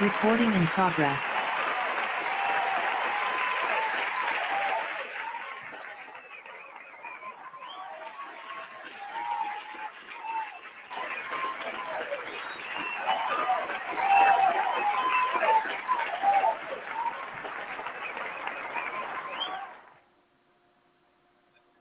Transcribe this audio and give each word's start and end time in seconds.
Recording 0.00 0.52
in 0.52 0.66
progress. 0.74 1.20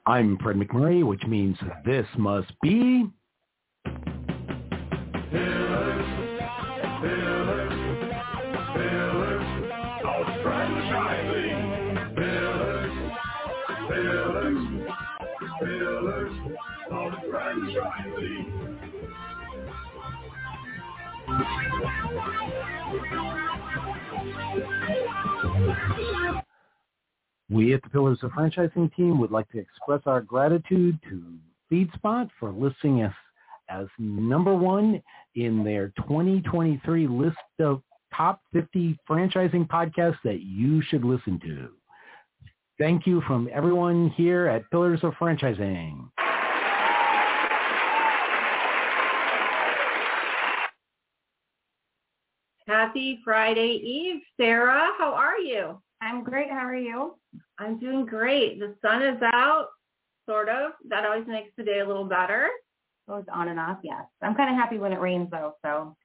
I'm 0.05 0.37
Fred 0.37 0.57
McMurray, 0.57 1.03
which 1.03 1.23
means 1.27 1.57
this 1.83 2.05
must 2.19 2.51
be... 2.61 3.09
We 27.49 27.73
at 27.73 27.83
the 27.83 27.89
Pillars 27.89 28.19
of 28.23 28.31
Franchising 28.31 28.95
team 28.95 29.19
would 29.19 29.31
like 29.31 29.49
to 29.51 29.59
express 29.59 30.01
our 30.05 30.21
gratitude 30.21 30.97
to 31.09 31.23
FeedSpot 31.71 32.29
for 32.39 32.51
listing 32.51 33.03
us 33.03 33.13
as 33.69 33.87
number 33.99 34.55
one 34.55 35.01
in 35.35 35.63
their 35.63 35.89
2023 35.97 37.07
list 37.07 37.37
of 37.59 37.81
top 38.15 38.41
50 38.53 38.97
franchising 39.09 39.67
podcasts 39.67 40.17
that 40.23 40.41
you 40.41 40.81
should 40.81 41.03
listen 41.03 41.39
to. 41.41 41.69
Thank 42.79 43.05
you 43.05 43.21
from 43.27 43.49
everyone 43.53 44.09
here 44.11 44.47
at 44.47 44.69
Pillars 44.71 44.99
of 45.03 45.13
Franchising. 45.13 46.09
Happy 52.93 53.19
Friday 53.23 53.81
Eve, 53.83 54.21
Sarah. 54.37 54.91
How 54.99 55.15
are 55.15 55.39
you? 55.39 55.81
I'm 55.99 56.23
great. 56.23 56.51
How 56.51 56.63
are 56.67 56.75
you? 56.75 57.15
I'm 57.57 57.79
doing 57.79 58.05
great. 58.05 58.59
The 58.59 58.75
sun 58.83 59.01
is 59.01 59.19
out, 59.33 59.69
sort 60.29 60.47
of. 60.47 60.73
That 60.89 61.03
always 61.03 61.25
makes 61.25 61.49
the 61.57 61.63
day 61.63 61.79
a 61.79 61.87
little 61.87 62.05
better. 62.05 62.51
It 63.07 63.11
Goes 63.11 63.23
on 63.33 63.47
and 63.47 63.59
off, 63.59 63.79
yes. 63.81 64.03
I'm 64.21 64.35
kind 64.35 64.51
of 64.51 64.55
happy 64.57 64.77
when 64.77 64.93
it 64.93 64.99
rains 64.99 65.27
though, 65.31 65.55
so. 65.65 65.95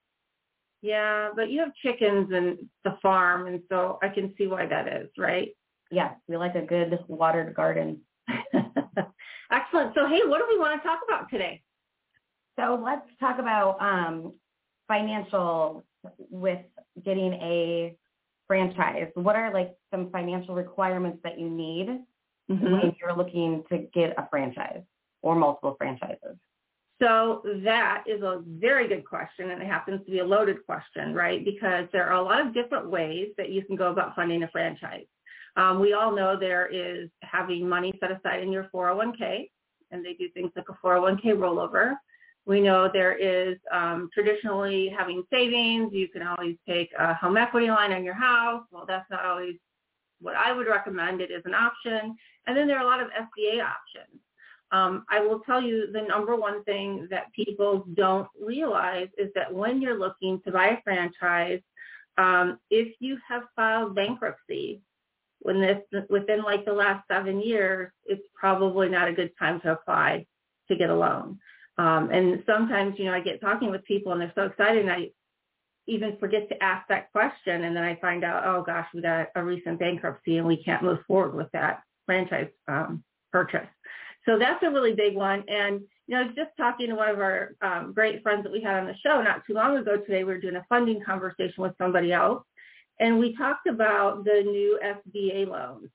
Yeah, 0.81 1.29
but 1.37 1.51
you 1.51 1.61
have 1.61 1.75
chickens 1.75 2.31
and 2.33 2.57
the 2.85 2.97
farm, 3.03 3.49
and 3.49 3.61
so 3.69 3.99
I 4.03 4.09
can 4.09 4.33
see 4.39 4.47
why 4.47 4.65
that 4.65 4.89
is, 4.89 5.11
right? 5.19 5.51
Yes, 5.91 6.15
we 6.27 6.39
like 6.39 6.55
a 6.55 6.63
good 6.63 6.99
watered 7.07 7.55
garden. 7.55 8.01
Excellent. 9.53 9.93
So, 9.95 10.09
hey, 10.09 10.21
what 10.25 10.39
do 10.39 10.47
we 10.49 10.59
want 10.59 10.81
to 10.81 10.89
talk 10.89 11.01
about 11.07 11.29
today? 11.29 11.61
So 12.59 12.81
let's 12.83 13.07
talk 13.21 13.39
about 13.39 13.77
um, 13.83 14.33
financial 14.87 15.85
with 16.31 16.61
getting 17.05 17.35
a 17.35 17.97
franchise. 18.47 19.09
What 19.15 19.37
are 19.37 19.53
like 19.53 19.77
some 19.93 20.11
financial 20.11 20.55
requirements 20.55 21.19
that 21.25 21.39
you 21.39 21.49
need 21.49 21.89
mm-hmm. 22.51 22.73
when 22.73 22.97
you're 23.01 23.17
looking 23.17 23.65
to 23.71 23.87
get 23.95 24.15
a 24.19 24.27
franchise 24.31 24.83
or 25.23 25.35
multiple 25.35 25.75
franchises? 25.79 26.37
So 27.01 27.43
that 27.65 28.05
is 28.09 28.23
a 28.23 28.43
very 28.45 28.89
good 28.89 29.05
question, 29.05 29.51
and 29.51 29.63
it 29.63 29.67
happens 29.67 30.05
to 30.05 30.11
be 30.11 30.19
a 30.19 30.25
loaded 30.25 30.67
question, 30.67 31.15
right? 31.15 31.45
Because 31.45 31.87
there 31.93 32.09
are 32.09 32.21
a 32.21 32.23
lot 32.23 32.45
of 32.45 32.53
different 32.53 32.91
ways 32.91 33.29
that 33.37 33.51
you 33.51 33.65
can 33.65 33.77
go 33.77 33.93
about 33.93 34.17
funding 34.17 34.43
a 34.43 34.49
franchise. 34.49 35.07
Um, 35.57 35.79
we 35.81 35.93
all 35.93 36.15
know 36.15 36.37
there 36.39 36.67
is 36.67 37.09
having 37.23 37.69
money 37.69 37.93
set 38.01 38.11
aside 38.11 38.43
in 38.43 38.51
your 38.51 38.65
401k, 38.75 39.49
and 39.93 40.05
they 40.05 40.15
do 40.15 40.29
things 40.31 40.51
like 40.57 40.67
a 40.69 40.87
401k 40.87 41.37
rollover. 41.37 41.95
We 42.49 42.63
know 42.63 42.89
there 42.91 43.15
is 43.15 43.59
um, 43.71 44.09
traditionally 44.15 44.89
having 44.89 45.23
savings. 45.31 45.93
You 45.93 46.09
can 46.09 46.23
always 46.23 46.57
take 46.67 46.89
a 46.99 47.13
home 47.13 47.37
equity 47.37 47.69
line 47.69 47.93
on 47.93 48.03
your 48.03 48.15
house. 48.15 48.65
Well, 48.73 48.87
that's 48.89 49.09
not 49.11 49.27
always 49.27 49.57
what 50.23 50.35
I 50.35 50.53
would 50.53 50.67
recommend. 50.67 51.21
It 51.21 51.31
is 51.31 51.43
an 51.45 51.53
option. 51.53 52.17
And 52.47 52.57
then 52.57 52.67
there 52.67 52.79
are 52.79 52.85
a 52.85 52.87
lot 52.87 53.03
of 53.03 53.09
SBA 53.09 53.63
options. 53.63 54.19
Um, 54.73 55.05
I 55.11 55.21
will 55.21 55.41
tell 55.41 55.61
you 55.61 55.93
the 55.93 56.01
number 56.01 56.37
one 56.37 56.65
thing 56.65 57.07
that 57.11 57.31
people 57.35 57.85
don't 57.93 58.29
realize 58.43 59.09
is 59.19 59.29
that 59.35 59.53
when 59.53 59.83
you're 59.83 59.99
looking 59.99 60.41
to 60.47 60.51
buy 60.51 60.69
a 60.69 60.83
franchise, 60.83 61.61
um, 62.17 62.59
if 62.71 62.95
you 62.99 63.19
have 63.29 63.43
filed 63.57 63.95
bankruptcy 63.95 64.81
when 65.41 65.61
this 65.61 65.83
within 66.09 66.43
like 66.43 66.65
the 66.65 66.73
last 66.73 67.07
seven 67.09 67.43
years, 67.43 67.93
it's 68.07 68.27
probably 68.35 68.89
not 68.89 69.09
a 69.09 69.13
good 69.13 69.33
time 69.39 69.61
to 69.61 69.73
apply 69.73 70.27
to 70.69 70.77
get 70.77 70.89
a 70.89 70.97
loan. 70.97 71.39
Um, 71.79 72.11
and 72.11 72.43
sometimes, 72.45 72.97
you 72.99 73.05
know, 73.05 73.15
I 73.15 73.21
get 73.21 73.41
talking 73.41 73.71
with 73.71 73.85
people 73.85 74.13
and 74.13 74.21
they're 74.21 74.33
so 74.35 74.43
excited 74.43 74.83
and 74.83 74.91
I 74.91 75.11
even 75.87 76.17
forget 76.19 76.49
to 76.49 76.63
ask 76.63 76.87
that 76.89 77.11
question. 77.13 77.65
And 77.65 77.75
then 77.75 77.85
I 77.85 77.97
find 77.97 78.25
out, 78.25 78.45
oh 78.45 78.63
gosh, 78.63 78.87
we 78.93 79.01
got 79.01 79.29
a 79.37 79.43
recent 79.43 79.79
bankruptcy 79.79 80.39
and 80.39 80.47
we 80.47 80.63
can't 80.63 80.83
move 80.83 80.99
forward 81.07 81.35
with 81.35 81.51
that 81.53 81.83
franchise 82.05 82.49
um, 82.67 83.05
purchase. 83.33 83.67
So 84.27 84.39
that's 84.39 84.63
a 84.63 84.71
really 84.71 84.93
big 84.93 85.15
one. 85.15 85.45
And, 85.49 85.81
you 86.07 86.17
know, 86.17 86.25
just 86.37 86.51
talking 86.57 86.89
to 86.89 86.97
one 86.97 87.09
of 87.09 87.21
our 87.21 87.55
um, 87.63 87.93
great 87.95 88.23
friends 88.23 88.43
that 88.43 88.53
we 88.53 88.61
had 88.61 88.75
on 88.75 88.87
the 88.87 88.95
show 89.03 89.23
not 89.23 89.47
too 89.47 89.55
long 89.55 89.77
ago 89.77 89.97
today, 89.97 90.25
we 90.25 90.33
were 90.33 90.41
doing 90.41 90.57
a 90.57 90.67
funding 90.69 91.03
conversation 91.05 91.63
with 91.63 91.73
somebody 91.79 92.13
else. 92.13 92.43
And 93.01 93.19
we 93.19 93.37
talked 93.37 93.69
about 93.69 94.25
the 94.25 94.43
new 94.45 94.79
SBA 94.85 95.47
loans 95.47 95.89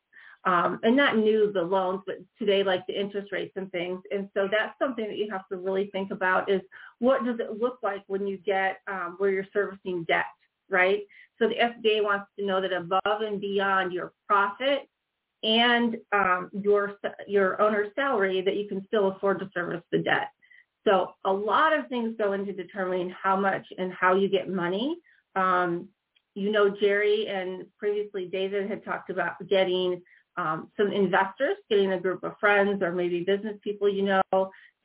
um, 0.46 0.80
and 0.84 0.96
not 0.96 1.18
new 1.18 1.52
the 1.54 1.62
loans, 1.62 2.02
but 2.06 2.18
today 2.38 2.64
like 2.64 2.86
the 2.88 3.00
interest 3.00 3.32
rates 3.32 3.54
and 3.56 3.72
things. 3.72 4.02
And 4.12 4.30
so 4.34 4.48
that's 4.52 4.78
something 4.78 5.08
that 5.08 5.18
you 5.18 5.30
have 5.32 5.48
to 5.48 5.58
really 5.58 5.90
think 5.92 6.12
about 6.12 6.52
is 6.52 6.62
what 7.00 7.24
does 7.24 7.40
it 7.40 7.60
look 7.60 7.80
like 7.82 8.04
when 8.08 8.28
you 8.28 8.38
get 8.38 8.80
um, 8.88 9.16
where 9.20 9.30
you're 9.30 9.48
servicing 9.54 10.04
debt, 10.04 10.26
right? 10.70 11.04
So 11.40 11.48
the 11.48 11.56
SBA 11.56 12.04
wants 12.04 12.26
to 12.38 12.46
know 12.46 12.62
that 12.62 12.74
above 12.74 13.22
and 13.22 13.40
beyond 13.40 13.94
your 13.94 14.12
profit 14.28 14.90
and 15.44 15.98
um, 16.14 16.50
your 16.54 16.96
your 17.28 17.62
owner's 17.62 17.92
salary 17.96 18.42
that 18.42 18.56
you 18.56 18.68
can 18.68 18.86
still 18.88 19.10
afford 19.10 19.40
to 19.40 19.50
service 19.54 19.84
the 19.92 20.00
debt. 20.00 20.30
So 20.86 21.14
a 21.26 21.32
lot 21.32 21.78
of 21.78 21.88
things 21.88 22.16
go 22.18 22.34
into 22.34 22.54
determining 22.54 23.10
how 23.10 23.36
much 23.38 23.66
and 23.78 23.94
how 23.94 24.16
you 24.16 24.28
get 24.28 24.50
money. 24.50 24.98
Um, 25.36 25.88
you 26.36 26.52
know, 26.52 26.70
Jerry 26.70 27.28
and 27.28 27.66
previously 27.78 28.26
David 28.26 28.70
had 28.70 28.84
talked 28.84 29.10
about 29.10 29.36
getting 29.48 30.02
um, 30.38 30.70
some 30.78 30.92
investors, 30.92 31.58
getting 31.70 31.94
a 31.94 32.00
group 32.00 32.24
of 32.24 32.38
friends 32.40 32.82
or 32.82 32.92
maybe 32.92 33.22
business 33.22 33.58
people 33.64 33.90
you 33.90 34.02
know 34.02 34.22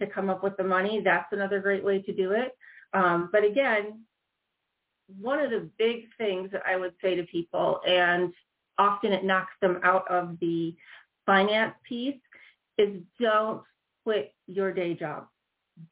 to 0.01 0.07
come 0.07 0.31
up 0.31 0.43
with 0.43 0.57
the 0.57 0.65
money. 0.65 1.01
That's 1.03 1.33
another 1.33 1.61
great 1.61 1.85
way 1.85 2.03
to 2.03 2.13
do 2.13 2.33
it. 2.33 2.57
Um, 2.93 3.29
but 3.33 3.45
again, 3.45 4.05
one 5.21 5.41
of 5.41 5.51
the 5.51 5.69
big 5.79 6.05
things 6.19 6.51
that 6.53 6.63
I 6.67 6.77
would 6.77 6.93
say 7.03 7.15
to 7.15 7.23
people, 7.25 7.81
and 7.87 8.33
often 8.79 9.13
it 9.13 9.25
knocks 9.25 9.53
them 9.61 9.81
out 9.83 10.09
of 10.11 10.39
the 10.41 10.77
finance 11.27 11.75
piece, 11.89 12.21
is 12.77 13.01
don't 13.21 13.63
quit 14.05 14.35
your 14.47 14.73
day 14.73 14.95
job. 14.95 15.27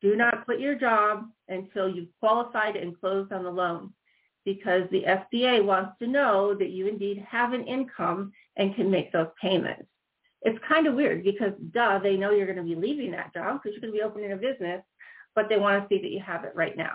Do 0.00 0.16
not 0.16 0.44
quit 0.44 0.60
your 0.60 0.74
job 0.74 1.26
until 1.48 1.88
you've 1.88 2.08
qualified 2.20 2.76
and 2.76 2.98
closed 2.98 3.32
on 3.32 3.44
the 3.44 3.50
loan 3.50 3.92
because 4.46 4.88
the 4.90 5.02
SBA 5.02 5.62
wants 5.62 5.98
to 5.98 6.06
know 6.06 6.54
that 6.54 6.70
you 6.70 6.86
indeed 6.86 7.26
have 7.28 7.52
an 7.52 7.66
income 7.66 8.32
and 8.56 8.74
can 8.76 8.90
make 8.90 9.12
those 9.12 9.26
payments. 9.42 9.82
It's 10.42 10.58
kind 10.66 10.86
of 10.86 10.94
weird 10.94 11.24
because 11.24 11.52
duh, 11.72 11.98
they 11.98 12.16
know 12.16 12.30
you're 12.30 12.46
going 12.46 12.56
to 12.56 12.62
be 12.62 12.76
leaving 12.76 13.10
that 13.10 13.34
job 13.34 13.60
because 13.60 13.72
you're 13.74 13.80
going 13.80 13.92
to 13.92 13.98
be 13.98 14.04
opening 14.04 14.32
a 14.32 14.36
business, 14.36 14.82
but 15.34 15.48
they 15.48 15.58
want 15.58 15.82
to 15.82 15.88
see 15.88 16.00
that 16.00 16.12
you 16.12 16.20
have 16.24 16.44
it 16.44 16.52
right 16.54 16.76
now. 16.76 16.92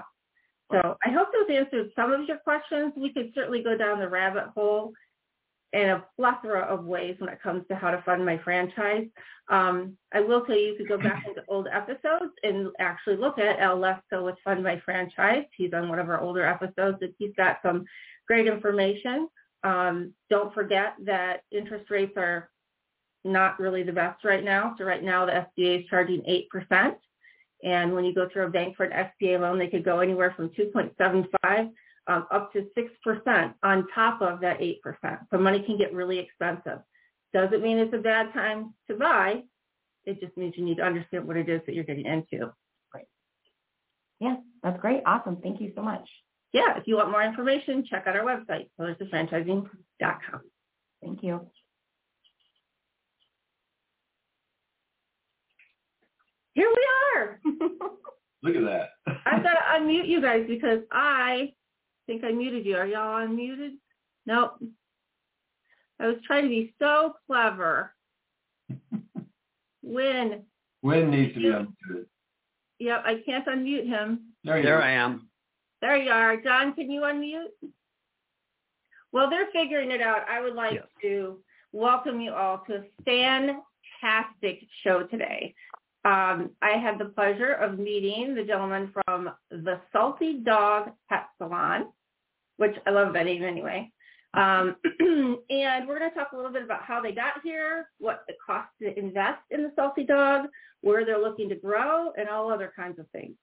So 0.71 0.97
I 1.05 1.11
hope 1.11 1.27
those 1.33 1.53
answered 1.53 1.91
some 1.93 2.13
of 2.13 2.25
your 2.25 2.37
questions. 2.37 2.93
We 2.95 3.11
could 3.11 3.33
certainly 3.35 3.61
go 3.61 3.75
down 3.75 3.99
the 3.99 4.07
rabbit 4.07 4.45
hole 4.55 4.93
in 5.73 5.89
a 5.89 6.03
plethora 6.17 6.61
of 6.61 6.85
ways 6.85 7.15
when 7.19 7.29
it 7.29 7.41
comes 7.41 7.63
to 7.67 7.75
how 7.75 7.91
to 7.91 8.01
fund 8.03 8.25
my 8.25 8.37
franchise. 8.39 9.07
Um, 9.49 9.97
I 10.13 10.19
will 10.19 10.45
tell 10.45 10.55
you, 10.55 10.67
you 10.67 10.75
could 10.77 10.89
go 10.89 10.97
back 10.97 11.25
into 11.27 11.43
old 11.47 11.67
episodes 11.71 12.33
and 12.43 12.69
actually 12.79 13.17
look 13.17 13.37
at 13.37 13.59
Al 13.59 13.77
Lesko 13.77 14.23
with 14.23 14.35
Fund 14.43 14.63
My 14.63 14.81
Franchise. 14.83 15.45
He's 15.55 15.73
on 15.73 15.89
one 15.89 15.99
of 15.99 16.09
our 16.09 16.19
older 16.19 16.45
episodes 16.45 16.97
and 17.01 17.13
he's 17.17 17.33
got 17.37 17.59
some 17.63 17.85
great 18.27 18.47
information. 18.47 19.29
Um, 19.63 20.13
don't 20.29 20.53
forget 20.53 20.95
that 21.05 21.43
interest 21.51 21.89
rates 21.89 22.13
are 22.17 22.49
not 23.23 23.59
really 23.59 23.83
the 23.83 23.91
best 23.91 24.23
right 24.23 24.43
now. 24.43 24.75
So 24.77 24.83
right 24.83 25.03
now 25.03 25.25
the 25.25 25.45
SBA 25.57 25.81
is 25.81 25.89
charging 25.89 26.21
8%. 26.73 26.95
And 27.63 27.93
when 27.93 28.03
you 28.03 28.13
go 28.13 28.27
through 28.31 28.47
a 28.47 28.49
bank 28.49 28.75
for 28.75 28.85
an 28.85 29.09
SBA 29.21 29.39
loan, 29.39 29.59
they 29.59 29.67
could 29.67 29.85
go 29.85 29.99
anywhere 29.99 30.33
from 30.35 30.49
2.75 30.49 31.71
um, 32.11 32.27
up 32.31 32.51
to 32.53 32.67
6% 32.77 33.53
on 33.63 33.87
top 33.95 34.21
of 34.21 34.41
that 34.41 34.59
8%. 34.59 34.75
So 35.31 35.37
money 35.37 35.63
can 35.63 35.77
get 35.77 35.93
really 35.93 36.19
expensive. 36.19 36.79
Doesn't 37.33 37.61
mean 37.61 37.77
it's 37.77 37.93
a 37.93 37.97
bad 37.97 38.33
time 38.33 38.73
to 38.89 38.97
buy. 38.97 39.43
It 40.05 40.19
just 40.19 40.35
means 40.35 40.55
you 40.57 40.65
need 40.65 40.77
to 40.77 40.83
understand 40.83 41.27
what 41.27 41.37
it 41.37 41.47
is 41.47 41.61
that 41.65 41.75
you're 41.75 41.83
getting 41.85 42.05
into. 42.05 42.51
Right. 42.93 43.05
Yeah, 44.19 44.37
that's 44.63 44.79
great. 44.81 45.03
Awesome. 45.05 45.37
Thank 45.41 45.61
you 45.61 45.71
so 45.75 45.81
much. 45.81 46.07
yeah, 46.53 46.77
if 46.77 46.87
you 46.87 46.97
want 46.97 47.11
more 47.11 47.23
information, 47.23 47.85
check 47.89 48.07
out 48.07 48.17
our 48.17 48.25
website, 48.25 48.69
pillarsofranchising.com. 48.79 50.41
Thank 51.01 51.23
you. 51.23 51.47
Here 56.53 56.67
we 56.69 56.87
are. 57.15 57.39
Look 58.43 58.55
at 58.55 58.63
that. 58.63 58.89
I've 59.25 59.43
got 59.43 59.53
to 59.53 59.79
unmute 59.79 60.07
you 60.07 60.21
guys 60.21 60.45
because 60.47 60.79
I 60.91 61.53
think 62.11 62.25
I 62.25 62.31
muted 62.31 62.65
you. 62.65 62.75
Are 62.75 62.85
y'all 62.85 63.25
unmuted? 63.25 63.75
Nope. 64.25 64.55
I 65.99 66.07
was 66.07 66.17
trying 66.27 66.43
to 66.43 66.49
be 66.49 66.73
so 66.77 67.13
clever. 67.25 67.93
Winn. 69.81 70.41
Winn 70.81 71.09
needs 71.09 71.33
to 71.35 71.39
be 71.39 71.45
unmuted. 71.45 72.05
Yep, 72.79 73.03
I 73.05 73.21
can't 73.25 73.45
unmute 73.45 73.85
him. 73.87 74.33
There, 74.43 74.57
you 74.57 74.63
There. 74.63 74.81
I 74.81 74.91
am. 74.91 75.29
There 75.81 75.95
you 75.95 76.11
are. 76.11 76.35
John, 76.37 76.73
can 76.73 76.91
you 76.91 77.01
unmute? 77.01 77.45
Well, 79.13 79.29
they're 79.29 79.47
figuring 79.53 79.91
it 79.91 80.01
out. 80.01 80.27
I 80.29 80.41
would 80.41 80.55
like 80.55 80.73
Yes. 80.73 80.87
to 81.03 81.39
welcome 81.71 82.19
you 82.19 82.33
all 82.33 82.63
to 82.67 82.83
a 82.83 82.83
fantastic 83.05 84.67
show 84.83 85.03
today. 85.03 85.53
Um, 86.03 86.49
I 86.61 86.71
had 86.71 86.97
the 86.97 87.05
pleasure 87.05 87.53
of 87.53 87.77
meeting 87.77 88.33
the 88.35 88.43
gentleman 88.43 88.91
from 89.05 89.29
the 89.51 89.79
Salty 89.93 90.39
Dawg 90.39 90.91
Pet 91.09 91.27
Salon, 91.37 91.91
which 92.61 92.75
I 92.85 92.91
love 92.91 93.11
name 93.11 93.43
anyway. 93.43 93.91
Um, 94.35 94.75
and 95.49 95.87
we're 95.87 95.97
going 95.97 96.11
to 96.11 96.15
talk 96.15 96.31
a 96.31 96.35
little 96.35 96.53
bit 96.53 96.61
about 96.61 96.83
how 96.83 97.01
they 97.01 97.11
got 97.11 97.41
here, 97.43 97.87
what 97.97 98.23
it 98.27 98.37
costs 98.45 98.71
to 98.83 98.97
invest 98.97 99.41
in 99.49 99.63
the 99.63 99.71
Salty 99.75 100.05
Dawg, 100.05 100.45
where 100.81 101.03
they're 101.03 101.19
looking 101.19 101.49
to 101.49 101.55
grow, 101.55 102.11
and 102.15 102.29
all 102.29 102.53
other 102.53 102.71
kinds 102.75 102.99
of 102.99 103.09
things. 103.09 103.33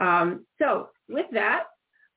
Um, 0.00 0.44
so 0.60 0.88
with 1.08 1.26
that, 1.32 1.66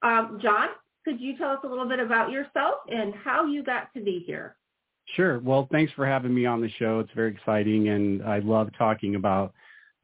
um, 0.02 0.40
John, 0.42 0.70
could 1.06 1.22
you 1.22 1.38
tell 1.38 1.52
us 1.52 1.60
a 1.64 1.68
little 1.68 1.88
bit 1.88 2.00
about 2.00 2.32
yourself 2.32 2.80
and 2.90 3.14
how 3.14 3.46
you 3.46 3.64
got 3.64 3.94
to 3.94 4.02
be 4.02 4.24
here? 4.26 4.56
Sure. 5.16 5.40
Well, 5.40 5.70
thanks 5.72 5.94
for 5.94 6.08
having 6.08 6.34
me 6.34 6.48
on 6.48 6.60
the 6.60 6.70
show. 6.80 7.00
It's 7.00 7.12
very 7.16 7.32
exciting, 7.32 7.90
and 7.90 8.24
I 8.24 8.40
love 8.40 8.70
talking 8.80 9.14
about 9.14 9.54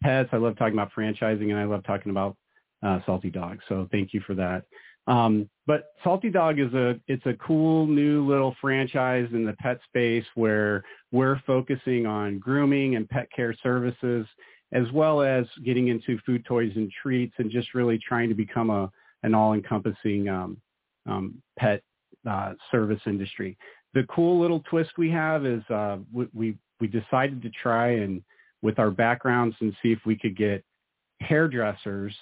pets. 0.03 0.29
I 0.31 0.37
love 0.37 0.55
talking 0.55 0.75
about 0.75 0.91
franchising, 0.95 1.49
and 1.49 1.57
I 1.57 1.63
love 1.63 1.83
talking 1.83 2.11
about 2.11 2.37
uh, 2.83 2.99
Salty 3.07 3.31
dogs. 3.31 3.63
So 3.67 3.87
thank 3.91 4.13
you 4.13 4.21
for 4.27 4.35
that. 4.35 4.65
Um, 5.07 5.49
but 5.67 5.93
Salty 6.03 6.29
Dawg 6.29 6.59
is 6.59 6.73
a 6.73 6.99
it's 7.07 7.25
a 7.25 7.33
cool 7.33 7.87
new 7.87 8.25
little 8.25 8.55
franchise 8.61 9.27
in 9.33 9.45
the 9.45 9.53
pet 9.53 9.79
space 9.87 10.25
where 10.35 10.83
we're 11.11 11.41
focusing 11.45 12.05
on 12.05 12.39
grooming 12.39 12.95
and 12.95 13.07
pet 13.09 13.27
care 13.35 13.55
services, 13.61 14.25
as 14.71 14.89
well 14.93 15.21
as 15.21 15.45
getting 15.65 15.89
into 15.89 16.17
food, 16.25 16.45
toys, 16.45 16.71
and 16.75 16.91
treats, 17.01 17.33
and 17.37 17.51
just 17.51 17.73
really 17.73 17.97
trying 17.97 18.29
to 18.29 18.35
become 18.35 18.69
a 18.69 18.89
an 19.23 19.33
all-encompassing 19.33 20.27
um, 20.27 20.57
um, 21.05 21.41
pet 21.57 21.81
uh, 22.29 22.53
service 22.71 22.99
industry. 23.05 23.57
The 23.93 24.03
cool 24.03 24.39
little 24.39 24.61
twist 24.69 24.91
we 24.97 25.09
have 25.11 25.45
is 25.45 25.63
uh, 25.69 25.97
we, 26.11 26.27
we 26.33 26.57
we 26.79 26.87
decided 26.87 27.41
to 27.41 27.49
try 27.49 27.91
and 27.91 28.21
with 28.61 28.79
our 28.79 28.91
backgrounds 28.91 29.55
and 29.59 29.73
see 29.81 29.91
if 29.91 29.99
we 30.05 30.17
could 30.17 30.35
get 30.35 30.63
hairdressers 31.19 32.13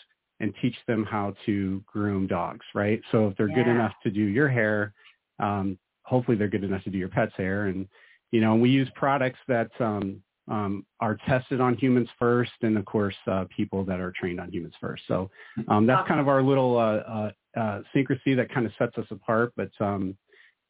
and 0.41 0.53
teach 0.59 0.75
them 0.87 1.05
how 1.05 1.33
to 1.45 1.81
groom 1.85 2.25
dogs, 2.27 2.65
right? 2.73 2.99
So 3.11 3.27
if 3.27 3.37
they're 3.37 3.47
good 3.47 3.67
enough 3.67 3.93
to 4.03 4.09
do 4.09 4.21
your 4.21 4.49
hair, 4.49 4.93
um, 5.39 5.77
hopefully 6.03 6.35
they're 6.35 6.49
good 6.49 6.63
enough 6.63 6.83
to 6.83 6.89
do 6.89 6.97
your 6.97 7.09
pet's 7.09 7.33
hair. 7.37 7.67
And 7.67 7.87
you 8.31 8.41
know, 8.41 8.55
we 8.55 8.69
use 8.69 8.89
products 8.95 9.39
that 9.47 9.69
um, 9.79 10.21
um, 10.49 10.85
are 10.99 11.17
tested 11.27 11.61
on 11.61 11.77
humans 11.77 12.09
first, 12.17 12.51
and 12.63 12.77
of 12.77 12.85
course, 12.85 13.15
uh, 13.27 13.45
people 13.55 13.85
that 13.85 13.99
are 13.99 14.11
trained 14.19 14.39
on 14.39 14.51
humans 14.51 14.73
first. 14.81 15.03
So 15.07 15.29
um, 15.67 15.85
that's 15.85 16.07
kind 16.07 16.19
of 16.19 16.27
our 16.27 16.41
little 16.41 16.77
uh, 16.77 16.81
uh, 16.81 17.31
uh, 17.55 17.81
syncrasy 17.95 18.35
that 18.35 18.51
kind 18.51 18.65
of 18.65 18.71
sets 18.79 18.97
us 18.97 19.05
apart. 19.11 19.53
But 19.55 19.69
um, 19.79 20.17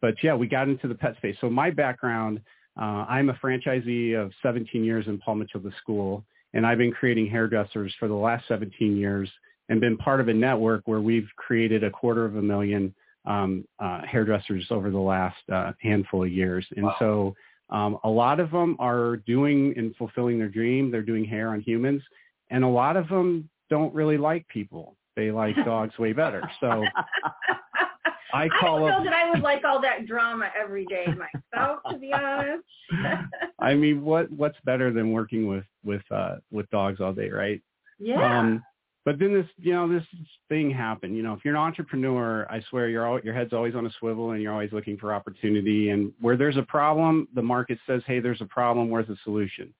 but 0.01 0.15
yeah, 0.21 0.35
we 0.35 0.47
got 0.47 0.67
into 0.67 0.87
the 0.87 0.95
pet 0.95 1.15
space. 1.17 1.37
So 1.39 1.49
my 1.49 1.71
background, 1.71 2.41
uh, 2.79 3.05
I'm 3.07 3.29
a 3.29 3.33
franchisee 3.35 4.21
of 4.21 4.33
17 4.41 4.83
years 4.83 5.07
in 5.07 5.17
Paul 5.19 5.35
Mitchell 5.35 5.61
the 5.61 5.71
school, 5.81 6.25
and 6.53 6.65
I've 6.65 6.79
been 6.79 6.91
creating 6.91 7.27
hairdressers 7.27 7.93
for 7.99 8.09
the 8.09 8.15
last 8.15 8.47
17 8.49 8.97
years 8.97 9.29
and 9.71 9.79
been 9.79 9.95
part 9.97 10.19
of 10.19 10.27
a 10.27 10.33
network 10.33 10.81
where 10.85 10.99
we've 10.99 11.29
created 11.37 11.81
a 11.85 11.89
quarter 11.89 12.25
of 12.25 12.35
a 12.35 12.41
million 12.41 12.93
um, 13.25 13.63
uh, 13.79 14.01
hairdressers 14.05 14.65
over 14.69 14.91
the 14.91 14.99
last 14.99 15.37
uh, 15.51 15.71
handful 15.81 16.23
of 16.23 16.29
years. 16.31 16.67
And 16.75 16.85
Wow. 16.87 16.95
so 16.99 17.35
um, 17.69 17.97
a 18.03 18.09
lot 18.09 18.41
of 18.41 18.51
them 18.51 18.75
are 18.79 19.17
doing 19.25 19.73
and 19.77 19.95
fulfilling 19.95 20.37
their 20.37 20.49
dream. 20.49 20.91
They're 20.91 21.01
doing 21.01 21.23
hair 21.23 21.49
on 21.49 21.61
humans, 21.61 22.03
and 22.49 22.65
a 22.65 22.67
lot 22.67 22.97
of 22.97 23.07
them 23.07 23.49
don't 23.69 23.93
really 23.93 24.17
like 24.17 24.45
people. 24.49 24.97
They 25.15 25.31
like 25.31 25.55
dogs 25.65 25.97
way 25.97 26.11
better. 26.11 26.43
So 26.59 26.83
I 28.33 28.49
call 28.59 28.85
I 28.85 28.89
don't 28.89 28.89
know 28.89 28.97
up. 28.97 29.03
that 29.05 29.13
I 29.13 29.29
would 29.29 29.39
like 29.41 29.63
all 29.63 29.81
that 29.81 30.05
drama 30.05 30.49
every 30.61 30.85
day 30.85 31.05
myself, 31.07 31.79
to 31.89 31.97
be 31.97 32.11
honest. 32.13 32.63
I 33.59 33.73
mean, 33.73 34.01
what 34.03 34.29
what's 34.31 34.57
better 34.65 34.91
than 34.91 35.13
working 35.13 35.47
with 35.47 35.63
with 35.85 36.03
uh, 36.11 36.35
with 36.51 36.69
dogs 36.71 36.99
all 36.99 37.13
day, 37.13 37.29
right? 37.29 37.61
yeah. 37.99 38.39
Um, 38.39 38.63
but 39.03 39.17
then 39.17 39.33
this, 39.33 39.47
you 39.57 39.73
know, 39.73 39.91
this 39.91 40.05
thing 40.47 40.69
happened. 40.69 41.15
You 41.15 41.23
know, 41.23 41.33
if 41.33 41.39
you're 41.43 41.55
an 41.55 41.61
entrepreneur, 41.61 42.45
I 42.49 42.61
swear 42.69 42.87
your 42.87 43.07
al- 43.07 43.21
your 43.21 43.33
head's 43.33 43.53
always 43.53 43.73
on 43.73 43.85
a 43.85 43.91
swivel 43.99 44.31
and 44.31 44.41
you're 44.41 44.53
always 44.53 44.71
looking 44.71 44.97
for 44.97 45.13
opportunity. 45.13 45.89
And 45.89 46.11
where 46.21 46.37
there's 46.37 46.57
a 46.57 46.63
problem, 46.63 47.27
the 47.33 47.41
market 47.41 47.79
says, 47.87 48.03
hey, 48.05 48.19
there's 48.19 48.41
a 48.41 48.45
problem. 48.45 48.89
Where's 48.89 49.07
the 49.07 49.17
solution? 49.23 49.73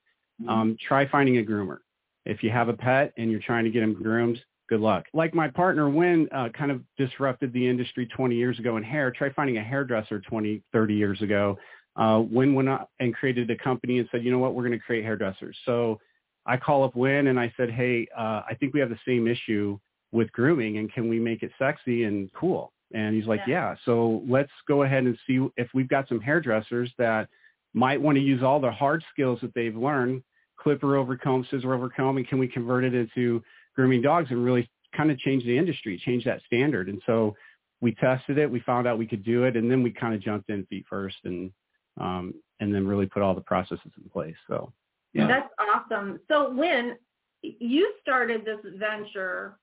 Um, 0.47 0.75
try 0.88 1.07
finding 1.07 1.38
a 1.38 1.44
groomer. 1.44 1.77
If 2.25 2.41
you 2.41 2.50
have 2.50 2.68
a 2.68 2.73
pet 2.73 3.13
and 3.18 3.29
you're 3.29 3.41
trying 3.41 3.63
to 3.63 3.69
get 3.69 3.83
him 3.83 3.94
groomed, 3.94 4.39
good 4.69 4.79
luck. 4.79 5.06
Like 5.13 5.35
my 5.35 5.47
partner, 5.47 5.89
Winn, 5.89 6.27
uh, 6.31 6.50
kind 6.50 6.71
of 6.71 6.81
disrupted 6.97 7.53
the 7.53 7.67
industry 7.67 8.07
20 8.07 8.35
years 8.35 8.57
ago 8.57 8.77
in 8.77 8.83
hair. 8.83 9.12
Try 9.12 9.31
finding 9.33 9.57
a 9.57 9.63
hairdresser 9.63 10.19
20, 10.19 10.63
30 10.71 10.94
years 10.94 11.21
ago. 11.21 11.57
Uh, 11.95 12.24
Winn 12.27 12.56
went 12.56 12.69
out 12.69 12.89
and 13.00 13.13
created 13.13 13.51
a 13.51 13.57
company 13.57 14.00
and 14.00 14.07
said, 14.12 14.24
you 14.24 14.31
know 14.31 14.39
what, 14.39 14.56
we're 14.56 14.63
going 14.63 14.71
to 14.71 14.79
create 14.79 15.03
hairdressers. 15.03 15.57
So 15.65 16.00
I 16.45 16.57
call 16.57 16.83
up 16.83 16.95
Winn 16.95 17.27
and 17.27 17.39
I 17.39 17.53
said, 17.57 17.69
hey, 17.69 18.07
uh, 18.17 18.41
I 18.47 18.55
think 18.59 18.73
we 18.73 18.79
have 18.79 18.89
the 18.89 18.99
same 19.07 19.27
issue 19.27 19.79
with 20.11 20.31
grooming 20.31 20.77
and 20.77 20.91
can 20.91 21.07
we 21.09 21.19
make 21.19 21.43
it 21.43 21.51
sexy 21.57 22.03
and 22.03 22.31
cool? 22.33 22.73
And 22.93 23.15
he's 23.15 23.27
like, 23.27 23.41
Yeah. 23.47 23.71
yeah. 23.71 23.75
So 23.85 24.23
let's 24.27 24.51
go 24.67 24.83
ahead 24.83 25.03
and 25.03 25.17
see 25.27 25.47
if 25.57 25.69
we've 25.73 25.88
got 25.88 26.07
some 26.09 26.19
hairdressers 26.19 26.91
that 26.97 27.29
might 27.73 28.01
want 28.01 28.17
to 28.17 28.21
use 28.21 28.43
all 28.43 28.59
the 28.59 28.71
hard 28.71 29.03
skills 29.13 29.39
that 29.41 29.53
they've 29.53 29.75
learned, 29.75 30.23
clipper 30.57 30.97
over 30.97 31.15
comb, 31.15 31.45
scissor 31.49 31.73
over 31.73 31.89
comb, 31.89 32.17
and 32.17 32.27
can 32.27 32.38
we 32.38 32.47
convert 32.47 32.83
it 32.83 32.93
into 32.93 33.41
grooming 33.75 34.01
dogs 34.01 34.29
and 34.31 34.43
really 34.43 34.69
kind 34.95 35.09
of 35.09 35.17
change 35.19 35.43
the 35.45 35.57
industry, 35.57 36.01
change 36.03 36.25
that 36.25 36.41
standard? 36.45 36.89
And 36.89 37.01
so 37.05 37.36
we 37.79 37.95
tested 37.95 38.38
it, 38.38 38.51
we 38.51 38.60
found 38.62 38.88
out 38.88 38.98
we 38.98 39.07
could 39.07 39.24
do 39.24 39.45
it, 39.45 39.55
and 39.55 39.71
then 39.71 39.81
we 39.81 39.91
kind 39.91 40.13
of 40.13 40.21
jumped 40.21 40.50
in 40.50 40.65
feet 40.65 40.86
first 40.89 41.17
and 41.24 41.51
um, 42.00 42.33
and 42.60 42.74
then 42.74 42.88
really 42.88 43.05
put 43.05 43.21
all 43.21 43.33
the 43.33 43.41
processes 43.41 43.91
in 44.01 44.10
place. 44.10 44.36
So 44.48 44.71
Yeah. 45.13 45.27
That's 45.27 45.50
awesome. 45.60 46.20
So 46.30 46.53
when 46.53 46.98
you 47.41 47.94
started 48.01 48.46
this 48.46 48.60
venture 48.77 49.58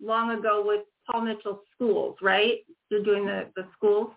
long 0.00 0.30
ago 0.38 0.62
with 0.64 0.82
Paul 1.10 1.22
Mitchell 1.22 1.62
Schools, 1.74 2.16
right? 2.22 2.58
You're 2.90 3.02
doing 3.02 3.26
the, 3.26 3.48
the 3.56 3.66
schools. 3.76 4.10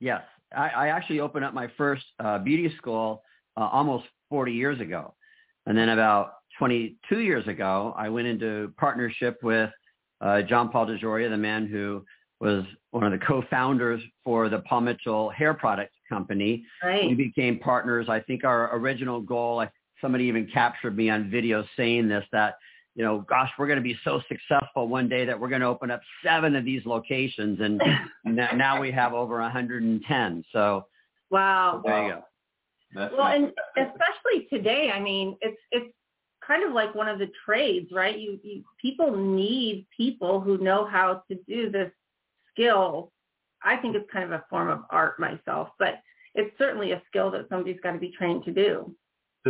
Yes, 0.00 0.22
I, 0.56 0.68
I 0.68 0.88
actually 0.88 1.20
opened 1.20 1.44
up 1.44 1.54
my 1.54 1.70
first 1.76 2.04
uh, 2.20 2.38
beauty 2.38 2.74
school 2.76 3.22
uh, 3.56 3.68
almost 3.72 4.04
40 4.30 4.52
years 4.52 4.80
ago, 4.80 5.14
and 5.66 5.76
then 5.76 5.90
about 5.90 6.34
22 6.58 7.20
years 7.20 7.46
ago, 7.46 7.94
I 7.96 8.08
went 8.08 8.26
into 8.26 8.72
partnership 8.76 9.38
with 9.42 9.70
uh, 10.20 10.42
John 10.42 10.68
Paul 10.70 10.86
DeJoria, 10.86 11.30
the 11.30 11.36
man 11.36 11.66
who 11.66 12.04
was 12.40 12.64
one 12.90 13.04
of 13.04 13.12
the 13.12 13.24
co-founders 13.24 14.00
for 14.24 14.48
the 14.48 14.60
Paul 14.60 14.82
Mitchell 14.82 15.30
Hair 15.30 15.54
Products 15.54 15.94
Company. 16.08 16.64
Right. 16.82 17.08
We 17.08 17.14
became 17.14 17.58
partners. 17.58 18.06
I 18.08 18.20
think 18.20 18.44
our 18.44 18.76
original 18.76 19.20
goal, 19.20 19.60
I, 19.60 19.70
somebody 20.00 20.24
even 20.24 20.46
captured 20.52 20.96
me 20.96 21.10
on 21.10 21.30
video 21.30 21.64
saying 21.76 22.08
this, 22.08 22.24
that, 22.32 22.54
you 22.94 23.04
know, 23.04 23.20
gosh, 23.28 23.50
we're 23.58 23.66
going 23.66 23.78
to 23.78 23.82
be 23.82 23.96
so 24.04 24.20
successful 24.28 24.88
one 24.88 25.08
day 25.08 25.24
that 25.24 25.38
we're 25.38 25.48
going 25.48 25.60
to 25.60 25.66
open 25.66 25.90
up 25.90 26.00
seven 26.24 26.56
of 26.56 26.64
these 26.64 26.84
locations. 26.86 27.60
And 27.60 27.80
now, 28.24 28.50
now 28.52 28.80
we 28.80 28.90
have 28.92 29.12
over 29.12 29.38
110. 29.40 30.44
So 30.52 30.86
Wow. 31.30 31.82
there 31.84 32.02
you 32.04 32.12
go. 32.14 32.24
That's 32.94 33.12
Well, 33.12 33.24
not- 33.24 33.36
and 33.36 33.52
especially 33.76 34.46
today, 34.50 34.90
I 34.94 35.00
mean, 35.00 35.36
it's 35.42 35.60
it's 35.70 35.92
kind 36.46 36.64
of 36.64 36.72
like 36.72 36.94
one 36.94 37.08
of 37.08 37.18
the 37.18 37.30
trades, 37.44 37.90
right? 37.92 38.18
You, 38.18 38.40
you 38.42 38.64
people 38.80 39.14
need 39.14 39.86
people 39.94 40.40
who 40.40 40.56
know 40.58 40.86
how 40.86 41.22
to 41.30 41.34
do 41.46 41.70
this 41.70 41.92
skill. 42.50 43.12
I 43.62 43.76
think 43.76 43.94
it's 43.94 44.10
kind 44.10 44.24
of 44.24 44.32
a 44.32 44.44
form 44.48 44.70
of 44.70 44.84
art 44.90 45.20
myself, 45.20 45.68
but 45.78 46.00
it's 46.34 46.56
certainly 46.56 46.92
a 46.92 47.02
skill 47.08 47.30
that 47.32 47.46
somebody's 47.50 47.80
got 47.82 47.92
to 47.92 47.98
be 47.98 48.12
trained 48.16 48.44
to 48.44 48.52
do. 48.52 48.94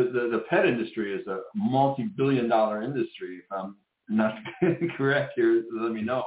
The, 0.05 0.29
the, 0.31 0.45
pet 0.51 0.67
industry 0.67 1.15
is 1.15 1.27
a 1.27 1.41
multi-billion 1.55 2.49
dollar 2.49 2.83
industry. 2.83 3.39
If 3.39 3.53
I'm 3.53 3.77
not 4.09 4.35
correct 4.97 5.33
here, 5.37 5.65
let 5.73 5.93
me 5.93 6.03
know. 6.03 6.25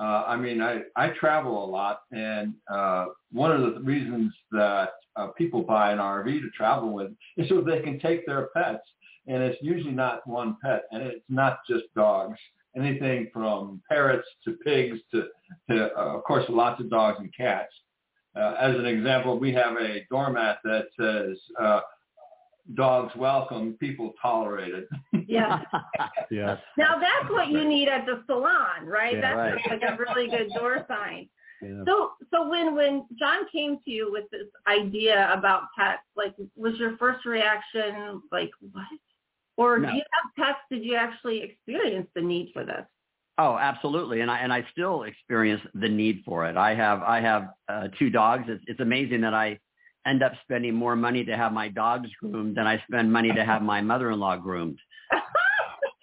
Uh, 0.00 0.24
I 0.26 0.36
mean, 0.36 0.60
I, 0.60 0.80
I 0.96 1.10
travel 1.10 1.64
a 1.64 1.66
lot, 1.66 2.00
and 2.12 2.54
uh, 2.72 3.06
one 3.30 3.52
of 3.52 3.60
the 3.60 3.80
reasons 3.80 4.32
that 4.50 4.90
uh, 5.16 5.28
people 5.38 5.62
buy 5.62 5.92
an 5.92 5.98
RV 5.98 6.40
to 6.40 6.50
travel 6.50 6.92
with 6.92 7.12
is 7.36 7.48
so 7.48 7.60
they 7.60 7.80
can 7.80 7.98
take 8.00 8.26
their 8.26 8.48
pets, 8.56 8.86
and 9.26 9.42
it's 9.42 9.62
usually 9.62 9.92
not 9.92 10.26
one 10.26 10.56
pet, 10.62 10.84
and 10.90 11.02
it's 11.02 11.24
not 11.28 11.58
just 11.68 11.84
dogs. 11.94 12.38
Anything 12.74 13.28
from 13.34 13.82
parrots 13.86 14.26
to 14.46 14.52
pigs 14.64 14.98
to, 15.12 15.24
to 15.70 15.90
uh, 15.94 16.16
of 16.16 16.24
course, 16.24 16.44
lots 16.48 16.80
of 16.80 16.88
dogs 16.88 17.18
and 17.20 17.30
cats. 17.36 17.72
Uh, 18.34 18.54
as 18.58 18.74
an 18.74 18.86
example, 18.86 19.38
we 19.38 19.52
have 19.52 19.76
a 19.76 20.06
doormat 20.10 20.56
that 20.64 20.86
says, 20.98 21.36
uh, 21.60 21.80
dogs 22.74 23.14
welcome, 23.16 23.76
people 23.80 24.12
tolerated. 24.20 24.84
Yeah. 25.26 25.60
Yeah. 26.30 26.56
Now 26.78 26.98
that's 26.98 27.30
what 27.30 27.48
you 27.48 27.68
need 27.68 27.88
at 27.88 28.06
the 28.06 28.22
salon, 28.26 28.86
right? 28.86 29.14
Yeah, 29.14 29.20
that's 29.20 29.68
right. 29.68 29.80
like 29.80 29.82
a 29.82 29.98
really 29.98 30.30
good 30.30 30.48
door 30.56 30.84
sign. 30.88 31.28
yeah. 31.60 31.82
So, 31.86 32.12
so 32.32 32.48
when 32.48 32.74
when 32.74 33.04
John 33.18 33.42
came 33.52 33.76
to 33.84 33.90
you 33.90 34.10
with 34.10 34.24
this 34.30 34.46
idea 34.66 35.30
about 35.32 35.64
pets, 35.78 36.00
like, 36.16 36.34
was 36.56 36.74
your 36.78 36.96
first 36.96 37.26
reaction 37.26 38.22
like 38.32 38.50
what? 38.72 38.86
Or 39.58 39.78
No. 39.78 39.90
do 39.90 39.96
you 39.96 40.02
have 40.12 40.46
pets? 40.46 40.58
Did 40.70 40.84
you 40.84 40.94
actually 40.94 41.42
experience 41.42 42.08
the 42.14 42.22
need 42.22 42.50
for 42.54 42.64
this? 42.64 42.86
Oh, 43.36 43.58
absolutely, 43.58 44.20
and 44.22 44.30
I 44.30 44.38
and 44.38 44.52
I 44.52 44.66
still 44.72 45.02
experience 45.02 45.62
the 45.74 45.88
need 45.88 46.22
for 46.24 46.46
it. 46.46 46.56
I 46.56 46.74
have 46.74 47.02
I 47.02 47.20
have 47.20 47.48
uh, 47.68 47.88
two 47.98 48.08
dogs. 48.08 48.44
It's, 48.48 48.64
it's 48.66 48.80
amazing 48.80 49.20
that 49.22 49.34
I 49.34 49.58
end 50.06 50.22
up 50.22 50.32
spending 50.42 50.74
more 50.74 50.96
money 50.96 51.24
to 51.24 51.36
have 51.36 51.52
my 51.52 51.68
dogs 51.68 52.08
groomed 52.20 52.56
than 52.56 52.66
I 52.66 52.82
spend 52.88 53.12
money 53.12 53.32
to 53.32 53.44
have 53.44 53.62
my 53.62 53.80
mother-in-law 53.80 54.36
groomed. 54.38 54.78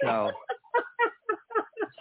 So 0.01 0.31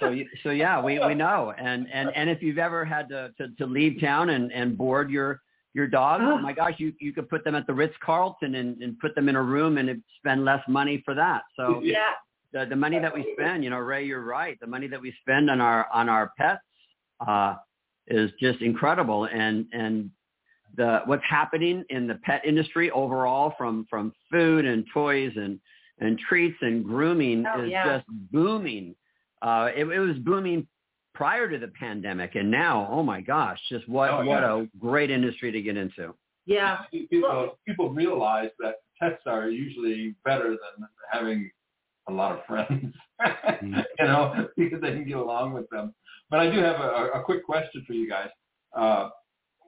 so 0.01 0.15
so 0.43 0.51
yeah, 0.51 0.83
we 0.83 0.99
we 0.99 1.15
know. 1.15 1.53
And 1.57 1.87
and 1.93 2.11
and 2.15 2.31
if 2.31 2.43
you've 2.43 2.59
ever 2.59 2.85
had 2.85 3.09
to 3.09 3.33
to, 3.39 3.49
to 3.59 3.67
leave 3.67 4.01
town 4.01 4.31
and 4.31 4.53
and 4.53 4.77
board 4.77 5.11
your 5.11 5.41
your 5.75 5.87
dog, 5.87 6.21
oh 6.23 6.39
my 6.39 6.53
gosh, 6.53 6.75
you 6.79 6.93
you 7.01 7.13
could 7.13 7.29
put 7.29 7.45
them 7.45 7.55
at 7.55 7.67
the 7.67 7.75
Ritz 7.75 7.95
Carlton 8.03 8.55
and 8.55 8.81
and 8.83 8.99
put 8.99 9.15
them 9.15 9.29
in 9.29 9.37
a 9.37 9.43
room 9.43 9.79
and 9.79 10.03
spend 10.19 10.45
less 10.45 10.63
money 10.69 11.03
for 11.05 11.15
that. 11.15 11.43
So 11.57 11.81
yeah. 11.85 12.13
the, 12.53 12.67
the 12.67 12.77
money 12.77 12.99
that 12.99 13.13
we 13.13 13.35
spend, 13.39 13.65
you 13.65 13.71
know, 13.71 13.79
Ray, 13.79 14.05
you're 14.05 14.23
right. 14.23 14.59
The 14.61 14.67
money 14.67 14.89
that 14.89 15.01
we 15.01 15.15
spend 15.21 15.51
on 15.51 15.61
our 15.61 15.87
on 15.93 16.09
our 16.09 16.33
pets 16.39 16.61
uh, 17.27 17.57
is 18.07 18.31
just 18.41 18.61
incredible, 18.63 19.25
and 19.25 19.67
and 19.73 20.11
the 20.79 21.01
what's 21.05 21.23
happening 21.29 21.85
in 21.91 22.07
the 22.07 22.15
pet 22.25 22.41
industry 22.47 22.91
overall, 22.93 23.53
from 23.59 23.87
from 23.91 24.13
food 24.33 24.65
and 24.65 24.87
toys 24.95 25.33
and 25.37 25.61
and 26.01 26.19
treats 26.19 26.57
and 26.63 26.85
grooming, 26.85 27.45
Oh, 27.47 27.65
is 27.65 27.71
yeah. 27.71 27.99
just 27.99 28.07
booming. 28.33 28.95
Uh, 29.43 29.69
it, 29.77 29.85
it 29.85 29.99
was 30.01 30.17
booming 30.19 30.67
prior 31.15 31.51
to 31.51 31.59
the 31.59 31.69
pandemic, 31.69 32.37
and 32.37 32.51
now, 32.51 32.89
oh 32.91 33.03
my 33.03 33.21
gosh, 33.21 33.59
just 33.69 33.89
what 33.89 34.11
Oh, 34.11 34.19
what 34.19 34.43
yeah. 34.43 34.63
a 34.63 34.67
great 34.79 35.11
industry 35.11 35.51
to 35.53 35.61
get 35.61 35.77
into. 35.77 36.15
Yeah. 36.47 36.79
People, 36.93 37.59
people 37.67 37.91
realize 37.91 38.51
that 38.61 38.77
pets 39.01 39.23
are 39.27 39.51
usually 39.51 40.15
better 40.25 40.51
than 40.51 40.89
having 41.13 41.51
a 42.09 42.13
lot 42.13 42.33
of 42.33 42.45
friends, 42.47 42.95
you 43.63 44.05
know, 44.07 44.49
because 44.57 44.81
they 44.81 44.93
can 44.93 45.05
get 45.07 45.19
along 45.19 45.53
with 45.53 45.69
them. 45.71 45.95
But 46.31 46.41
I 46.41 46.51
do 46.51 46.59
have 46.61 46.81
a, 46.81 47.11
a 47.17 47.23
quick 47.23 47.45
question 47.45 47.85
for 47.87 47.93
you 47.93 48.09
guys. 48.09 48.31
Uh, 48.77 49.11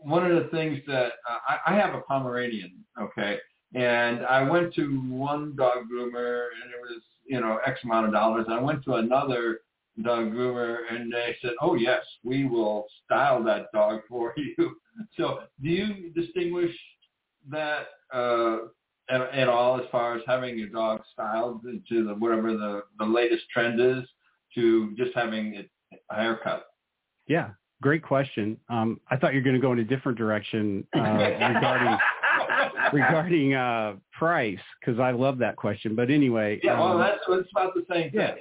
one 0.02 0.30
of 0.30 0.42
the 0.42 0.48
things 0.50 0.78
that 0.86 1.12
uh, 1.28 1.38
I, 1.48 1.74
I 1.74 1.74
have 1.74 1.94
a 1.94 2.00
Pomeranian, 2.02 2.84
okay, 3.00 3.38
and 3.74 4.24
I 4.26 4.42
went 4.42 4.74
to 4.74 5.00
one 5.08 5.54
dog 5.56 5.84
groomer 5.92 6.48
and 6.62 6.70
it 6.72 6.80
was, 6.80 7.02
you 7.26 7.40
know, 7.40 7.58
X 7.66 7.80
amount 7.84 8.06
of 8.06 8.12
dollars. 8.12 8.46
I 8.48 8.60
went 8.60 8.82
to 8.84 8.94
another 8.94 9.60
dog 10.02 10.32
groomer 10.32 10.78
and 10.90 11.12
they 11.12 11.36
said, 11.40 11.52
oh 11.60 11.74
yes, 11.74 12.02
we 12.24 12.46
will 12.46 12.86
style 13.04 13.42
that 13.44 13.66
dog 13.72 14.00
for 14.08 14.34
you. 14.36 14.76
So 15.16 15.40
do 15.62 15.68
you 15.68 16.10
distinguish 16.14 16.74
that 17.48 17.86
uh, 18.12 18.58
at, 19.08 19.20
at 19.32 19.48
all 19.48 19.78
as 19.78 19.86
far 19.92 20.16
as 20.16 20.22
having 20.26 20.58
your 20.58 20.68
dog 20.68 21.02
styled 21.12 21.62
to 21.62 22.04
the 22.04 22.14
whatever 22.14 22.52
the, 22.52 22.82
the 22.98 23.04
latest 23.04 23.44
trend 23.52 23.80
is 23.80 24.04
to 24.56 24.94
just 24.96 25.12
having 25.14 25.54
it, 25.54 25.70
a 26.10 26.16
haircut? 26.16 26.66
Yeah. 27.28 27.50
Great 27.82 28.02
question. 28.02 28.58
Um, 28.68 29.00
I 29.10 29.16
thought 29.16 29.32
you 29.32 29.40
were 29.40 29.44
going 29.44 29.56
to 29.56 29.60
go 29.60 29.72
in 29.72 29.78
a 29.78 29.84
different 29.84 30.18
direction 30.18 30.86
uh, 30.94 31.00
regarding 31.00 31.98
regarding 32.92 33.54
uh, 33.54 33.94
price 34.12 34.58
because 34.80 35.00
I 35.00 35.12
love 35.12 35.38
that 35.38 35.56
question. 35.56 35.94
But 35.94 36.10
anyway, 36.10 36.60
yeah, 36.62 36.78
well, 36.78 36.92
um, 36.92 36.98
that's 36.98 37.48
about 37.52 37.74
the 37.74 37.84
same 37.90 38.10
thing. 38.10 38.20
yeah. 38.20 38.34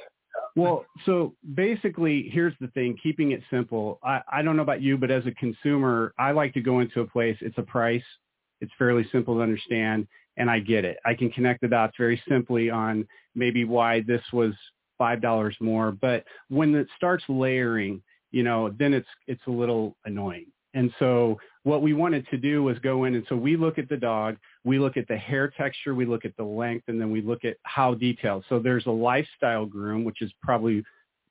Well, 0.56 0.86
so 1.06 1.36
basically, 1.54 2.30
here's 2.34 2.54
the 2.60 2.68
thing, 2.70 2.98
keeping 3.02 3.32
it 3.32 3.42
simple. 3.50 4.00
I, 4.04 4.22
I 4.32 4.42
don't 4.42 4.56
know 4.56 4.64
about 4.64 4.82
you, 4.82 4.98
but 4.98 5.12
as 5.12 5.26
a 5.26 5.32
consumer, 5.32 6.14
I 6.20 6.32
like 6.32 6.54
to 6.56 6.62
go 6.62 6.80
into 6.80 7.02
a 7.02 7.08
place, 7.08 7.38
it's 7.42 7.58
a 7.58 7.64
price, 7.64 8.04
it's 8.60 8.72
fairly 8.78 9.08
simple 9.12 9.36
to 9.36 9.42
understand, 9.42 10.08
and 10.38 10.50
I 10.50 10.60
get 10.60 10.86
it. 10.86 10.98
I 11.06 11.14
can 11.14 11.30
connect 11.32 11.62
the 11.62 11.68
dots 11.68 11.94
very 11.98 12.22
simply 12.28 12.70
on 12.70 13.08
maybe 13.36 13.64
why 13.64 14.02
this 14.02 14.22
was 14.34 14.54
$5 15.00 15.52
more. 15.62 15.92
But 15.92 16.26
when 16.50 16.76
it 16.76 16.88
starts 16.98 17.24
layering, 17.30 18.02
you 18.32 18.44
know, 18.44 18.74
then 18.78 18.94
it's 18.94 19.08
it's 19.28 19.42
a 19.48 19.52
little 19.52 19.96
annoying. 20.06 20.48
And 20.74 20.92
so 21.00 21.40
what 21.64 21.82
we 21.82 21.94
wanted 21.94 22.28
to 22.30 22.38
do 22.38 22.64
was 22.64 22.78
go 22.80 23.06
in 23.06 23.16
and 23.16 23.26
so 23.28 23.36
we 23.36 23.58
look 23.58 23.80
at 23.80 23.90
the 23.90 23.98
dog, 23.98 24.38
we 24.64 24.78
look 24.78 24.98
at 24.98 25.08
the 25.08 25.18
hair 25.18 25.48
texture, 25.50 25.96
we 25.96 26.06
look 26.06 26.26
at 26.26 26.36
the 26.38 26.44
length, 26.44 26.86
and 26.88 27.02
then 27.02 27.12
we 27.12 27.22
look 27.22 27.44
at 27.44 27.58
how 27.64 27.96
detailed. 27.96 28.46
So 28.50 28.60
there's 28.60 28.86
a 28.86 28.92
lifestyle 28.92 29.66
groom, 29.66 30.04
which 30.04 30.22
is 30.22 30.32
probably 30.44 30.84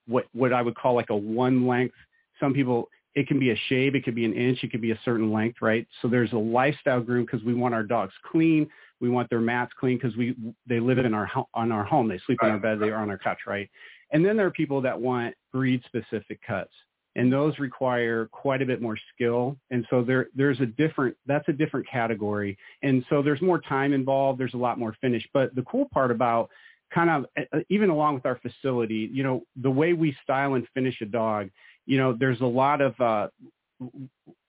what 0.07 0.27
what 0.33 0.53
I 0.53 0.63
would 0.63 0.75
call 0.75 0.95
like 0.95 1.11
a 1.11 1.17
one 1.17 1.67
length. 1.67 1.95
Some 2.41 2.53
people 2.53 2.89
it 3.15 3.27
can 3.27 3.39
be 3.39 3.51
a 3.51 3.57
shave, 3.69 3.95
it 3.95 4.05
could 4.05 4.15
be 4.15 4.25
an 4.25 4.35
inch, 4.35 4.63
it 4.63 4.71
could 4.71 4.81
be 4.81 4.93
a 4.93 5.01
certain 5.05 5.33
length, 5.33 5.59
right? 5.61 5.87
So 6.03 6.09
there's 6.09 6.33
a 6.33 6.39
lifestyle 6.39 7.01
groom 7.01 7.25
because 7.25 7.43
we 7.43 7.55
want 7.55 7.75
our 7.75 7.83
dogs 7.83 8.13
clean, 8.31 8.69
we 9.01 9.09
want 9.09 9.29
their 9.31 9.41
mats 9.41 9.73
clean 9.79 9.99
because 9.99 10.17
we 10.17 10.37
they 10.67 10.81
live 10.81 10.99
in 10.99 11.15
our 11.15 11.31
on 11.55 11.73
our 11.73 11.85
home, 11.85 12.09
they 12.09 12.21
sleep 12.27 12.39
on 12.43 12.51
our 12.51 12.59
bed, 12.59 12.81
they 12.81 12.91
are 12.91 13.03
on 13.03 13.11
our 13.11 13.19
couch, 13.19 13.41
right? 13.47 13.71
And 14.13 14.25
then 14.25 14.37
there 14.37 14.47
are 14.47 14.51
people 14.51 14.81
that 14.83 14.99
want 14.99 15.35
breed 15.53 15.83
specific 15.87 16.41
cuts 16.47 16.73
and 17.19 17.33
those 17.33 17.59
require 17.59 18.27
quite 18.27 18.63
a 18.63 18.67
bit 18.67 18.81
more 18.81 18.97
skill. 19.13 19.57
And 19.71 19.85
so 19.91 20.03
there, 20.03 20.29
there's 20.37 20.61
a 20.61 20.67
different, 20.67 21.17
that's 21.27 21.49
a 21.49 21.53
different 21.53 21.87
category. 21.89 22.57
And 22.83 23.05
so 23.11 23.23
there's 23.23 23.43
more 23.43 23.61
time 23.61 23.93
involved. 23.93 24.39
There's 24.39 24.55
a 24.55 24.59
lot 24.59 24.79
more 24.79 24.95
finish. 25.01 25.27
But 25.35 25.53
the 25.57 25.63
cool 25.63 25.89
part 25.93 26.13
about 26.13 26.49
kind 26.95 27.11
of, 27.11 27.27
even 27.69 27.91
along 27.91 28.15
with 28.15 28.25
our 28.25 28.39
facility, 28.39 29.11
you 29.13 29.25
know, 29.25 29.43
the 29.57 29.71
way 29.71 29.95
we 29.95 30.17
style 30.23 30.55
and 30.55 30.67
finish 30.75 31.01
a 31.01 31.07
dog, 31.07 31.51
you 31.87 31.99
know, 31.99 32.13
there's 32.13 32.41
a 32.41 32.47
lot 32.47 32.81
of, 32.81 32.99
uh, 33.01 33.29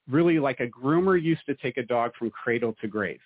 really 0.07 0.39
like 0.39 0.59
a 0.59 0.67
groomer 0.67 1.21
used 1.21 1.45
to 1.47 1.55
take 1.55 1.77
a 1.77 1.83
dog 1.83 2.11
from 2.17 2.29
cradle 2.29 2.75
to 2.81 2.87
grave. 2.87 3.19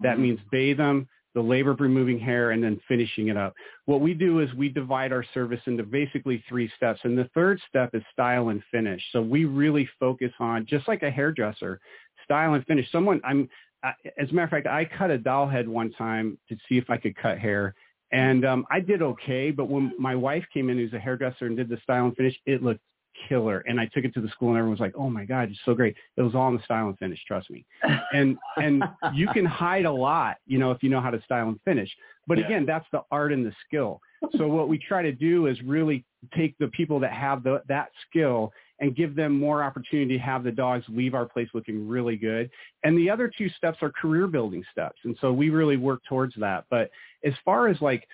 That 0.00 0.18
Mhm. 0.18 0.20
means 0.20 0.40
bathe 0.50 0.78
them, 0.78 1.08
the 1.34 1.40
labor 1.40 1.72
of 1.72 1.80
removing 1.80 2.18
hair, 2.18 2.52
and 2.52 2.62
then 2.62 2.80
finishing 2.86 3.28
it 3.28 3.36
up. 3.36 3.54
What 3.86 4.00
we 4.00 4.14
do 4.14 4.40
is 4.40 4.52
we 4.54 4.68
divide 4.68 5.12
our 5.12 5.24
service 5.34 5.60
into 5.66 5.82
basically 5.82 6.42
three 6.48 6.70
steps. 6.76 7.00
And 7.04 7.18
the 7.18 7.28
third 7.34 7.60
step 7.68 7.90
is 7.94 8.02
style 8.12 8.48
and 8.50 8.62
finish. 8.70 9.02
So 9.12 9.20
we 9.20 9.44
really 9.44 9.88
focus 9.98 10.32
on, 10.38 10.66
just 10.66 10.86
like 10.88 11.02
a 11.02 11.10
hairdresser, 11.10 11.80
style 12.24 12.54
and 12.54 12.64
finish. 12.66 12.90
Someone, 12.90 13.20
I'm, 13.24 13.48
I, 13.82 13.92
as 14.18 14.30
a 14.30 14.32
matter 14.32 14.44
of 14.44 14.50
fact, 14.50 14.66
I 14.66 14.84
cut 14.84 15.10
a 15.10 15.18
doll 15.18 15.48
head 15.48 15.68
one 15.68 15.92
time 15.92 16.38
to 16.48 16.56
see 16.68 16.78
if 16.78 16.88
I 16.88 16.96
could 16.96 17.16
cut 17.16 17.38
hair. 17.38 17.74
And 18.12 18.44
um, 18.44 18.64
I 18.70 18.80
did 18.80 19.02
okay, 19.02 19.50
but 19.50 19.68
when 19.68 19.92
my 19.98 20.14
wife 20.14 20.44
came 20.54 20.70
in, 20.70 20.78
who's 20.78 20.92
a 20.92 21.00
hairdresser, 21.00 21.46
and 21.46 21.56
did 21.56 21.68
the 21.68 21.78
style 21.82 22.04
and 22.06 22.16
finish, 22.16 22.38
it 22.46 22.62
looked 22.62 22.80
killer. 23.28 23.64
And 23.66 23.80
I 23.80 23.86
took 23.86 24.04
it 24.04 24.14
to 24.14 24.20
the 24.20 24.28
school, 24.28 24.50
and 24.50 24.58
everyone 24.58 24.72
was 24.72 24.80
like, 24.80 24.94
"Oh 24.96 25.10
my 25.10 25.24
god, 25.24 25.50
it's 25.50 25.60
so 25.64 25.74
great!" 25.74 25.96
It 26.16 26.22
was 26.22 26.34
all 26.34 26.48
in 26.48 26.56
the 26.56 26.62
style 26.62 26.88
and 26.88 26.98
finish. 26.98 27.20
Trust 27.26 27.50
me. 27.50 27.64
And 28.12 28.36
and 28.56 28.84
you 29.14 29.28
can 29.28 29.44
hide 29.44 29.84
a 29.84 29.92
lot, 29.92 30.36
you 30.46 30.58
know, 30.58 30.70
if 30.70 30.82
you 30.82 30.90
know 30.90 31.00
how 31.00 31.10
to 31.10 31.22
style 31.22 31.48
and 31.48 31.60
finish. 31.64 31.90
But 32.26 32.38
Yeah. 32.38 32.46
again, 32.46 32.66
that's 32.66 32.86
the 32.92 33.02
art 33.10 33.32
and 33.32 33.44
the 33.44 33.52
skill. 33.66 34.00
So 34.38 34.48
what 34.48 34.68
we 34.68 34.78
try 34.78 35.02
to 35.02 35.12
do 35.12 35.46
is 35.46 35.60
really 35.62 36.04
take 36.34 36.56
the 36.58 36.68
people 36.68 36.98
that 37.00 37.12
have 37.12 37.42
the, 37.42 37.62
that 37.68 37.90
skill 38.08 38.52
and 38.80 38.96
give 38.96 39.14
them 39.14 39.38
more 39.38 39.62
opportunity 39.62 40.16
to 40.16 40.22
have 40.22 40.42
the 40.42 40.50
dogs 40.50 40.84
leave 40.88 41.14
our 41.14 41.26
place 41.26 41.48
looking 41.54 41.86
really 41.86 42.16
good. 42.16 42.50
And 42.82 42.96
the 42.98 43.10
other 43.10 43.30
two 43.36 43.48
steps 43.50 43.78
are 43.82 43.92
career 43.92 44.26
building 44.26 44.64
steps. 44.72 44.98
And 45.04 45.16
so 45.20 45.32
we 45.32 45.50
really 45.50 45.76
work 45.76 46.00
towards 46.08 46.34
that. 46.36 46.64
But 46.70 46.90
as 47.24 47.34
far 47.44 47.68
as 47.68 47.80
like 47.80 48.06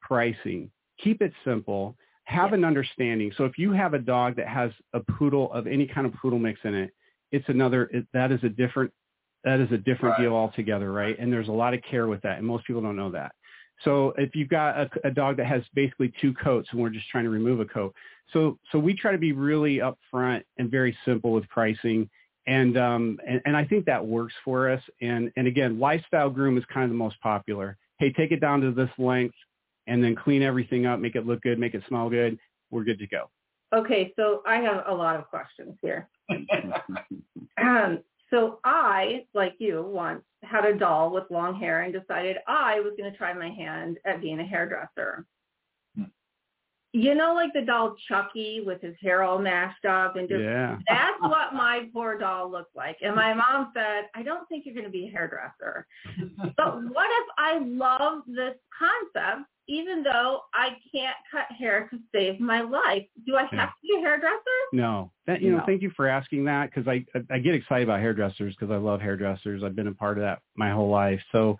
pricing, 0.00 0.70
keep 1.02 1.22
it 1.22 1.32
simple. 1.44 1.96
Have 2.30 2.52
an 2.52 2.64
understanding. 2.64 3.32
So 3.36 3.44
if 3.44 3.58
you 3.58 3.72
have 3.72 3.92
a 3.92 3.98
dog 3.98 4.36
that 4.36 4.46
has 4.46 4.70
a 4.92 5.00
poodle 5.00 5.52
of 5.52 5.66
any 5.66 5.86
kind 5.86 6.06
of 6.06 6.14
poodle 6.14 6.38
mix 6.38 6.60
in 6.62 6.74
it, 6.74 6.92
it's 7.32 7.48
another, 7.48 7.90
it, 7.92 8.06
that 8.12 8.30
is 8.30 8.38
a 8.44 8.48
different, 8.48 8.92
that 9.42 9.58
is 9.58 9.70
a 9.72 9.78
different 9.78 10.14
Right. 10.16 10.20
deal 10.20 10.34
altogether, 10.34 10.92
right? 10.92 11.18
And 11.18 11.32
there's 11.32 11.48
a 11.48 11.52
lot 11.52 11.74
of 11.74 11.82
care 11.82 12.06
with 12.06 12.22
that. 12.22 12.38
And 12.38 12.46
most 12.46 12.64
people 12.66 12.82
don't 12.82 12.94
know 12.94 13.10
that. 13.10 13.32
So 13.84 14.12
if 14.16 14.36
you've 14.36 14.48
got 14.48 14.76
a, 14.76 14.90
a 15.08 15.10
dog 15.10 15.38
that 15.38 15.46
has 15.46 15.62
basically 15.74 16.12
two 16.20 16.32
coats 16.34 16.68
and 16.70 16.80
we're 16.80 16.90
just 16.90 17.08
trying 17.08 17.24
to 17.24 17.30
remove 17.30 17.58
a 17.58 17.64
coat. 17.64 17.94
So, 18.32 18.58
so 18.70 18.78
we 18.78 18.94
try 18.94 19.10
to 19.10 19.18
be 19.18 19.32
really 19.32 19.80
upfront 19.80 20.44
and 20.56 20.70
very 20.70 20.96
simple 21.04 21.32
with 21.32 21.48
pricing. 21.48 22.08
And, 22.46 22.78
um, 22.78 23.18
and, 23.26 23.40
and 23.44 23.56
I 23.56 23.64
think 23.64 23.86
that 23.86 24.06
works 24.06 24.34
for 24.44 24.70
us. 24.70 24.82
And, 25.00 25.32
and 25.36 25.48
again, 25.48 25.80
lifestyle 25.80 26.30
groom 26.30 26.58
is 26.58 26.64
kind 26.72 26.84
of 26.84 26.90
the 26.90 26.96
most 26.96 27.20
popular. 27.20 27.76
Hey, 27.98 28.12
take 28.12 28.30
it 28.30 28.40
down 28.40 28.60
to 28.60 28.70
this 28.70 28.90
length 28.98 29.34
and 29.90 30.02
then 30.02 30.14
clean 30.14 30.40
everything 30.40 30.86
up, 30.86 31.00
make 31.00 31.16
it 31.16 31.26
look 31.26 31.42
good, 31.42 31.58
make 31.58 31.74
it 31.74 31.82
smell 31.88 32.08
good. 32.08 32.38
We're 32.70 32.84
good 32.84 33.00
to 33.00 33.08
go. 33.08 33.28
Okay, 33.74 34.12
so 34.16 34.40
I 34.46 34.56
have 34.58 34.84
a 34.86 34.94
lot 34.94 35.16
of 35.16 35.26
questions 35.28 35.76
here. 35.82 36.08
Um, 37.60 37.98
so 38.30 38.58
I, 38.64 39.26
like 39.34 39.52
you, 39.58 39.82
once 39.86 40.22
had 40.42 40.64
a 40.64 40.72
doll 40.78 41.12
with 41.12 41.24
long 41.30 41.60
hair 41.60 41.82
and 41.82 41.92
decided 41.92 42.38
I 42.48 42.80
was 42.80 42.94
going 42.96 43.12
to 43.12 43.18
try 43.18 43.34
my 43.34 43.50
hand 43.50 43.98
at 44.06 44.22
being 44.22 44.40
a 44.40 44.46
hairdresser. 44.46 45.26
You 46.92 47.14
know, 47.14 47.34
like 47.34 47.52
the 47.52 47.62
doll 47.62 47.94
Chucky 48.08 48.62
with 48.66 48.82
his 48.82 48.96
hair 49.00 49.22
all 49.22 49.38
mashed 49.38 49.84
up 49.84 50.16
and 50.16 50.28
just 50.28 50.40
Yeah. 50.42 50.76
that's 50.88 51.20
what 51.20 51.54
my 51.54 51.88
poor 51.92 52.18
doll 52.18 52.50
looked 52.50 52.74
like. 52.74 52.96
And 53.00 53.14
my 53.14 53.32
mom 53.32 53.70
said, 53.74 54.08
I 54.14 54.22
don't 54.24 54.48
think 54.48 54.66
you're 54.66 54.74
going 54.74 54.86
to 54.86 54.90
be 54.90 55.06
a 55.06 55.10
hairdresser. 55.10 55.86
But 56.56 56.82
what 56.82 57.06
if 57.08 57.28
I 57.38 57.58
love 57.62 58.22
this 58.26 58.56
concept, 58.76 59.46
even 59.68 60.02
though 60.02 60.40
I 60.52 60.70
can't 60.92 61.14
cut 61.30 61.44
hair 61.56 61.88
to 61.92 61.98
save 62.12 62.40
my 62.40 62.60
life? 62.62 63.06
Do 63.24 63.36
I 63.36 63.42
have 63.42 63.50
Yeah. 63.52 63.66
to 63.66 63.72
be 63.82 63.94
a 63.96 64.00
hairdresser? 64.00 64.40
No, 64.72 65.12
that, 65.28 65.42
you 65.42 65.52
know, 65.52 65.58
No. 65.58 65.66
thank 65.66 65.82
you 65.82 65.90
for 65.90 66.08
asking 66.08 66.44
that 66.46 66.70
because 66.74 66.88
I, 66.88 67.04
I 67.14 67.36
I 67.36 67.38
get 67.38 67.54
excited 67.54 67.84
about 67.84 68.00
hairdressers 68.00 68.56
because 68.56 68.72
I 68.72 68.78
love 68.78 69.00
hairdressers. 69.00 69.62
I've 69.62 69.76
been 69.76 69.86
a 69.86 69.92
part 69.94 70.18
of 70.18 70.22
that 70.22 70.40
my 70.56 70.70
whole 70.72 70.88
life. 70.90 71.22
So, 71.30 71.56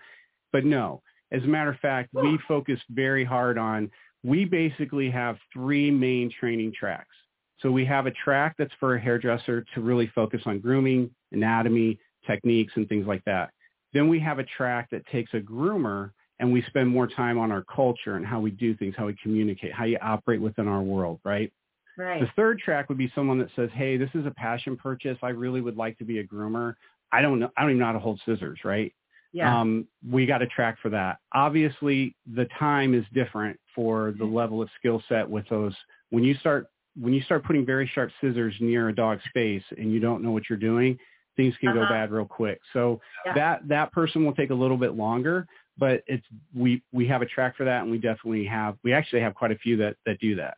but 0.52 0.64
no, 0.64 1.02
as 1.30 1.44
a 1.44 1.46
matter 1.46 1.70
of 1.70 1.78
fact, 1.78 2.08
we 2.12 2.36
focus 2.48 2.80
very 2.90 3.22
hard 3.24 3.58
on. 3.58 3.88
We 4.22 4.44
basically 4.44 5.10
have 5.10 5.38
three 5.52 5.90
main 5.90 6.30
training 6.30 6.74
tracks. 6.78 7.14
So 7.60 7.70
we 7.70 7.84
have 7.86 8.06
a 8.06 8.10
track 8.10 8.54
that's 8.58 8.72
for 8.80 8.94
a 8.94 9.00
hairdresser 9.00 9.64
to 9.74 9.80
really 9.80 10.10
focus 10.14 10.42
on 10.46 10.60
grooming, 10.60 11.10
anatomy, 11.32 11.98
techniques, 12.26 12.72
and 12.76 12.88
things 12.88 13.06
like 13.06 13.24
that. 13.24 13.50
Then 13.92 14.08
we 14.08 14.20
have 14.20 14.38
a 14.38 14.44
track 14.44 14.88
that 14.90 15.06
takes 15.06 15.34
a 15.34 15.40
groomer 15.40 16.12
and 16.38 16.50
we 16.50 16.62
spend 16.62 16.88
more 16.88 17.06
time 17.06 17.38
on 17.38 17.52
our 17.52 17.64
culture 17.64 18.16
and 18.16 18.24
how 18.24 18.40
we 18.40 18.50
do 18.50 18.74
things, 18.76 18.94
how 18.96 19.06
we 19.06 19.16
communicate, 19.22 19.72
how 19.74 19.84
you 19.84 19.98
operate 20.00 20.40
within 20.40 20.68
our 20.68 20.80
world, 20.80 21.20
right? 21.24 21.52
Right. 21.98 22.20
The 22.20 22.30
third 22.34 22.60
track 22.60 22.88
would 22.88 22.96
be 22.96 23.12
someone 23.14 23.38
that 23.38 23.50
says, 23.54 23.68
"Hey, 23.72 23.98
this 23.98 24.08
is 24.14 24.24
a 24.24 24.30
passion 24.30 24.76
purchase. 24.76 25.18
I 25.22 25.30
really 25.30 25.60
would 25.60 25.76
like 25.76 25.98
to 25.98 26.04
be 26.04 26.20
a 26.20 26.26
groomer. 26.26 26.74
I 27.12 27.20
don't 27.20 27.40
know. 27.40 27.50
I 27.56 27.62
don't 27.62 27.72
even 27.72 27.80
know 27.80 27.86
how 27.86 27.92
to 27.92 27.98
hold 27.98 28.20
scissors, 28.24 28.60
right? 28.64 28.94
Yeah. 29.32 29.60
Um, 29.60 29.86
we 30.08 30.26
got 30.26 30.42
a 30.42 30.46
track 30.46 30.78
for 30.82 30.88
that. 30.90 31.18
Obviously, 31.32 32.16
the 32.34 32.46
time 32.58 32.94
is 32.94 33.04
different 33.14 33.58
for 33.74 34.12
the 34.18 34.24
level 34.24 34.60
of 34.60 34.68
skill 34.78 35.02
set 35.08 35.28
with 35.28 35.48
those. 35.48 35.74
When 36.10 36.24
you 36.24 36.34
start 36.34 36.66
when 37.00 37.12
you 37.14 37.22
start 37.22 37.44
putting 37.44 37.64
very 37.64 37.86
sharp 37.94 38.10
scissors 38.20 38.54
near 38.60 38.88
a 38.88 38.94
dog's 38.94 39.22
face 39.32 39.62
and 39.78 39.92
you 39.92 40.00
don't 40.00 40.22
know 40.22 40.32
what 40.32 40.50
you're 40.50 40.58
doing, 40.58 40.98
things 41.36 41.54
can 41.60 41.72
go 41.72 41.82
Uh-huh. 41.82 41.92
bad 41.92 42.10
real 42.10 42.24
quick. 42.24 42.60
So 42.72 43.00
Yeah. 43.24 43.34
that 43.34 43.68
that 43.68 43.92
person 43.92 44.24
will 44.24 44.34
take 44.34 44.50
a 44.50 44.54
little 44.54 44.76
bit 44.76 44.94
longer, 44.94 45.46
but 45.78 46.02
it's 46.08 46.26
we 46.54 46.82
we 46.92 47.06
have 47.06 47.22
a 47.22 47.26
track 47.26 47.56
for 47.56 47.64
that, 47.64 47.82
and 47.82 47.90
we 47.90 47.98
definitely 47.98 48.44
have 48.46 48.76
we 48.82 48.92
actually 48.92 49.22
have 49.22 49.34
quite 49.36 49.52
a 49.52 49.58
few 49.58 49.76
that 49.76 49.96
that 50.06 50.18
do 50.18 50.34
that. 50.36 50.56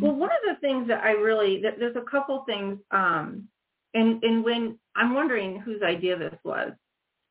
Well, 0.00 0.14
one 0.14 0.30
of 0.30 0.38
the 0.44 0.60
things 0.60 0.88
that 0.88 1.02
I 1.04 1.12
really, 1.12 1.60
there's 1.60 1.96
a 1.96 2.00
couple 2.10 2.42
things, 2.46 2.78
um, 2.90 3.48
and, 3.94 4.22
and 4.24 4.42
when, 4.42 4.76
I'm 4.96 5.14
wondering 5.14 5.60
whose 5.60 5.82
idea 5.82 6.18
this 6.18 6.34
was. 6.44 6.72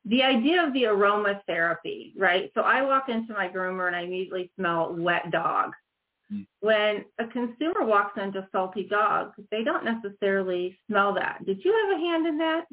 The 0.06 0.22
idea 0.22 0.62
of 0.66 0.72
the 0.74 0.82
aromatherapy, 0.82 2.12
right? 2.16 2.50
So 2.54 2.60
I 2.60 2.82
walk 2.82 3.08
into 3.08 3.32
my 3.32 3.48
groomer 3.48 3.86
and 3.86 3.96
I 3.96 4.00
immediately 4.00 4.50
smell 4.56 4.94
wet 4.94 5.30
dog. 5.30 5.72
Mm. 6.32 6.46
When 6.60 7.04
a 7.18 7.26
consumer 7.26 7.84
walks 7.84 8.20
into 8.22 8.46
Salty 8.52 8.86
Dawg, 8.88 9.32
they 9.50 9.64
don't 9.64 9.84
necessarily 9.84 10.78
smell 10.88 11.14
that. 11.14 11.44
Did 11.46 11.64
you 11.64 11.72
have 11.72 11.98
a 11.98 12.00
hand 12.02 12.26
in 12.26 12.38
that? 12.38 12.64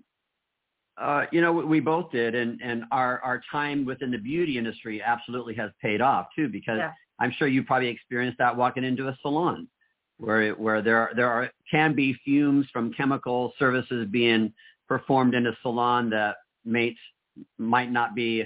Uh, 0.98 1.26
you 1.32 1.42
know, 1.42 1.54
we 1.54 1.80
both 1.80 2.12
did, 2.12 2.36
and 2.36 2.60
and 2.62 2.84
our 2.92 3.22
our 3.22 3.42
time 3.50 3.86
within 3.86 4.12
the 4.12 4.18
beauty 4.18 4.58
industry 4.58 5.02
absolutely 5.02 5.56
has 5.56 5.72
paid 5.82 6.02
off 6.02 6.28
too, 6.36 6.50
because 6.50 6.78
Yeah. 6.80 6.92
I'm 7.20 7.32
sure 7.32 7.48
you 7.48 7.64
probably 7.64 7.88
experienced 7.88 8.38
that 8.40 8.56
walking 8.56 8.84
into 8.84 9.08
a 9.08 9.18
salon, 9.22 9.70
where 10.18 10.52
where 10.56 10.82
there 10.82 10.98
are, 10.98 11.12
there 11.16 11.30
are 11.30 11.50
can 11.70 11.96
be 11.96 12.14
fumes 12.26 12.68
from 12.74 12.94
chemical 12.94 13.54
services 13.58 14.08
being 14.12 14.54
performed 14.88 15.34
in 15.34 15.48
a 15.48 15.58
salon 15.62 16.10
that 16.10 16.36
mates 16.66 17.00
might 17.57 17.91
not 17.91 18.15
be 18.15 18.45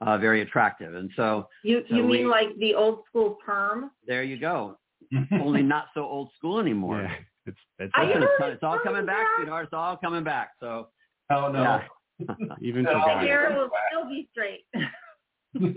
uh, 0.00 0.18
very 0.18 0.40
attractive, 0.42 0.94
and 0.94 1.10
so 1.16 1.48
You 1.62 1.84
So 1.88 1.96
you 1.96 2.02
mean 2.02 2.10
we- 2.10 2.26
like 2.26 2.48
the 2.58 2.74
old 2.74 3.04
school 3.08 3.38
perm? 3.44 3.90
there 4.06 4.22
you 4.22 4.38
go. 4.38 4.78
Only 5.32 5.62
not 5.62 5.86
so 5.94 6.02
old 6.04 6.30
school 6.36 6.58
anymore. 6.60 7.02
Yeah, 7.02 7.14
it's 7.46 7.58
it's 7.78 7.92
I 7.94 8.04
Listen, 8.06 8.22
it's, 8.22 8.32
it's 8.54 8.62
all 8.62 8.78
coming 8.78 8.84
coming 8.84 9.06
back, 9.06 9.16
back. 9.18 9.26
sweetheart. 9.36 9.64
It's 9.64 9.72
all 9.74 9.96
coming 9.96 10.24
back. 10.24 10.50
So 10.60 10.88
Oh 11.30 11.50
no. 11.52 11.62
yeah. 11.62 11.82
even 12.62 12.84
for 12.84 12.92
No. 12.92 13.00
The 13.00 13.06
guys. 13.06 13.26
hair 13.26 13.54
will 13.56 13.70
still 13.90 14.08
be 14.08 14.28
straight. 14.32 14.64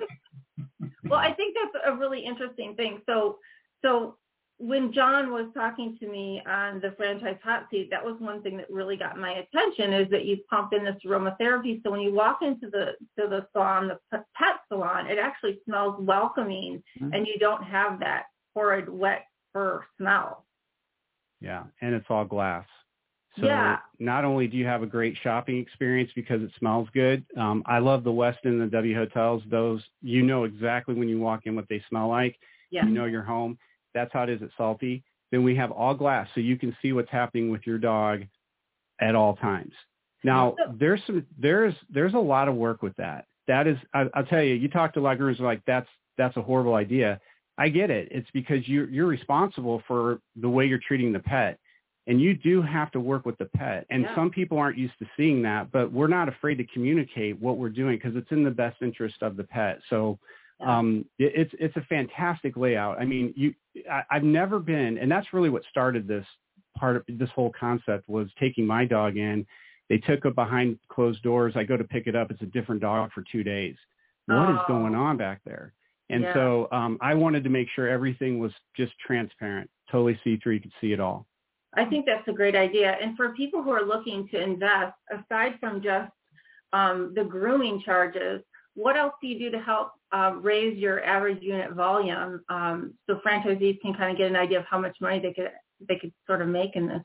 well, 1.10 1.19
I 1.19 1.34
think 1.34 1.56
that's 1.56 1.84
a 1.88 1.95
really 1.97 2.23
interesting 2.25 2.75
thing. 2.75 3.01
So, 3.06 3.38
so 3.84 4.17
when 4.58 4.94
John 4.94 5.32
was 5.32 5.48
talking 5.54 5.98
to 6.00 6.08
me 6.08 6.41
on 6.48 6.80
the 6.80 6.91
franchise 6.96 7.38
hot 7.44 7.68
seat, 7.70 7.89
that 7.91 8.04
was 8.04 8.15
one 8.20 8.41
thing 8.41 8.56
that 8.58 8.72
really 8.72 8.96
got 8.96 9.18
my 9.20 9.32
attention 9.32 9.94
is 9.94 10.10
that 10.12 10.26
you 10.26 10.38
pump 10.50 10.72
in 10.74 10.86
this 10.86 10.96
aromatherapy. 11.06 11.84
So 11.84 11.91
when 11.91 12.00
you 12.00 12.13
walk 12.13 12.39
into 12.41 12.70
the 12.70 12.94
to 13.20 13.28
the 13.28 13.48
salon, 13.52 13.89
the 14.12 14.24
pet 14.36 14.56
salon, 14.70 15.08
it 15.08 15.18
actually 15.18 15.60
smells 15.65 16.00
welcoming, 16.00 16.82
Mhm. 17.00 17.13
and 17.13 17.28
you 17.28 17.38
don't 17.38 17.63
have 17.63 18.00
that 18.00 18.28
horrid 18.56 18.88
wet 18.88 19.26
fur 19.52 19.86
smell. 19.98 20.46
Yeah, 21.41 21.65
and 21.82 21.94
it's 21.94 22.10
all 22.10 22.26
glass. 22.26 22.65
So 23.39 23.48
Yeah. 23.48 23.80
not 24.00 24.24
only 24.24 24.48
do 24.48 24.56
you 24.56 24.65
have 24.65 24.82
a 24.82 24.88
great 24.88 25.18
shopping 25.18 25.58
experience 25.58 26.12
because 26.13 26.41
it 26.41 26.54
smells 26.54 26.89
good, 26.91 27.26
um, 27.36 27.62
I 27.65 27.80
love 27.80 28.06
the 28.06 28.12
Westin 28.12 28.46
and 28.46 28.62
the 28.62 28.68
W 28.68 28.96
hotels. 28.96 29.44
Those 29.48 29.86
you 30.02 30.24
know 30.24 30.46
exactly 30.46 30.96
when 30.96 31.10
you 31.10 31.20
walk 31.20 31.46
in 31.46 31.56
what 31.56 31.68
they 31.68 31.82
smell 31.89 32.08
like. 32.08 32.39
Yeah. 32.72 32.86
You 32.86 32.91
know 32.91 33.06
your 33.06 33.24
home. 33.24 33.58
That's 33.95 34.13
how 34.13 34.23
it 34.23 34.29
is 34.29 34.43
at 34.43 34.49
Salty. 34.55 35.03
Then 35.31 35.43
we 35.43 35.55
have 35.55 35.71
all 35.71 35.95
glass, 35.95 36.27
so 36.36 36.41
you 36.41 36.58
can 36.58 36.75
see 36.81 36.93
what's 36.93 37.10
happening 37.10 37.49
with 37.49 37.65
your 37.65 37.79
dog 37.79 38.23
at 39.01 39.15
all 39.15 39.36
times. 39.36 39.73
Now 40.23 40.55
there's 40.79 41.01
some 41.08 41.25
there's 41.39 41.73
there's 41.89 42.13
a 42.13 42.19
lot 42.19 42.47
of 42.47 42.55
work 42.55 42.84
with 42.84 42.95
that. 42.97 43.25
That 43.47 43.67
is, 43.67 43.77
I, 43.93 44.05
I'll 44.15 44.25
tell 44.25 44.41
you, 44.41 44.55
you 44.55 44.67
talk 44.67 44.93
to 44.95 44.99
a 44.99 45.01
lot 45.01 45.13
of 45.13 45.19
gurus 45.19 45.39
like 45.39 45.62
that's 45.65 45.88
that's 46.17 46.36
a 46.38 46.41
horrible 46.41 46.75
idea. 46.75 47.19
I 47.58 47.69
get 47.69 47.89
it. 47.89 48.10
It's 48.12 48.29
because 48.34 48.67
you're 48.67 48.89
you're 48.89 49.08
responsible 49.08 49.81
for 49.88 50.19
the 50.36 50.49
way 50.49 50.65
you're 50.65 50.79
treating 50.79 51.13
the 51.13 51.19
pet, 51.19 51.60
and 52.08 52.19
you 52.19 52.36
do 52.36 52.62
have 52.62 52.91
to 52.91 52.99
work 52.99 53.25
with 53.25 53.38
the 53.38 53.45
pet. 53.45 53.86
And 53.89 54.03
Yeah. 54.03 54.15
some 54.15 54.29
people 54.29 54.58
aren't 54.58 54.77
used 54.77 54.97
to 54.99 55.05
seeing 55.15 55.41
that, 55.43 55.71
but 55.71 55.91
we're 55.91 56.08
not 56.08 56.27
afraid 56.27 56.55
to 56.58 56.65
communicate 56.65 57.39
what 57.39 57.58
we're 57.58 57.69
doing 57.69 57.97
because 57.97 58.15
it's 58.15 58.31
in 58.31 58.43
the 58.43 58.51
best 58.51 58.81
interest 58.81 59.21
of 59.21 59.38
the 59.38 59.43
pet. 59.43 59.79
So 59.89 60.19
Yeah. 60.60 60.78
um, 60.78 61.06
it, 61.20 61.34
it's 61.36 61.54
it's 61.60 61.76
a 61.76 61.82
fantastic 61.82 62.56
layout. 62.56 63.00
I 63.00 63.06
mean, 63.06 63.34
you 63.36 63.54
I, 63.91 64.04
I've 64.10 64.24
never 64.24 64.60
been, 64.60 64.98
and 64.98 65.12
that's 65.12 65.34
really 65.34 65.50
what 65.50 65.63
started 65.70 66.08
this 66.08 66.26
part 66.78 66.96
of 66.98 67.04
this 67.08 67.30
whole 67.36 67.52
concept 67.58 68.08
was 68.08 68.28
taking 68.39 68.65
my 68.65 68.86
dog 68.86 69.18
in. 69.18 69.46
They 69.89 69.98
took 69.98 70.26
it 70.26 70.36
behind 70.36 70.80
closed 70.89 71.22
doors. 71.24 71.54
I 71.56 71.63
go 71.63 71.78
to 71.78 71.84
pick 71.84 72.08
it 72.08 72.15
up. 72.15 72.32
It's 72.32 72.41
a 72.41 72.48
different 72.48 72.82
dog 72.82 73.12
for 73.13 73.24
two 73.32 73.44
days. 73.44 73.76
What 74.28 74.50
is 74.50 74.60
Oh. 74.62 74.65
going 74.68 74.96
on 74.96 75.18
back 75.18 75.41
there? 75.46 75.74
And 76.10 76.24
Yeah. 76.24 76.34
so 76.34 76.68
um, 76.72 76.98
I 77.02 77.13
wanted 77.13 77.44
to 77.44 77.50
make 77.50 77.70
sure 77.70 77.88
everything 77.88 78.39
was 78.39 78.52
just 78.76 78.98
transparent, 79.00 79.70
totally 79.91 80.20
see 80.24 80.38
through. 80.38 80.54
You 80.54 80.62
could 80.62 80.74
see 80.82 80.91
it 80.91 81.00
all. 81.00 81.28
I 81.76 81.86
think 81.86 82.06
that's 82.06 82.28
a 82.28 82.34
great 82.34 82.56
idea. 82.56 82.98
And 83.02 83.15
for 83.18 83.30
people 83.30 83.62
who 83.62 83.72
are 83.72 83.84
looking 83.84 84.28
to 84.30 84.41
invest, 84.41 84.96
aside 85.12 85.60
from 85.60 85.82
just 85.82 86.12
um, 86.74 87.13
the 87.15 87.24
grooming 87.24 87.82
charges, 87.82 88.41
what 88.76 88.98
else 88.98 89.14
do 89.22 89.28
you 89.28 89.40
do 89.40 89.50
to 89.52 89.60
help 89.64 89.92
uh, 90.12 90.34
raise 90.42 90.78
your 90.78 91.04
average 91.04 91.42
unit 91.42 91.74
volume 91.74 92.42
um, 92.50 92.94
so 93.08 93.20
franchisees 93.26 93.80
can 93.82 93.94
kind 93.94 94.12
of 94.12 94.18
get 94.18 94.30
an 94.30 94.36
idea 94.36 94.60
of 94.60 94.66
how 94.70 94.80
much 94.80 94.98
money 95.02 95.20
they 95.20 95.34
could 95.34 95.52
they 95.88 95.98
could 95.98 96.14
sort 96.28 96.42
of 96.42 96.48
make 96.48 96.76
in 96.76 96.88
this 96.88 97.02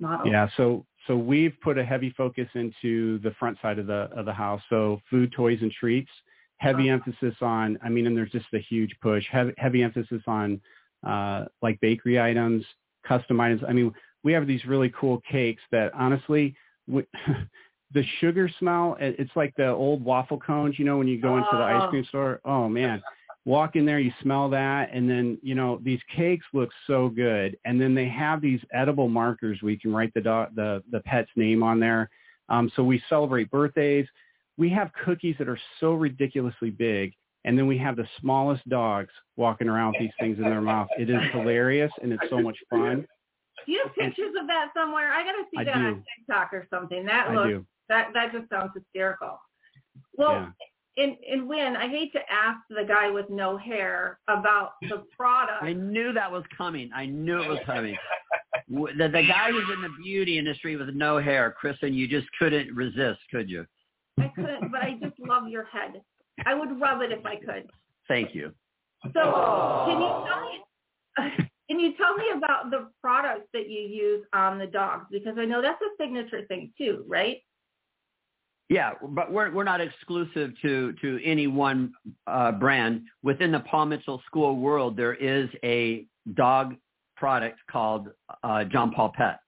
model? 0.00 0.30
Yeah, 0.30 0.48
so 0.56 0.86
so 1.06 1.16
we've 1.16 1.54
put 1.62 1.78
a 1.78 1.84
heavy 1.84 2.10
focus 2.16 2.48
into 2.54 3.18
the 3.20 3.32
front 3.38 3.58
side 3.60 3.78
of 3.78 3.86
the 3.86 4.08
of 4.16 4.26
the 4.26 4.32
house. 4.32 4.62
So 4.68 5.00
food, 5.10 5.32
toys, 5.32 5.58
and 5.60 5.72
treats. 5.72 6.10
Heavy 6.58 6.88
Uh-huh. 6.90 7.00
emphasis 7.06 7.34
on. 7.42 7.78
I 7.82 7.88
mean, 7.88 8.06
and 8.06 8.16
there's 8.16 8.30
just 8.30 8.46
a 8.54 8.60
huge 8.60 8.94
push. 9.02 9.24
Heavy, 9.30 9.52
heavy 9.58 9.82
emphasis 9.82 10.22
on 10.26 10.60
uh, 11.06 11.46
like 11.62 11.80
bakery 11.80 12.20
items, 12.20 12.64
custom 13.06 13.40
items. 13.40 13.62
I 13.68 13.72
mean, 13.72 13.92
we 14.22 14.32
have 14.32 14.46
these 14.46 14.64
really 14.64 14.90
cool 14.98 15.20
cakes 15.30 15.62
that 15.72 15.92
honestly, 15.94 16.54
we, 16.86 17.04
the 17.94 18.02
sugar 18.20 18.50
smell, 18.58 18.96
it's 19.00 19.30
like 19.36 19.54
the 19.56 19.68
old 19.68 20.04
waffle 20.04 20.38
cones. 20.38 20.78
You 20.78 20.84
know, 20.84 20.98
when 20.98 21.08
you 21.08 21.20
go 21.20 21.36
into 21.38 21.48
the 21.52 21.58
Oh. 21.58 21.78
ice 21.84 21.88
cream 21.90 22.04
store. 22.04 22.40
Oh 22.44 22.68
man. 22.68 23.02
Walk 23.46 23.76
in 23.76 23.84
there, 23.84 23.98
you 23.98 24.10
smell 24.22 24.48
that, 24.48 24.88
and 24.94 25.08
then 25.08 25.38
you 25.42 25.54
know 25.54 25.78
these 25.82 26.00
cakes 26.16 26.46
look 26.54 26.70
so 26.86 27.10
good. 27.10 27.58
And 27.66 27.78
then 27.78 27.94
they 27.94 28.08
have 28.08 28.40
these 28.40 28.60
edible 28.72 29.06
markers 29.08 29.60
where 29.60 29.70
you 29.70 29.78
can 29.78 29.92
write 29.92 30.14
the 30.14 30.22
dog, 30.22 30.54
the 30.54 30.82
the 30.90 31.00
pet's 31.00 31.30
name 31.36 31.62
on 31.62 31.78
there. 31.78 32.08
Um, 32.48 32.70
so 32.74 32.82
we 32.82 33.02
celebrate 33.08 33.50
birthdays. 33.50 34.06
We 34.56 34.70
have 34.70 34.90
cookies 35.04 35.36
that 35.38 35.48
are 35.48 35.58
so 35.78 35.92
ridiculously 35.92 36.70
big, 36.70 37.12
and 37.44 37.58
then 37.58 37.66
we 37.66 37.76
have 37.76 37.96
the 37.96 38.08
smallest 38.18 38.66
dogs 38.70 39.10
walking 39.36 39.68
around 39.68 39.92
with 39.92 40.00
these 40.00 40.16
things 40.18 40.38
in 40.38 40.44
their 40.44 40.62
mouth. 40.62 40.88
It 40.98 41.10
is 41.10 41.20
hilarious 41.32 41.92
and 42.02 42.12
it's 42.14 42.30
so 42.30 42.40
much 42.40 42.56
fun. 42.70 43.06
Do 43.66 43.72
you 43.72 43.82
have 43.84 43.94
pictures 43.94 44.32
of 44.40 44.46
that 44.46 44.68
somewhere? 44.74 45.12
I 45.12 45.22
got 45.22 45.32
to 45.32 45.44
see 45.50 45.58
I 45.60 45.64
that 45.64 45.76
on 45.76 45.94
do. 45.96 46.02
TikTok 46.18 46.52
or 46.54 46.66
something. 46.70 47.04
That 47.04 47.28
I 47.30 47.34
looks 47.34 47.48
do. 47.50 47.66
That 47.88 48.08
that 48.14 48.32
just 48.32 48.48
sounds 48.50 48.70
hysterical. 48.74 49.40
Well, 50.16 50.32
Yeah. 50.32 51.04
and 51.04 51.16
and 51.30 51.48
Winn, 51.48 51.76
I 51.76 51.88
hate 51.88 52.12
to 52.12 52.20
ask 52.30 52.58
the 52.70 52.84
guy 52.84 53.10
with 53.10 53.28
no 53.30 53.56
hair 53.56 54.18
about 54.28 54.72
the 54.82 55.04
product. 55.16 55.62
I 55.62 55.72
knew 55.72 56.12
that 56.12 56.30
was 56.30 56.44
coming. 56.56 56.90
I 56.94 57.06
knew 57.06 57.42
it 57.42 57.48
was 57.48 57.60
coming. 57.66 57.96
The, 58.68 59.08
the 59.08 59.26
guy 59.28 59.50
who's 59.50 59.68
in 59.74 59.82
the 59.82 59.90
beauty 60.02 60.38
industry 60.38 60.76
with 60.76 60.88
no 60.94 61.18
hair, 61.20 61.54
Kristin, 61.62 61.94
you 61.94 62.08
just 62.08 62.26
couldn't 62.38 62.74
resist, 62.74 63.20
could 63.30 63.50
you? 63.50 63.66
I 64.18 64.32
couldn't, 64.34 64.70
but 64.72 64.80
I 64.80 64.96
just 65.02 65.18
love 65.18 65.48
your 65.48 65.64
head. 65.64 66.00
I 66.46 66.54
would 66.54 66.80
rub 66.80 67.02
it 67.02 67.12
if 67.12 67.24
I 67.26 67.36
could. 67.36 67.68
Thank 68.08 68.34
you. 68.34 68.52
So 69.12 69.84
can 69.86 70.00
you 70.00 70.24
tell 70.26 70.40
me? 70.48 71.50
can 71.68 71.78
you 71.80 71.94
tell 71.96 72.16
me 72.16 72.24
about 72.36 72.70
the 72.70 72.88
products 73.02 73.46
that 73.52 73.68
you 73.68 73.80
use 73.80 74.24
on 74.32 74.58
the 74.58 74.66
dogs? 74.66 75.06
Because 75.10 75.36
I 75.38 75.44
know 75.44 75.60
that's 75.60 75.80
a 75.82 76.02
signature 76.02 76.46
thing 76.46 76.72
too, 76.78 77.04
right? 77.06 77.38
Yeah, 78.74 78.94
but 79.00 79.30
we're 79.30 79.52
we're 79.52 79.62
not 79.62 79.80
exclusive 79.80 80.50
to 80.62 80.92
to 80.94 81.20
any 81.24 81.46
one 81.46 81.92
uh, 82.26 82.50
brand. 82.50 83.02
Within 83.22 83.52
the 83.52 83.60
Paul 83.60 83.86
Mitchell 83.86 84.20
School 84.26 84.56
world, 84.56 84.96
there 84.96 85.14
is 85.14 85.48
a 85.62 86.06
dog 86.34 86.74
product 87.16 87.60
called 87.70 88.08
uh, 88.42 88.64
John 88.64 88.90
Paul 88.90 89.12
Pet. 89.16 89.38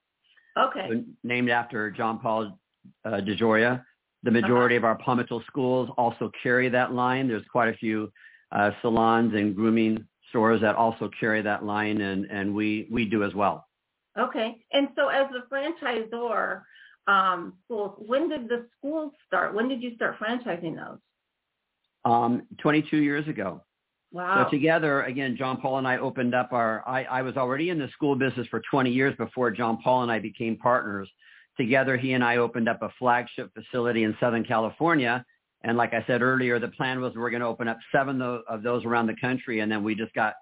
Okay. 0.57 1.05
Named 1.25 1.51
after 1.51 1.91
John 1.91 2.21
Paul 2.21 2.57
uh, 3.05 3.11
DeJoria. 3.11 3.83
The 4.23 4.31
majority 4.31 4.77
uh-huh. 4.77 4.87
of 4.87 4.91
our 4.91 4.99
Paul 5.05 5.17
Mitchell 5.17 5.43
schools 5.49 5.91
also 5.99 6.31
carry 6.41 6.69
that 6.69 6.93
line. 6.93 7.27
There's 7.27 7.45
quite 7.51 7.69
a 7.75 7.77
few 7.77 8.13
uh, 8.53 8.71
salons 8.81 9.35
and 9.35 9.57
grooming 9.57 10.07
stores 10.29 10.61
that 10.61 10.77
also 10.77 11.11
carry 11.19 11.43
that 11.43 11.65
line, 11.65 12.01
and 12.01 12.27
and 12.27 12.55
we 12.55 12.87
we 12.93 13.05
do 13.07 13.25
as 13.25 13.35
well. 13.35 13.67
Okay. 14.17 14.57
And 14.73 14.89
so, 14.95 15.09
as 15.09 15.27
the 15.33 15.43
franchisor, 15.53 16.63
um, 17.07 17.55
schools, 17.65 17.95
when 18.07 18.29
did 18.29 18.49
the 18.49 18.67
schools 18.79 19.13
start? 19.27 19.55
When 19.55 19.69
did 19.69 19.83
you 19.83 19.95
start 19.95 20.19
franchising 20.19 20.77
those? 20.77 20.99
Um, 22.05 22.43
22 22.59 22.99
years 22.99 23.27
ago. 23.29 23.63
Wow. 24.13 24.45
So 24.45 24.51
together, 24.51 25.03
again, 25.03 25.37
John 25.37 25.61
Paul 25.61 25.79
and 25.79 25.87
I 25.87 25.99
opened 25.99 26.35
up 26.35 26.53
our, 26.53 26.83
I, 26.87 27.05
I 27.05 27.23
was 27.23 27.37
already 27.37 27.71
in 27.71 27.79
the 27.79 27.89
school 27.89 28.15
business 28.15 28.47
for 28.49 28.63
20 28.71 28.91
years 28.91 29.15
before 29.17 29.51
John 29.51 29.79
Paul 29.83 30.05
and 30.05 30.13
I 30.13 30.19
became 30.19 30.57
partners. 30.57 31.09
Together, 31.57 31.97
he 31.97 32.13
and 32.13 32.23
I 32.23 32.37
opened 32.37 32.69
up 32.69 32.83
a 32.83 32.91
flagship 32.99 33.51
facility 33.55 34.05
in 34.05 34.17
Southern 34.21 34.45
California. 34.45 35.25
And 35.63 35.77
like 35.77 35.95
I 35.95 36.05
said 36.07 36.23
earlier, 36.23 36.59
the 36.59 36.69
plan 36.69 37.01
was 37.01 37.15
we're 37.15 37.31
going 37.31 37.41
to 37.41 37.47
open 37.47 37.67
up 37.67 37.79
seven 37.91 38.21
of 38.23 38.63
those 38.63 38.85
around 38.85 39.07
the 39.07 39.17
country. 39.21 39.61
And 39.61 39.71
then 39.71 39.83
we 39.83 39.95
just 39.95 40.15
got, 40.15 40.35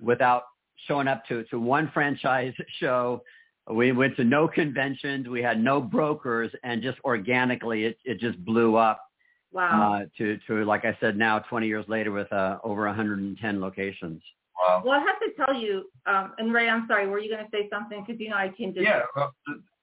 without 0.00 0.44
showing 0.86 1.08
up 1.08 1.24
to, 1.26 1.44
to 1.44 1.58
one 1.58 1.90
franchise 1.94 2.54
show, 2.78 3.22
we 3.70 3.92
went 3.92 4.16
to 4.16 4.24
no 4.24 4.48
conventions. 4.48 5.28
We 5.28 5.42
had 5.42 5.62
no 5.62 5.80
brokers 5.80 6.50
and 6.62 6.82
just 6.82 6.98
organically 7.04 7.84
it, 7.84 7.98
it 8.04 8.18
just 8.18 8.42
blew 8.44 8.76
up. 8.76 9.02
Wow. 9.50 10.02
Uh, 10.02 10.06
to, 10.18 10.38
to, 10.46 10.64
like 10.64 10.84
I 10.84 10.96
said, 11.00 11.16
now 11.16 11.38
20 11.38 11.66
years 11.66 11.86
later 11.88 12.12
with 12.12 12.30
uh, 12.32 12.58
over 12.64 12.84
110 12.86 13.60
locations. 13.60 14.22
Wow. 14.58 14.82
Well, 14.84 15.00
I 15.00 15.04
have 15.04 15.20
to 15.20 15.44
tell 15.44 15.54
you, 15.54 15.84
um, 16.06 16.34
and 16.38 16.52
Ray, 16.52 16.68
I'm 16.68 16.86
sorry, 16.86 17.06
were 17.06 17.18
you 17.18 17.30
going 17.30 17.44
to 17.44 17.50
say 17.50 17.68
something? 17.72 18.04
Because, 18.06 18.20
you 18.20 18.28
know, 18.28 18.36
I 18.36 18.52
came 18.56 18.74
to... 18.74 18.82
Yeah, 18.82 19.02
well, 19.16 19.32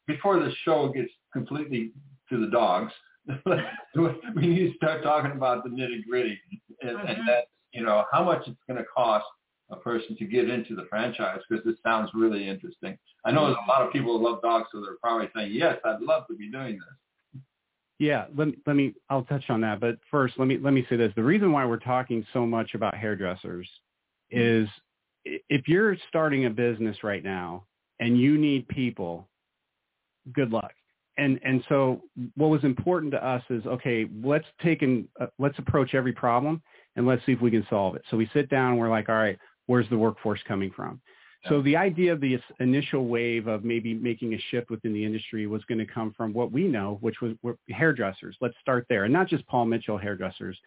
before 0.08 0.40
the 0.40 0.52
show 0.64 0.90
gets 0.90 1.10
completely 1.34 1.94
to 2.30 2.40
the 2.40 2.52
dogs, 2.52 2.92
we 4.36 4.48
need 4.48 4.72
to 4.72 4.74
start 4.76 5.02
talking 5.02 5.32
about 5.32 5.64
the 5.64 5.70
nitty 5.72 6.06
gritty 6.08 6.40
and, 6.82 6.98
mm-hmm. 6.98 7.08
and 7.08 7.28
that, 7.28 7.46
you 7.74 7.84
know, 7.84 8.06
how 8.12 8.24
much 8.24 8.44
it's 8.48 8.60
going 8.68 8.78
to 8.78 8.86
cost 8.96 9.26
a 9.72 9.76
person 9.76 10.16
to 10.18 10.26
get 10.26 10.50
into 10.50 10.76
the 10.76 10.86
franchise 10.90 11.40
because 11.50 11.66
it 11.66 11.78
sounds 11.84 12.10
really 12.14 12.48
interesting. 12.48 12.98
I 13.26 13.32
know 13.32 13.46
there's 13.46 13.58
a 13.66 13.70
lot 13.70 13.82
of 13.82 13.92
people 13.92 14.18
who 14.18 14.24
love 14.24 14.42
dogs, 14.42 14.68
so 14.72 14.82
they're 14.82 14.98
probably 15.02 15.30
saying, 15.36 15.52
yes, 15.54 15.78
I'd 15.84 16.02
love 16.02 16.28
to 16.28 16.36
be 16.36 16.52
doing 16.52 16.74
this. 16.74 17.42
Yeah, 17.98 18.26
let 18.38 18.50
me, 18.50 18.58
let 18.68 18.76
me, 18.76 18.94
I'll 19.10 19.24
touch 19.24 19.50
on 19.50 19.62
that. 19.62 19.80
But 19.80 19.98
first, 20.12 20.36
let 20.38 20.48
me, 20.48 20.58
let 20.58 20.74
me 20.74 20.86
say 20.90 20.98
this. 20.98 21.14
The 21.16 21.24
reason 21.24 21.52
why 21.52 21.66
we're 21.66 21.78
talking 21.78 22.26
so 22.34 22.46
much 22.46 22.76
about 22.76 22.96
hairdressers 22.96 23.68
is 24.30 24.68
if 25.24 25.68
you're 25.68 25.96
starting 26.10 26.46
a 26.46 26.50
business 26.50 27.04
right 27.04 27.24
now 27.24 27.64
and 28.00 28.20
you 28.20 28.38
need 28.38 28.68
people, 28.68 29.28
good 30.34 30.52
luck. 30.52 30.74
And, 31.18 31.40
and 31.46 31.64
so 31.70 32.02
what 32.36 32.50
was 32.50 32.64
important 32.66 33.14
to 33.14 33.26
us 33.26 33.42
is, 33.50 33.66
okay, 33.66 34.06
let's 34.22 34.46
take 34.62 34.82
and 34.82 35.08
uh, 35.22 35.28
let's 35.40 35.58
approach 35.58 35.96
every 35.96 36.12
problem 36.12 36.62
and 36.98 37.08
let's 37.08 37.26
see 37.26 37.32
if 37.32 37.42
we 37.42 37.50
can 37.50 37.66
solve 37.70 37.96
it. 37.96 38.02
So 38.12 38.18
we 38.18 38.30
sit 38.34 38.50
down 38.50 38.72
and 38.72 38.80
we're 38.80 38.90
like, 38.90 39.08
all 39.08 39.16
right, 39.16 39.40
where's 39.68 39.90
the 39.90 39.98
workforce 39.98 40.40
coming 40.48 40.72
from? 40.76 41.02
So 41.50 41.62
the 41.62 41.78
idea 41.78 42.12
of 42.12 42.22
the 42.22 42.40
initial 42.60 43.06
wave 43.06 43.46
of 43.46 43.64
maybe 43.64 43.94
making 43.94 44.34
a 44.34 44.40
shift 44.50 44.72
within 44.72 44.94
the 44.94 45.06
industry 45.06 45.46
was 45.46 45.64
going 45.66 45.78
to 45.78 45.86
come 45.86 46.12
from 46.18 46.34
what 46.34 46.52
we 46.52 46.68
know, 46.68 46.98
which 47.02 47.22
was 47.22 47.34
hairdressers. 47.70 48.36
Let's 48.42 48.56
start 48.62 48.88
there. 48.90 49.04
And 49.04 49.14
not 49.14 49.28
just 49.28 49.46
Paul 49.46 49.66
Mitchell 49.66 49.98
hairdressers, 49.98 50.58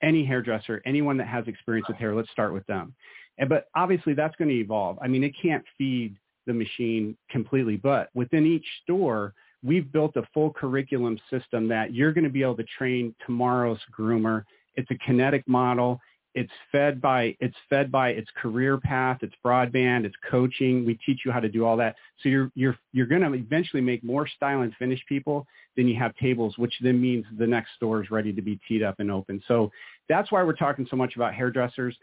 any 0.00 0.24
hairdresser, 0.24 0.80
anyone 0.86 1.16
that 1.16 1.26
has 1.26 1.48
experience 1.48 1.88
with 1.88 1.96
hair, 1.96 2.14
let's 2.14 2.30
start 2.30 2.52
with 2.52 2.64
them. 2.66 2.94
And, 3.38 3.48
but 3.48 3.66
obviously 3.74 4.14
that's 4.14 4.36
going 4.36 4.48
to 4.48 4.54
evolve. 4.54 4.98
I 5.02 5.08
mean, 5.08 5.24
it 5.24 5.34
can't 5.42 5.64
feed 5.76 6.16
the 6.46 6.54
machine 6.54 7.16
completely, 7.30 7.76
but 7.76 8.08
within 8.14 8.46
each 8.46 8.66
store, 8.84 9.34
we've 9.64 9.90
built 9.90 10.16
a 10.16 10.22
full 10.32 10.52
curriculum 10.52 11.18
system 11.30 11.66
that 11.68 11.92
you're 11.94 12.12
going 12.12 12.24
to 12.24 12.30
be 12.30 12.42
able 12.42 12.56
to 12.56 12.64
train 12.78 13.12
tomorrow's 13.26 13.80
groomer. 13.96 14.44
It's 14.76 14.90
a 14.92 14.98
kinetic 15.04 15.46
model. 15.48 16.00
It's 16.38 16.52
fed 16.70 17.00
by 17.00 17.36
it's 17.40 17.56
fed 17.68 17.90
by 17.90 18.10
its 18.10 18.28
career 18.40 18.78
path, 18.78 19.18
it's 19.22 19.34
broadband, 19.44 20.04
it's 20.04 20.14
coaching. 20.30 20.86
We 20.86 20.94
teach 21.04 21.22
you 21.24 21.32
how 21.32 21.40
to 21.40 21.48
do 21.48 21.64
all 21.64 21.76
that. 21.78 21.96
So 22.22 22.28
you're 22.28 22.52
you're 22.54 22.76
you're 22.92 23.06
going 23.06 23.22
to 23.22 23.34
eventually 23.34 23.82
make 23.82 24.04
more 24.04 24.28
style 24.28 24.60
and 24.60 24.72
finish 24.76 25.00
people 25.08 25.48
than 25.76 25.88
you 25.88 25.98
have 25.98 26.14
tables, 26.14 26.56
which 26.56 26.74
then 26.80 27.00
means 27.00 27.24
the 27.38 27.46
next 27.46 27.70
store 27.74 28.04
is 28.04 28.12
ready 28.12 28.32
to 28.32 28.40
be 28.40 28.60
teed 28.68 28.84
up 28.84 29.00
and 29.00 29.10
open. 29.10 29.42
So 29.48 29.72
that's 30.08 30.30
why 30.30 30.44
we're 30.44 30.52
talking 30.52 30.86
so 30.88 30.96
much 30.96 31.16
about 31.16 31.34
hairdressers 31.34 31.96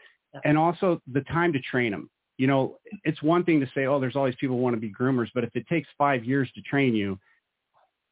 and 0.43 0.58
also 0.58 1.02
the 1.13 1.21
time 1.21 1.54
to 1.54 1.60
train 1.62 1.91
them. 1.91 2.10
You 2.38 2.48
know, 2.48 2.80
it's 3.06 3.21
one 3.24 3.45
thing 3.45 3.62
to 3.62 3.69
say, 3.74 3.86
oh, 3.86 4.02
there's 4.02 4.17
all 4.17 4.26
these 4.26 4.36
people 4.36 4.58
who 4.58 4.62
want 4.62 4.76
to 4.76 4.82
be 4.82 4.91
groomers, 4.91 5.30
but 5.34 5.45
if 5.45 5.56
it 5.56 5.65
takes 5.67 5.88
five 5.98 6.26
years 6.26 6.52
to 6.56 6.62
train 6.62 6.93
you, 6.93 7.17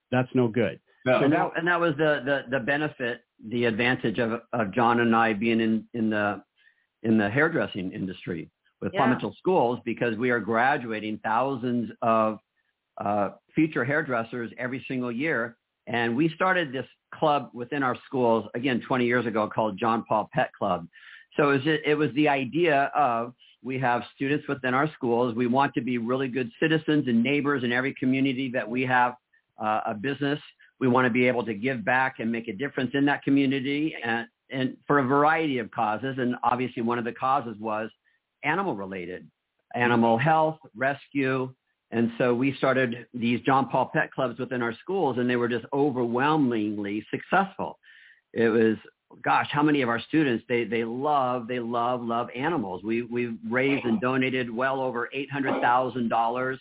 that's 0.09 0.29
no 0.33 0.47
good. 0.47 0.79
No. 1.05 1.19
So 1.21 1.29
that, 1.29 1.51
and 1.57 1.67
that 1.67 1.79
was 1.81 1.95
the, 1.97 2.21
the, 2.23 2.43
the 2.49 2.63
benefit, 2.63 3.25
the 3.49 3.65
advantage 3.65 4.19
of, 4.19 4.41
of 4.53 4.71
John 4.73 4.99
and 4.99 5.15
I 5.15 5.33
being 5.33 5.59
in, 5.59 5.85
in 5.93 6.09
the 6.09 6.41
in 7.03 7.17
the 7.17 7.29
hairdressing 7.29 7.91
industry 7.91 8.49
with 8.81 8.93
yeah. 8.93 9.07
Mitchell 9.07 9.35
Schools 9.37 9.79
because 9.83 10.15
we 10.17 10.29
are 10.29 10.39
graduating 10.39 11.19
thousands 11.23 11.91
of 12.01 12.39
uh, 12.97 13.29
future 13.53 13.83
hairdressers 13.83 14.51
every 14.57 14.83
single 14.87 15.11
year. 15.11 15.57
And 15.87 16.15
we 16.15 16.29
started 16.29 16.71
this 16.71 16.85
club 17.13 17.49
within 17.53 17.83
our 17.83 17.97
schools, 18.05 18.47
again, 18.55 18.81
20 18.87 19.05
years 19.05 19.25
ago 19.25 19.49
called 19.49 19.77
John 19.77 20.05
Paul 20.07 20.29
Pet 20.33 20.51
Club. 20.57 20.87
So 21.35 21.49
it 21.49 21.65
was, 21.65 21.79
it 21.85 21.97
was 21.97 22.09
the 22.15 22.29
idea 22.29 22.91
of 22.95 23.33
we 23.63 23.79
have 23.79 24.03
students 24.15 24.47
within 24.47 24.73
our 24.73 24.91
schools. 24.93 25.35
We 25.35 25.47
want 25.47 25.73
to 25.73 25.81
be 25.81 25.97
really 25.97 26.27
good 26.27 26.51
citizens 26.61 27.07
and 27.07 27.23
neighbors 27.23 27.63
in 27.63 27.71
every 27.71 27.93
community 27.95 28.49
that 28.53 28.69
we 28.69 28.83
have 28.83 29.15
uh, 29.61 29.81
a 29.87 29.93
business 29.93 30.39
we 30.83 30.89
want 30.89 31.05
to 31.05 31.09
be 31.09 31.29
able 31.29 31.45
to 31.45 31.53
give 31.53 31.85
back 31.85 32.15
and 32.19 32.29
make 32.29 32.49
a 32.49 32.53
difference 32.53 32.91
in 32.93 33.05
that 33.05 33.23
community 33.23 33.95
and, 34.03 34.27
and 34.49 34.75
for 34.85 34.99
a 34.99 35.03
variety 35.03 35.59
of 35.59 35.71
causes. 35.71 36.17
And 36.17 36.35
obviously 36.43 36.83
one 36.83 36.99
of 36.99 37.05
the 37.05 37.13
causes 37.13 37.55
was 37.57 37.89
animal 38.43 38.75
related, 38.75 39.25
animal 39.75 40.17
health, 40.17 40.57
rescue. 40.75 41.53
And 41.91 42.11
so 42.17 42.33
we 42.33 42.53
started 42.57 43.07
these 43.13 43.39
John 43.45 43.69
Paul 43.69 43.91
Pet 43.93 44.11
Clubs 44.11 44.37
within 44.37 44.61
our 44.61 44.73
schools 44.75 45.19
and 45.19 45.29
they 45.29 45.37
were 45.37 45.47
just 45.47 45.63
overwhelmingly 45.71 47.05
successful. 47.09 47.79
It 48.33 48.49
was, 48.49 48.75
gosh, 49.23 49.47
how 49.51 49.63
many 49.63 49.83
of 49.83 49.87
our 49.87 50.01
students, 50.01 50.43
they, 50.49 50.65
they 50.65 50.83
love, 50.83 51.47
they 51.47 51.61
love, 51.61 52.03
love 52.03 52.27
animals. 52.35 52.83
We, 52.83 53.03
we've 53.03 53.37
raised 53.49 53.85
and 53.85 54.01
donated 54.01 54.53
well 54.53 54.81
over 54.81 55.09
$800,000 55.15 56.57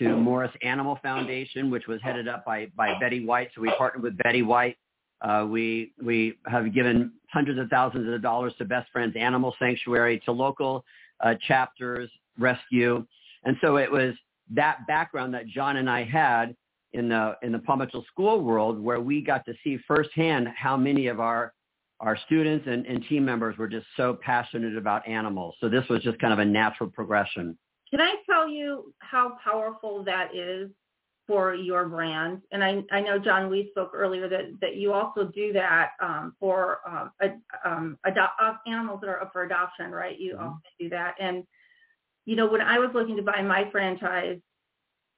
to 0.00 0.16
Morris 0.16 0.50
Animal 0.62 0.98
Foundation, 1.02 1.70
which 1.70 1.86
was 1.86 2.00
headed 2.02 2.26
up 2.26 2.44
by, 2.44 2.66
by 2.76 2.98
Betty 2.98 3.24
White. 3.24 3.50
So 3.54 3.60
we 3.60 3.70
partnered 3.78 4.02
with 4.02 4.16
Betty 4.18 4.42
White. 4.42 4.76
Uh, 5.20 5.46
we, 5.48 5.92
we 6.02 6.38
have 6.46 6.74
given 6.74 7.12
hundreds 7.30 7.60
of 7.60 7.68
thousands 7.68 8.12
of 8.12 8.22
dollars 8.22 8.54
to 8.58 8.64
Best 8.64 8.90
Friends 8.90 9.14
Animal 9.16 9.54
Sanctuary, 9.58 10.20
to 10.24 10.32
local 10.32 10.84
uh, 11.20 11.34
chapters, 11.46 12.10
rescue. 12.38 13.06
And 13.44 13.56
so 13.60 13.76
it 13.76 13.90
was 13.90 14.14
that 14.54 14.86
background 14.88 15.34
that 15.34 15.46
John 15.46 15.76
and 15.76 15.88
I 15.88 16.04
had 16.04 16.56
in 16.92 17.10
the, 17.10 17.36
in 17.42 17.52
the 17.52 17.62
Mitchell 17.76 18.04
school 18.10 18.40
world 18.40 18.80
where 18.80 19.00
we 19.00 19.22
got 19.22 19.44
to 19.44 19.54
see 19.62 19.78
firsthand 19.86 20.48
how 20.56 20.76
many 20.76 21.06
of 21.06 21.20
our, 21.20 21.52
our 22.00 22.18
students 22.26 22.66
and, 22.66 22.86
and 22.86 23.04
team 23.08 23.24
members 23.24 23.58
were 23.58 23.68
just 23.68 23.86
so 23.96 24.18
passionate 24.22 24.76
about 24.76 25.06
animals. 25.06 25.54
So 25.60 25.68
this 25.68 25.84
was 25.90 26.02
just 26.02 26.18
kind 26.18 26.32
of 26.32 26.38
a 26.38 26.44
natural 26.44 26.88
progression. 26.88 27.58
Can 27.90 28.00
I 28.00 28.16
tell 28.28 28.48
you 28.48 28.94
how 28.98 29.36
powerful 29.42 30.04
that 30.04 30.34
is 30.34 30.70
for 31.26 31.54
your 31.54 31.86
brand? 31.86 32.42
And 32.52 32.62
I, 32.62 32.82
I 32.92 33.00
know, 33.00 33.18
John, 33.18 33.50
we 33.50 33.68
spoke 33.70 33.92
earlier 33.94 34.28
that, 34.28 34.60
that 34.60 34.76
you 34.76 34.92
also 34.92 35.24
do 35.24 35.52
that 35.52 35.90
um, 36.00 36.34
for 36.38 36.78
um, 36.86 37.10
um, 37.64 37.98
ado- 38.04 38.20
animals 38.66 39.00
that 39.00 39.10
are 39.10 39.22
up 39.22 39.32
for 39.32 39.42
adoption, 39.42 39.90
right? 39.90 40.18
You 40.18 40.34
mm-hmm. 40.34 40.44
also 40.44 40.60
do 40.78 40.88
that. 40.90 41.14
And, 41.18 41.44
you 42.26 42.36
know, 42.36 42.46
when 42.46 42.60
I 42.60 42.78
was 42.78 42.90
looking 42.94 43.16
to 43.16 43.22
buy 43.22 43.42
my 43.42 43.68
franchise, 43.72 44.38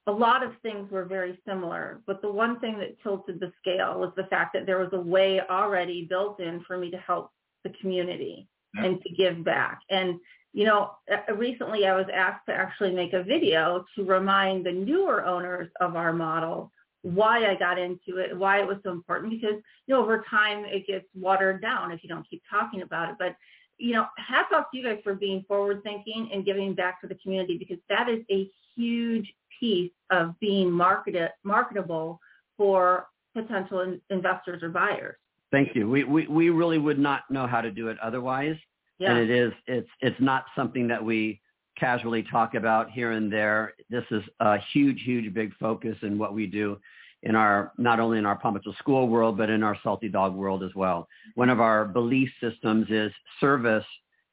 a 0.07 0.11
lot 0.11 0.43
of 0.43 0.51
things 0.61 0.91
were 0.91 1.05
very 1.05 1.39
similar, 1.47 2.01
but 2.05 2.21
the 2.21 2.31
one 2.31 2.59
thing 2.59 2.77
that 2.79 3.01
tilted 3.01 3.39
the 3.39 3.53
scale 3.59 3.99
was 3.99 4.11
the 4.17 4.25
fact 4.25 4.53
that 4.53 4.65
there 4.65 4.79
was 4.79 4.89
a 4.91 4.99
way 4.99 5.39
already 5.49 6.05
built 6.09 6.41
in 6.41 6.61
for 6.67 6.77
me 6.77 6.91
to 6.91 6.97
help 6.97 7.31
the 7.63 7.71
community 7.79 8.47
yeah. 8.75 8.85
and 8.85 9.01
to 9.01 9.09
give 9.13 9.45
back. 9.45 9.79
And 9.89 10.19
you 10.53 10.65
know, 10.65 10.91
uh, 11.11 11.33
recently 11.33 11.87
I 11.87 11.95
was 11.95 12.05
asked 12.13 12.45
to 12.47 12.53
actually 12.53 12.91
make 12.91 13.13
a 13.13 13.23
video 13.23 13.83
to 13.95 14.05
remind 14.05 14.65
the 14.65 14.71
newer 14.71 15.25
owners 15.25 15.69
of 15.81 15.95
our 15.95 16.13
model 16.13 16.71
why 17.01 17.49
I 17.49 17.55
got 17.55 17.77
into 17.77 18.17
it, 18.17 18.37
why 18.37 18.61
it 18.61 18.67
was 18.67 18.77
so 18.83 18.91
important 18.91 19.31
because, 19.31 19.57
you 19.87 19.93
know, 19.93 20.01
over 20.01 20.23
time 20.29 20.63
it 20.65 20.87
gets 20.87 21.05
watered 21.13 21.61
down 21.61 21.91
if 21.91 22.01
you 22.01 22.07
don't 22.07 22.27
keep 22.29 22.41
talking 22.49 22.81
about 22.81 23.09
it. 23.09 23.15
But 23.19 23.35
you 23.77 23.93
know, 23.93 24.05
hats 24.17 24.49
off 24.53 24.65
to 24.71 24.77
you 24.77 24.83
guys 24.83 24.99
for 25.03 25.15
being 25.15 25.43
forward 25.47 25.81
thinking 25.83 26.29
and 26.31 26.45
giving 26.45 26.73
back 26.73 27.01
to 27.01 27.07
the 27.07 27.15
community 27.15 27.57
because 27.57 27.79
that 27.89 28.07
is 28.07 28.19
a 28.31 28.49
huge 28.75 29.33
piece 29.59 29.91
of 30.11 30.39
being 30.39 30.71
marketed 30.71 31.29
marketable 31.43 32.19
for 32.57 33.07
potential 33.35 33.81
in, 33.81 33.99
investors 34.09 34.61
or 34.61 34.69
buyers. 34.69 35.15
Thank 35.51 35.75
you. 35.75 35.89
We, 35.89 36.03
we 36.03 36.27
we 36.27 36.49
really 36.49 36.77
would 36.77 36.99
not 36.99 37.23
know 37.29 37.47
how 37.47 37.61
to 37.61 37.71
do 37.71 37.89
it 37.89 37.97
otherwise. 37.99 38.55
Yeah. 39.03 39.11
And 39.15 39.19
it 39.19 39.29
is 39.29 39.51
it's 39.67 39.89
it's 39.99 40.19
not 40.21 40.45
something 40.55 40.87
that 40.87 41.03
we 41.03 41.41
casually 41.77 42.23
talk 42.23 42.53
about 42.55 42.89
here 42.89 43.11
and 43.11 43.31
there. 43.31 43.73
This 43.89 44.05
is 44.11 44.23
a 44.39 44.57
huge, 44.71 45.01
huge, 45.03 45.33
big 45.33 45.53
focus 45.59 45.97
in 46.03 46.17
what 46.17 46.33
we 46.33 46.47
do 46.47 46.79
in 47.23 47.35
our 47.35 47.73
not 47.77 47.99
only 47.99 48.17
in 48.17 48.25
our 48.25 48.37
Paw 48.37 48.51
Patrol 48.51 48.75
school 48.79 49.07
world, 49.09 49.37
but 49.37 49.49
in 49.49 49.61
our 49.61 49.77
Salty 49.83 50.07
Dawg 50.07 50.33
world 50.33 50.63
as 50.63 50.73
well. 50.73 51.07
One 51.35 51.49
of 51.49 51.59
our 51.59 51.83
belief 51.85 52.29
systems 52.41 52.87
is 52.89 53.11
service 53.41 53.85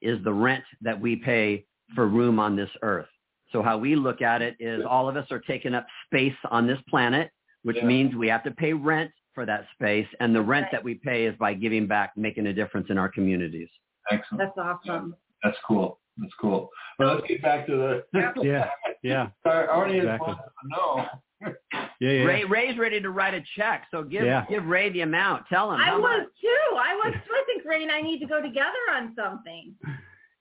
is 0.02 0.22
the 0.22 0.32
rent 0.32 0.62
that 0.82 0.98
we 1.00 1.16
pay 1.16 1.64
for 1.96 2.06
room 2.06 2.38
on 2.38 2.54
this 2.54 2.70
earth. 2.82 3.08
So 3.52 3.62
how 3.62 3.76
we 3.76 3.96
look 3.96 4.22
at 4.22 4.40
it 4.40 4.54
is 4.60 4.84
all 4.88 5.08
of 5.08 5.16
us 5.16 5.26
are 5.32 5.40
taking 5.40 5.74
up 5.74 5.84
space 6.06 6.36
on 6.52 6.68
this 6.68 6.78
planet, 6.88 7.32
which 7.64 7.76
Yeah. 7.78 7.86
means 7.86 8.14
we 8.14 8.28
have 8.28 8.44
to 8.44 8.52
pay 8.52 8.72
rent 8.72 9.10
for 9.34 9.44
that 9.46 9.66
space. 9.74 10.06
And 10.20 10.32
the 10.32 10.40
rent 10.42 10.64
Right. 10.66 10.72
that 10.72 10.84
we 10.84 10.94
pay 10.94 11.26
is 11.26 11.34
by 11.36 11.54
giving 11.54 11.88
back, 11.88 12.16
making 12.16 12.46
a 12.46 12.52
difference 12.52 12.88
in 12.90 12.98
our 12.98 13.08
communities. 13.08 13.68
Excellent. 14.10 14.38
That's 14.38 14.58
awesome. 14.58 15.14
That's 15.42 15.56
cool. 15.66 15.98
That's 16.18 16.32
cool. 16.40 16.68
Well, 16.98 17.14
let's 17.14 17.26
get 17.26 17.40
back 17.42 17.66
to 17.66 17.76
the. 18.12 18.32
Yeah, 18.42 18.68
yeah, 19.02 19.28
Our 19.44 19.70
audience 19.72 20.04
Exactly. 20.04 20.26
wants 20.26 20.42
to 20.62 20.68
know. 20.68 21.06
yeah, 22.00 22.10
yeah. 22.10 22.24
Ray, 22.24 22.44
Ray's 22.44 22.76
ready 22.78 23.00
to 23.00 23.10
write 23.10 23.32
a 23.32 23.42
check. 23.56 23.84
So 23.90 24.02
give, 24.02 24.24
Yeah. 24.24 24.44
give 24.50 24.66
Ray 24.66 24.90
the 24.90 25.00
amount. 25.00 25.46
Tell 25.48 25.72
him. 25.72 25.80
I 25.80 25.94
was 25.96 26.02
much. 26.02 26.28
too. 26.40 26.76
I 26.76 26.94
was 26.96 27.14
too. 27.14 27.32
I 27.32 27.42
think 27.46 27.64
Ray 27.64 27.82
and 27.82 27.90
I 27.92 28.02
need 28.02 28.18
to 28.18 28.26
go 28.26 28.42
together 28.42 28.68
on 28.94 29.14
something. 29.16 29.74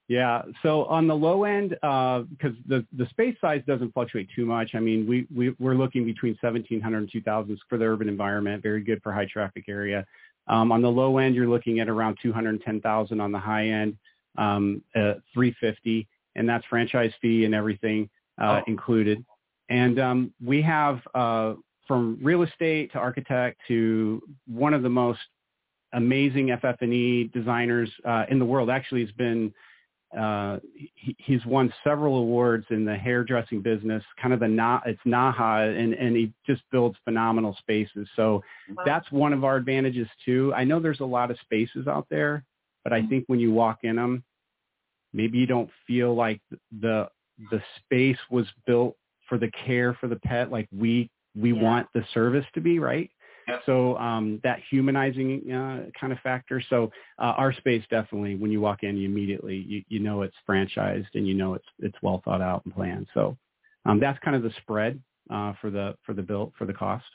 Yeah. 0.10 0.42
So 0.64 0.86
on 0.86 1.08
the 1.08 1.16
low 1.16 1.44
end, 1.46 1.78
uh, 1.84 2.22
because 2.30 2.56
the 2.68 2.86
the 2.98 3.06
space 3.12 3.38
size 3.40 3.62
doesn't 3.68 3.94
fluctuate 3.94 4.28
too 4.36 4.46
much. 4.46 4.72
I 4.74 4.80
mean, 4.80 5.08
we 5.08 5.28
we 5.34 5.56
we're 5.60 5.76
looking 5.76 6.04
between 6.04 6.36
1,700 6.42 6.98
and 6.98 7.10
2,000 7.12 7.60
for 7.70 7.78
the 7.78 7.86
urban 7.86 8.10
environment. 8.10 8.62
Very 8.64 8.82
good 8.82 9.02
for 9.04 9.14
high 9.14 9.28
traffic 9.32 9.66
area. 9.70 10.06
Um, 10.50 10.72
on 10.72 10.82
the 10.82 10.90
low 10.90 11.18
end, 11.20 11.36
you're 11.36 11.48
looking 11.48 11.80
at 11.80 11.88
around 11.88 12.18
210,000. 12.22 13.22
On 13.22 13.32
the 13.32 13.40
high 13.40 13.68
end, 13.68 13.98
um, 14.38 14.82
uh, 14.96 15.14
350, 15.34 16.08
and 16.36 16.48
that's 16.50 16.66
franchise 16.66 17.12
fee 17.22 17.46
and 17.46 17.54
everything 17.56 18.10
uh, 18.42 18.62
Oh. 18.62 18.64
included. 18.68 19.24
And 19.70 20.00
um, 20.00 20.34
we 20.44 20.62
have 20.64 21.02
uh, 21.14 21.54
from 21.88 22.18
real 22.22 22.42
estate 22.44 22.92
to 22.94 22.98
architect 23.00 23.60
to 23.68 24.22
one 24.48 24.74
of 24.74 24.82
the 24.82 24.90
most 24.90 25.20
amazing 25.94 26.56
FF&E 26.60 27.30
designers 27.34 27.90
uh, 28.06 28.26
in 28.30 28.40
the 28.40 28.46
world. 28.46 28.70
Actually, 28.70 29.02
has 29.02 29.12
been 29.14 29.54
uh, 30.18 30.58
he, 30.96 31.16
he's 31.20 31.46
won 31.46 31.72
several 31.84 32.18
awards 32.18 32.66
in 32.72 32.84
the 32.84 32.96
hairdressing 32.96 33.62
business, 33.62 34.04
kind 34.22 34.34
of 34.34 34.40
the 34.40 34.48
na, 34.48 34.80
it's 34.86 35.00
NAHA, 35.06 35.76
and, 35.78 35.94
and 35.94 36.16
he 36.16 36.34
just 36.48 36.64
builds 36.72 36.98
phenomenal 37.04 37.56
spaces. 37.60 38.08
So 38.16 38.44
Wow. 38.76 38.84
that's 38.86 39.12
one 39.12 39.34
of 39.34 39.44
our 39.44 39.58
advantages 39.58 40.08
too. 40.26 40.52
I 40.56 40.64
know 40.64 40.80
there's 40.80 41.00
a 41.02 41.06
lot 41.06 41.30
of 41.32 41.38
spaces 41.42 41.88
out 41.88 42.08
there, 42.10 42.44
but 42.84 42.94
I 42.94 43.06
think 43.06 43.26
when 43.28 43.40
you 43.40 43.52
walk 43.52 43.80
in 43.84 43.98
them, 43.98 44.24
maybe 45.14 45.38
you 45.38 45.46
don't 45.46 45.70
feel 45.86 46.16
like 46.16 46.42
the 46.82 47.10
the 47.52 47.62
space 47.84 48.18
was 48.30 48.46
built 48.66 48.96
for 49.28 49.38
the 49.38 49.50
care 49.66 49.94
for 49.94 50.08
the 50.08 50.18
pet 50.18 50.52
like 50.52 50.68
we 50.76 51.10
we 51.36 51.54
Yeah. 51.54 51.62
want 51.62 51.88
the 51.94 52.04
service 52.14 52.46
to 52.54 52.62
be, 52.62 52.80
right? 52.80 53.10
So 53.66 53.98
um, 53.98 54.40
that 54.44 54.60
humanizing 54.70 55.52
uh, 55.52 55.90
kind 56.00 56.14
of 56.14 56.20
factor. 56.20 56.62
So 56.70 56.92
uh, 57.18 57.34
our 57.38 57.54
space 57.54 57.84
definitely, 57.90 58.36
when 58.36 58.52
you 58.52 58.62
walk 58.62 58.84
in, 58.84 58.98
you 58.98 59.08
immediately 59.08 59.58
you, 59.68 59.84
you 59.88 60.00
know 60.00 60.22
it's 60.22 60.36
franchised 60.48 61.08
and 61.14 61.28
you 61.28 61.34
know 61.34 61.54
it's 61.54 61.68
it's 61.80 61.98
well 62.02 62.22
thought 62.26 62.42
out 62.42 62.64
and 62.66 62.74
planned. 62.74 63.08
So 63.14 63.38
um, 63.86 64.00
that's 64.00 64.20
kind 64.20 64.36
of 64.36 64.44
the 64.44 64.52
spread 64.62 65.02
uh, 65.30 65.54
for 65.62 65.70
the 65.70 65.96
for 66.06 66.14
the 66.14 66.24
bill 66.24 66.54
for 66.58 66.66
the 66.66 66.74
cost. 66.74 67.06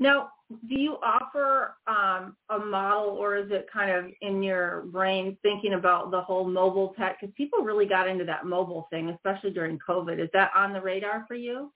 Now, 0.00 0.30
do 0.68 0.80
you 0.80 0.96
offer 1.02 1.76
um, 1.88 2.36
a 2.50 2.58
model 2.58 3.10
or 3.10 3.36
is 3.36 3.50
it 3.50 3.66
kind 3.72 3.90
of 3.90 4.06
in 4.20 4.42
your 4.42 4.82
brain 4.92 5.36
thinking 5.42 5.74
about 5.74 6.12
the 6.12 6.20
whole 6.20 6.44
mobile 6.44 6.94
tech? 6.96 7.20
Because 7.20 7.34
people 7.36 7.64
really 7.64 7.86
got 7.86 8.06
into 8.08 8.24
that 8.24 8.46
mobile 8.46 8.86
thing, 8.90 9.10
especially 9.10 9.50
during 9.50 9.78
COVID. 9.86 10.22
Is 10.22 10.30
that 10.34 10.52
on 10.54 10.72
the 10.72 10.80
radar 10.80 11.24
for 11.26 11.34
you? 11.34 11.72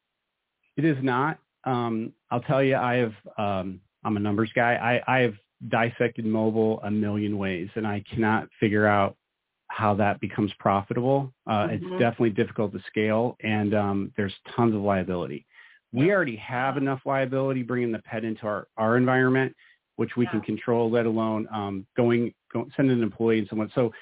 It 0.76 0.84
is 0.84 0.96
not. 1.02 1.38
Um, 1.64 2.12
I'll 2.30 2.40
tell 2.40 2.62
you, 2.62 2.76
I 2.76 2.94
have. 2.94 3.14
Um, 3.36 3.80
I'm 4.04 4.16
a 4.16 4.20
numbers 4.20 4.50
guy. 4.54 4.74
I, 5.06 5.16
I 5.16 5.20
have 5.20 5.34
dissected 5.68 6.24
mobile 6.24 6.80
a 6.82 6.90
million 6.90 7.38
ways, 7.38 7.68
and 7.76 7.86
I 7.86 8.02
cannot 8.12 8.48
figure 8.58 8.86
out 8.86 9.16
how 9.68 9.94
that 9.94 10.20
becomes 10.20 10.52
profitable. 10.58 11.32
Uh, 11.46 11.68
Mhm. 11.68 11.72
It's 11.74 11.90
definitely 11.98 12.30
difficult 12.30 12.72
to 12.72 12.80
scale, 12.88 13.36
and 13.42 13.74
um, 13.74 14.12
there's 14.16 14.34
tons 14.54 14.74
of 14.74 14.82
liability. 14.82 15.46
We 15.92 16.10
already 16.10 16.36
have 16.36 16.76
enough 16.76 17.00
liability 17.04 17.62
bringing 17.62 17.92
the 17.92 18.00
pet 18.00 18.24
into 18.24 18.46
our, 18.46 18.66
our 18.76 18.96
environment, 18.96 19.54
which 19.96 20.16
we 20.16 20.26
can 20.26 20.40
control, 20.40 20.90
let 20.90 21.06
alone 21.06 21.46
um, 21.52 21.86
going, 21.96 22.32
go, 22.52 22.66
sending 22.76 22.96
an 22.96 23.02
employee 23.02 23.38
and 23.38 23.48
someone. 23.48 23.70
So 23.74 23.92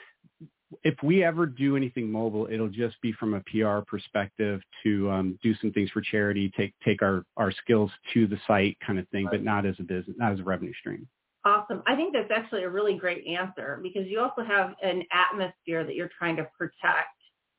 if 0.85 0.95
we 1.03 1.25
ever 1.25 1.47
do 1.47 1.77
anything 1.77 2.11
mobile, 2.11 2.49
it'll 2.51 2.69
just 2.69 3.01
be 3.01 3.13
from 3.13 3.35
a 3.35 3.41
PR 3.41 3.81
perspective 3.87 4.61
to 4.85 5.11
um, 5.11 5.39
do 5.43 5.55
some 5.57 5.73
things 5.73 5.91
for 5.91 6.01
charity, 6.01 6.53
take 6.57 6.75
take 6.85 7.03
our 7.03 7.25
our 7.37 7.51
skills 7.53 7.91
to 8.15 8.27
the 8.27 8.39
site, 8.47 8.77
kind 8.85 8.99
of 8.99 9.09
thing, 9.09 9.29
but 9.31 9.43
not 9.43 9.67
as 9.67 9.75
a 9.81 9.83
business, 9.83 10.17
not 10.19 10.33
as 10.33 10.41
a 10.41 10.45
revenue 10.45 10.73
stream. 10.79 11.07
Awesome. 11.45 11.83
I 11.87 11.97
think 11.97 12.13
that's 12.13 12.31
actually 12.35 12.65
a 12.65 12.69
really 12.69 12.95
great 12.95 13.27
answer 13.27 13.81
because 13.83 14.07
you 14.07 14.21
also 14.21 14.43
have 14.43 14.75
an 14.83 15.03
atmosphere 15.11 15.85
that 15.85 15.95
you're 15.95 16.11
trying 16.19 16.37
to 16.37 16.45
protect 16.57 17.09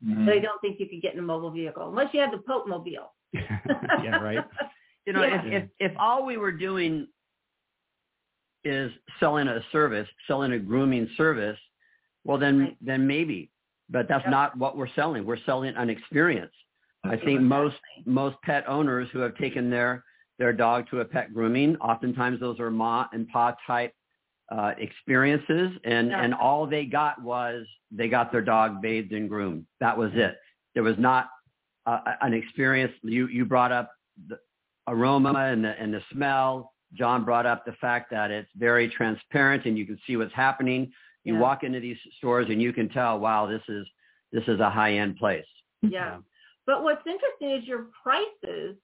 Mhm. 0.04 0.26
that 0.26 0.34
I 0.34 0.40
don't 0.40 0.60
think 0.62 0.80
you 0.80 0.88
could 0.88 1.02
get 1.02 1.14
in 1.14 1.20
a 1.20 1.24
mobile 1.24 1.52
vehicle 1.52 1.90
unless 1.90 2.14
you 2.14 2.20
had 2.20 2.32
the 2.32 2.40
Pope 2.40 2.68
mobile. 2.68 3.14
yeah, 3.34 4.22
right. 4.22 4.46
You 5.06 5.14
know, 5.14 5.24
Yeah. 5.24 5.42
if, 5.46 5.64
if 5.80 5.92
if 5.92 5.98
all 5.98 6.26
we 6.26 6.38
were 6.38 6.52
doing 6.52 7.08
is 8.64 8.92
selling 9.20 9.48
a 9.48 9.62
service, 9.72 10.08
selling 10.28 10.54
a 10.54 10.60
grooming 10.60 11.10
service, 11.18 11.60
well 12.24 12.38
then 12.38 12.60
Right. 12.60 12.78
then 12.82 13.08
maybe. 13.08 13.50
But 13.90 14.08
that's 14.08 14.24
Yep. 14.24 14.32
not 14.32 14.58
what 14.58 14.78
we're 14.78 14.88
selling. 14.88 15.26
We're 15.26 15.38
selling 15.46 15.76
an 15.76 15.90
experience. 15.90 16.54
I 17.04 17.18
think 17.18 17.42
most 17.42 17.78
most 18.06 18.38
pet 18.44 18.64
owners 18.68 19.10
who 19.12 19.20
have 19.20 19.36
taken 19.36 19.70
their 19.70 20.04
their 20.38 20.54
dog 20.54 20.88
to 20.90 21.02
a 21.02 21.06
pet 21.06 21.34
grooming, 21.34 21.76
oftentimes 21.78 22.40
those 22.40 22.60
are 22.60 22.72
ma 22.72 23.08
and 23.12 23.28
pa 23.30 23.56
type 23.68 23.94
uh, 24.50 24.74
experiences, 24.78 25.78
and 25.84 26.10
Yeah. 26.10 26.22
and 26.24 26.34
all 26.34 26.66
they 26.68 26.86
got 26.86 27.22
was 27.22 27.66
they 27.90 28.08
got 28.08 28.32
their 28.32 28.42
dog 28.42 28.82
bathed 28.82 29.12
and 29.14 29.30
groomed. 29.30 29.66
That 29.80 29.98
was 29.98 30.14
it. 30.16 30.38
There 30.74 30.84
was 30.84 30.98
not 30.98 31.30
uh, 31.86 32.16
an 32.22 32.34
experience. 32.34 32.94
You 33.04 33.28
you 33.28 33.46
brought 33.46 33.72
up 33.72 33.92
the 34.28 34.40
aroma 34.88 35.34
and 35.34 35.64
the 35.66 35.80
and 35.82 35.94
the 35.94 36.02
smell. 36.12 36.74
John 36.94 37.24
brought 37.24 37.46
up 37.46 37.66
the 37.66 37.74
fact 37.74 38.12
that 38.12 38.32
it's 38.32 38.50
very 38.56 38.90
transparent 38.90 39.66
and 39.66 39.78
you 39.78 39.86
can 39.86 39.98
see 40.06 40.18
what's 40.18 40.34
happening. 40.34 40.92
You 41.24 41.36
Yeah. 41.36 41.40
walk 41.40 41.64
into 41.64 41.80
these 41.80 41.98
stores 42.18 42.48
and 42.50 42.62
you 42.62 42.74
can 42.74 42.90
tell, 42.90 43.20
wow, 43.20 43.46
this 43.46 43.62
is 43.68 43.88
this 44.32 44.48
is 44.48 44.60
a 44.62 44.70
high 44.70 44.94
end 44.94 45.18
place. 45.18 45.46
Yeah. 45.82 46.20
But 46.66 46.84
what's 46.84 47.06
interesting 47.06 47.52
is 47.52 47.66
your 47.68 47.88
prices 48.02 48.78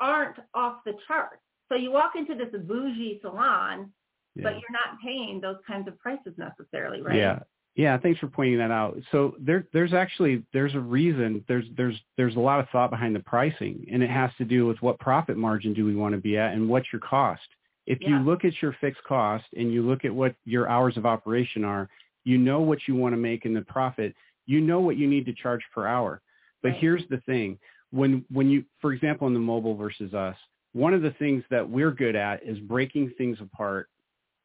aren't 0.00 0.36
off 0.54 0.84
the 0.84 0.94
charts. 1.08 1.42
So 1.68 1.74
you 1.74 1.90
walk 1.90 2.12
into 2.16 2.34
this 2.34 2.50
bougie 2.52 3.18
salon, 3.20 3.92
Yeah. 4.36 4.44
but 4.44 4.52
you're 4.54 4.70
not 4.70 5.00
paying 5.02 5.40
those 5.40 5.56
kinds 5.66 5.88
of 5.88 5.98
prices 5.98 6.34
necessarily, 6.38 7.02
right? 7.02 7.16
Yeah. 7.16 7.40
Yeah, 7.74 7.96
thanks 7.96 8.20
for 8.20 8.26
pointing 8.28 8.58
that 8.58 8.70
out. 8.70 8.98
So 9.10 9.34
there 9.40 9.66
there's 9.72 9.94
actually 9.94 10.44
there's 10.52 10.74
a 10.74 10.80
reason 10.80 11.42
there's 11.48 11.64
there's 11.74 11.98
there's 12.18 12.36
a 12.36 12.40
lot 12.40 12.60
of 12.60 12.68
thought 12.68 12.90
behind 12.90 13.16
the 13.16 13.20
pricing 13.20 13.86
and 13.90 14.02
it 14.02 14.10
has 14.10 14.30
to 14.36 14.44
do 14.44 14.66
with 14.66 14.80
what 14.82 14.98
profit 15.00 15.38
margin 15.38 15.72
do 15.72 15.86
we 15.86 15.96
want 15.96 16.14
to 16.14 16.20
be 16.20 16.36
at 16.36 16.52
and 16.52 16.68
what's 16.68 16.92
your 16.92 17.00
cost. 17.00 17.48
If 17.86 18.00
you 18.00 18.16
look 18.18 18.44
at 18.44 18.62
your 18.62 18.76
fixed 18.80 19.02
cost 19.04 19.44
and 19.56 19.72
you 19.72 19.82
look 19.82 20.04
at 20.04 20.14
what 20.14 20.34
your 20.44 20.68
hours 20.68 20.96
of 20.96 21.04
operation 21.04 21.64
are, 21.64 21.88
you 22.24 22.38
know 22.38 22.60
what 22.60 22.78
you 22.86 22.94
want 22.94 23.12
to 23.12 23.16
make 23.16 23.44
in 23.44 23.54
the 23.54 23.62
profit. 23.62 24.14
You 24.46 24.60
know 24.60 24.80
what 24.80 24.96
you 24.96 25.08
need 25.08 25.26
to 25.26 25.32
charge 25.32 25.62
per 25.74 25.86
hour. 25.86 26.22
But 26.62 26.70
Right. 26.70 26.78
here's 26.78 27.06
the 27.08 27.18
thing. 27.26 27.58
When 27.90 28.24
when 28.30 28.48
you 28.48 28.64
for 28.80 28.92
example 28.92 29.26
in 29.26 29.34
the 29.34 29.40
mobile 29.40 29.74
versus 29.74 30.14
us, 30.14 30.36
one 30.72 30.94
of 30.94 31.02
the 31.02 31.10
things 31.12 31.44
that 31.50 31.68
we're 31.68 31.90
good 31.90 32.16
at 32.16 32.42
is 32.44 32.58
breaking 32.60 33.10
things 33.18 33.40
apart 33.40 33.88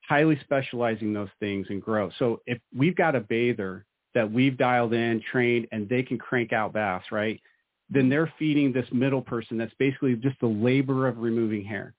highly 0.08 0.40
specializing 0.42 1.14
those 1.14 1.30
things 1.40 1.68
and 1.70 1.82
grow. 1.82 2.10
So 2.18 2.42
if 2.46 2.60
we've 2.76 2.96
got 2.96 3.16
a 3.16 3.20
bather 3.20 3.86
that 4.14 4.32
we've 4.32 4.58
dialed 4.58 4.94
in, 4.94 5.22
trained, 5.32 5.68
and 5.72 5.88
they 5.90 6.02
can 6.02 6.18
crank 6.18 6.54
out 6.54 6.74
baths, 6.74 7.12
right? 7.12 7.42
Then 7.90 8.10
they're 8.10 8.32
feeding 8.40 8.72
this 8.72 8.88
middle 8.92 9.22
person 9.22 9.58
that's 9.58 9.74
basically 9.80 10.16
just 10.16 10.40
the 10.40 10.48
labor 10.48 11.08
of 11.08 11.18
removing 11.18 11.64
hair, 11.64 11.94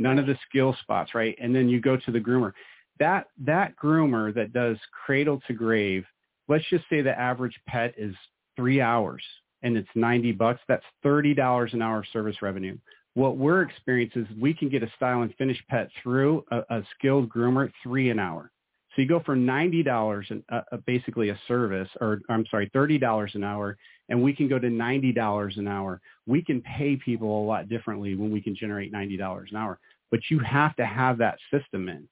none 0.00 0.18
of 0.18 0.26
the 0.26 0.36
skill 0.48 0.76
spots, 0.82 1.14
right? 1.14 1.36
And 1.40 1.54
then 1.54 1.68
you 1.68 1.80
go 1.80 1.96
to 1.96 2.10
the 2.10 2.20
groomer. 2.20 2.52
That 2.98 3.28
that 3.44 3.74
groomer 3.76 4.34
that 4.34 4.52
does 4.52 4.76
cradle 5.04 5.40
to 5.46 5.52
grave, 5.52 6.04
let's 6.48 6.64
just 6.68 6.84
say 6.90 7.02
the 7.02 7.18
average 7.18 7.58
pet 7.66 7.94
is 7.96 8.14
three 8.56 8.80
hours 8.80 9.22
and 9.62 9.76
it's 9.76 9.88
90 9.94 10.32
bucks. 10.32 10.60
That's 10.68 10.84
$30 11.04 11.74
an 11.74 11.82
hour 11.82 12.04
service 12.12 12.42
revenue 12.42 12.76
what 13.14 13.36
we're 13.36 13.62
experiencing 13.62 14.22
is 14.22 14.40
we 14.40 14.54
can 14.54 14.68
get 14.68 14.82
a 14.82 14.90
style 14.96 15.22
and 15.22 15.34
finish 15.36 15.60
pet 15.68 15.88
through 16.02 16.44
a, 16.50 16.58
a 16.70 16.82
skilled 16.96 17.28
groomer 17.28 17.70
three 17.82 18.10
an 18.10 18.18
hour. 18.18 18.50
So 18.94 19.02
you 19.02 19.08
go 19.08 19.20
for 19.24 19.36
ninety 19.36 19.82
dollars, 19.82 20.26
and 20.30 20.42
uh, 20.50 20.62
basically 20.86 21.28
a 21.28 21.38
service, 21.46 21.88
or 22.00 22.20
I'm 22.28 22.44
sorry, 22.50 22.70
thirty 22.72 22.98
dollars 22.98 23.32
an 23.34 23.44
hour, 23.44 23.76
and 24.08 24.20
we 24.20 24.34
can 24.34 24.48
go 24.48 24.58
to 24.58 24.68
ninety 24.68 25.12
dollars 25.12 25.56
an 25.58 25.68
hour. 25.68 26.00
We 26.26 26.42
can 26.42 26.60
pay 26.60 26.96
people 26.96 27.42
a 27.42 27.46
lot 27.46 27.68
differently 27.68 28.16
when 28.16 28.32
we 28.32 28.40
can 28.40 28.56
generate 28.56 28.90
ninety 28.90 29.16
dollars 29.16 29.50
an 29.52 29.58
hour. 29.58 29.78
But 30.10 30.30
you 30.30 30.38
have 30.40 30.74
to 30.76 30.84
have 30.84 31.18
that 31.18 31.38
system 31.52 31.88
in, 31.88 32.08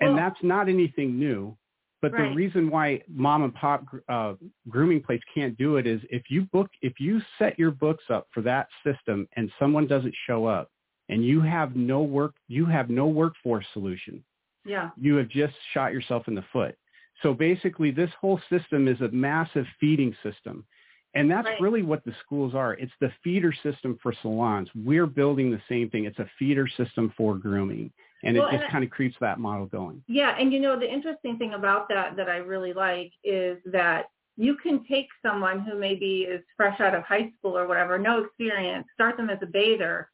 and 0.00 0.10
Well- 0.10 0.16
that's 0.16 0.42
not 0.42 0.68
anything 0.68 1.18
new. 1.18 1.56
But 2.02 2.12
Right. 2.12 2.30
the 2.30 2.34
reason 2.34 2.70
why 2.70 3.02
mom 3.08 3.42
and 3.42 3.54
pop 3.54 3.84
uh, 4.08 4.34
grooming 4.70 5.02
place 5.02 5.20
can't 5.34 5.54
do 5.58 5.76
it 5.76 5.86
is 5.86 6.00
if 6.08 6.30
you 6.30 6.46
book, 6.46 6.70
if 6.80 6.98
you 6.98 7.20
set 7.38 7.58
your 7.58 7.70
books 7.70 8.04
up 8.08 8.26
for 8.32 8.40
that 8.40 8.68
system 8.82 9.28
and 9.36 9.52
someone 9.58 9.86
doesn't 9.86 10.14
show 10.26 10.46
up, 10.46 10.70
and 11.10 11.22
you 11.24 11.40
have 11.42 11.76
no 11.76 12.02
work, 12.02 12.36
you 12.48 12.64
have 12.64 12.88
no 12.88 13.06
workforce 13.06 13.66
solution 13.72 14.24
Yeah. 14.64 14.90
you 14.96 15.16
have 15.16 15.28
just 15.28 15.54
shot 15.72 15.92
yourself 15.92 16.26
in 16.28 16.34
the 16.34 16.42
foot. 16.42 16.74
So 17.22 17.34
basically, 17.34 17.90
this 17.90 18.12
whole 18.14 18.38
system 18.48 18.88
is 18.88 19.00
a 19.02 19.08
massive 19.08 19.66
feeding 19.78 20.14
system. 20.22 20.66
And 21.14 21.30
that's 21.30 21.46
Right. 21.46 21.60
really 21.60 21.82
what 21.82 22.04
the 22.04 22.12
schools 22.24 22.54
are. 22.54 22.74
It's 22.74 22.92
the 23.00 23.10
feeder 23.24 23.52
system 23.52 23.98
for 24.02 24.12
salons. 24.12 24.68
We're 24.74 25.06
building 25.06 25.50
the 25.50 25.60
same 25.68 25.90
thing. 25.90 26.04
It's 26.04 26.18
a 26.20 26.26
feeder 26.38 26.68
system 26.68 27.10
for 27.16 27.36
grooming. 27.36 27.92
And 28.22 28.36
Well, 28.36 28.46
it 28.46 28.50
and 28.52 28.58
just 28.60 28.68
I- 28.68 28.72
kind 28.72 28.84
of 28.84 28.90
creeps 28.90 29.16
that 29.20 29.38
model 29.40 29.66
going. 29.66 30.04
Yeah, 30.06 30.36
and 30.38 30.52
you 30.52 30.60
know 30.60 30.78
the 30.78 30.90
interesting 30.90 31.36
thing 31.38 31.54
about 31.54 31.88
that 31.88 32.14
that 32.16 32.28
I 32.28 32.36
really 32.36 32.72
like 32.72 33.12
is 33.24 33.58
that 33.66 34.10
you 34.36 34.56
can 34.56 34.84
take 34.84 35.08
someone 35.20 35.60
who 35.60 35.74
maybe 35.74 36.22
is 36.24 36.44
fresh 36.56 36.78
out 36.80 36.94
of 36.94 37.02
high 37.02 37.30
school 37.38 37.58
or 37.58 37.66
whatever, 37.66 37.98
no 37.98 38.22
experience, 38.22 38.86
start 38.94 39.16
them 39.16 39.30
as 39.30 39.38
a 39.42 39.46
bather, 39.46 40.10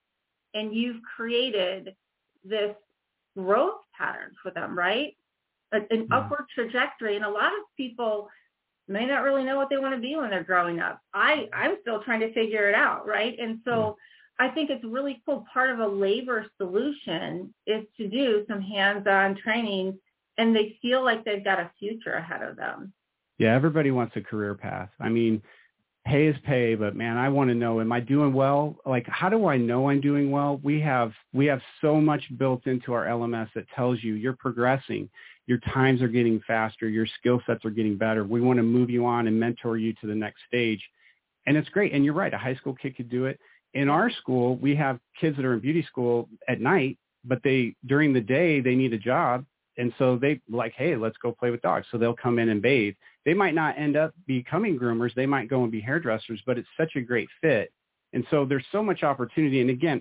and 0.55 0.75
you've 0.75 1.03
created 1.03 1.95
this 2.43 2.75
growth 3.37 3.81
pattern 3.97 4.35
for 4.43 4.51
them, 4.53 4.77
right? 4.77 5.17
An 5.73 5.87
Yeah. 5.91 6.05
upward 6.11 6.47
trajectory, 6.55 7.17
and 7.17 7.25
a 7.25 7.29
lot 7.29 7.53
of 7.53 7.59
people 7.77 8.31
may 8.89 9.07
not 9.07 9.23
really 9.23 9.45
know 9.45 9.57
what 9.57 9.69
they 9.71 9.79
want 9.79 9.95
to 9.95 10.01
be 10.01 10.17
when 10.17 10.31
they're 10.31 10.45
growing 10.45 10.81
up. 10.81 11.01
I 11.15 11.49
I'm 11.53 11.77
still 11.81 12.03
trying 12.03 12.21
to 12.21 12.33
figure 12.33 12.69
it 12.69 12.75
out, 12.75 13.07
right? 13.07 13.37
And 13.39 13.61
so 13.65 13.71
mm-hmm. 13.71 14.47
I 14.47 14.49
think 14.55 14.71
it's 14.71 14.85
really 14.85 15.23
cool. 15.25 15.47
Part 15.53 15.71
of 15.71 15.81
a 15.81 15.87
labor 15.87 16.47
solution 16.59 17.55
is 17.67 17.85
to 17.97 18.09
do 18.09 18.45
some 18.49 18.61
hands-on 18.61 19.37
training 19.37 19.99
and 20.39 20.55
they 20.55 20.77
feel 20.83 21.03
like 21.03 21.25
they've 21.25 21.45
got 21.45 21.59
a 21.59 21.71
future 21.79 22.13
ahead 22.13 22.43
of 22.43 22.57
them. 22.57 22.93
Yeah, 23.39 23.55
everybody 23.55 23.91
wants 23.91 24.17
a 24.17 24.21
career 24.21 24.55
path. 24.55 24.91
I 25.01 25.09
mean, 25.09 25.43
pay 26.07 26.27
is 26.27 26.37
pay, 26.45 26.75
but 26.75 26.95
man, 26.95 27.17
I 27.17 27.29
want 27.29 27.49
to 27.51 27.55
know, 27.55 27.81
am 27.81 27.93
I 27.93 28.01
doing 28.01 28.33
well? 28.33 28.77
Like, 28.87 29.07
how 29.09 29.29
do 29.29 29.47
I 29.47 29.57
know 29.57 29.91
I'm 29.91 30.01
doing 30.01 30.31
well? 30.31 30.61
We 30.63 30.81
have, 30.81 31.13
we 31.33 31.47
have 31.47 31.61
so 31.81 32.01
much 32.01 32.23
built 32.39 32.67
into 32.67 32.93
our 32.93 33.07
LMS 33.07 33.49
that 33.55 33.67
tells 33.75 34.03
you 34.03 34.15
you're 34.15 34.37
progressing. 34.37 35.09
Your 35.47 35.59
times 35.73 36.03
are 36.03 36.09
getting 36.09 36.41
faster. 36.47 36.89
Your 36.89 37.07
skill 37.19 37.41
sets 37.47 37.65
are 37.65 37.71
getting 37.71 37.97
better. 37.97 38.25
We 38.25 38.41
want 38.41 38.59
to 38.59 38.63
move 38.63 38.91
you 38.91 39.07
on 39.07 39.27
and 39.27 39.39
mentor 39.39 39.77
you 39.77 39.93
to 40.01 40.07
the 40.07 40.15
next 40.15 40.41
stage. 40.49 40.83
And 41.47 41.57
it's 41.57 41.69
great. 41.69 41.93
And 41.93 42.05
you're 42.05 42.15
right. 42.15 42.35
A 42.35 42.39
high 42.39 42.57
school 42.57 42.75
kid 42.75 42.97
could 42.97 43.09
do 43.09 43.27
it. 43.27 43.39
In 43.75 43.89
our 43.89 44.11
school, 44.11 44.57
we 44.57 44.75
have 44.77 44.99
kids 45.21 45.37
that 45.37 45.45
are 45.45 45.55
in 45.55 45.61
beauty 45.61 45.83
school 45.83 46.29
at 46.49 46.61
night, 46.61 46.99
but 47.25 47.41
they, 47.45 47.75
during 47.87 48.13
the 48.13 48.21
day, 48.21 48.61
they 48.61 48.75
need 48.75 48.93
a 48.93 48.99
job. 48.99 49.45
And 49.79 49.93
so 49.99 50.17
they 50.17 50.41
like, 50.51 50.73
hey, 50.75 50.97
let's 50.97 51.17
go 51.19 51.33
play 51.33 51.51
with 51.51 51.61
dogs. 51.61 51.87
So 51.91 51.99
they'll 51.99 52.15
come 52.15 52.39
in 52.39 52.49
and 52.49 52.63
bathe 52.63 52.95
they 53.27 53.35
might 53.35 53.55
not 53.55 53.77
end 53.77 53.97
up 53.97 54.15
becoming 54.27 54.79
groomers. 54.79 55.13
They 55.15 55.27
might 55.27 55.51
go 55.51 55.65
and 55.65 55.73
be 55.73 55.81
hairdressers, 55.81 56.41
but 56.47 56.57
it's 56.57 56.69
such 56.79 56.95
a 56.95 57.01
great 57.01 57.29
fit. 57.43 57.73
And 58.13 58.25
so 58.31 58.47
there's 58.47 58.65
so 58.71 58.83
much 58.85 59.03
opportunity. 59.03 59.61
And 59.61 59.69
again, 59.69 60.01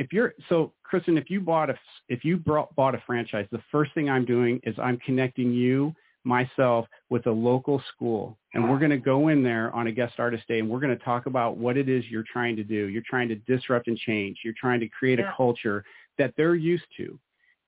if 0.00 0.14
you're 0.14 0.34
so 0.48 0.72
Kristin, 0.90 1.18
if 1.18 1.28
you 1.30 1.40
bought 1.40 1.68
a 1.70 1.78
if 2.08 2.24
you 2.24 2.38
brought, 2.38 2.74
bought 2.74 2.94
a 2.94 3.02
franchise, 3.06 3.46
the 3.52 3.62
first 3.70 3.92
thing 3.94 4.08
I'm 4.08 4.24
doing 4.24 4.58
is 4.64 4.74
I'm 4.82 4.98
connecting 4.98 5.52
you 5.52 5.94
myself 6.24 6.86
with 7.10 7.26
a 7.26 7.30
local 7.30 7.82
school 7.94 8.36
and 8.52 8.68
we're 8.68 8.78
going 8.78 8.90
to 8.90 8.98
go 8.98 9.28
in 9.28 9.42
there 9.42 9.74
on 9.74 9.86
a 9.86 9.92
guest 9.92 10.14
artist 10.18 10.46
day 10.48 10.58
and 10.58 10.68
we're 10.68 10.80
going 10.80 10.96
to 10.96 11.04
talk 11.04 11.26
about 11.26 11.56
what 11.56 11.76
it 11.76 11.88
is 11.88 12.04
you're 12.10 12.24
trying 12.30 12.56
to 12.56 12.64
do. 12.64 12.88
You're 12.88 13.02
trying 13.08 13.28
to 13.28 13.36
disrupt 13.36 13.88
and 13.88 13.96
change. 13.96 14.38
You're 14.44 14.54
trying 14.58 14.80
to 14.80 14.88
create 14.88 15.18
Yeah. 15.18 15.30
a 15.30 15.36
culture 15.36 15.84
that 16.18 16.34
they're 16.36 16.56
used 16.56 16.84
to. 16.98 17.18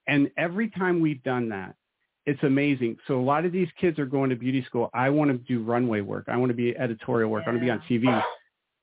And 0.07 0.31
every 0.37 0.69
time 0.69 1.01
we've 1.01 1.23
done 1.23 1.49
that, 1.51 1.75
it's 2.27 2.43
amazing. 2.43 2.97
So 3.07 3.19
a 3.19 3.23
lot 3.23 3.45
of 3.45 3.53
these 3.53 3.69
kids 3.81 3.99
are 3.99 4.07
going 4.07 4.31
to 4.31 4.37
beauty 4.37 4.63
school. 4.65 4.91
I 4.95 5.09
want 5.11 5.31
to 5.31 5.39
do 5.39 5.63
runway 5.63 6.01
work. 6.01 6.25
I 6.29 6.37
want 6.37 6.51
to 6.51 6.55
be 6.57 6.77
editorial 6.77 7.31
work. 7.31 7.45
I 7.47 7.51
want 7.51 7.61
to 7.61 7.65
be 7.65 7.71
on 7.71 7.81
TV. 7.89 8.23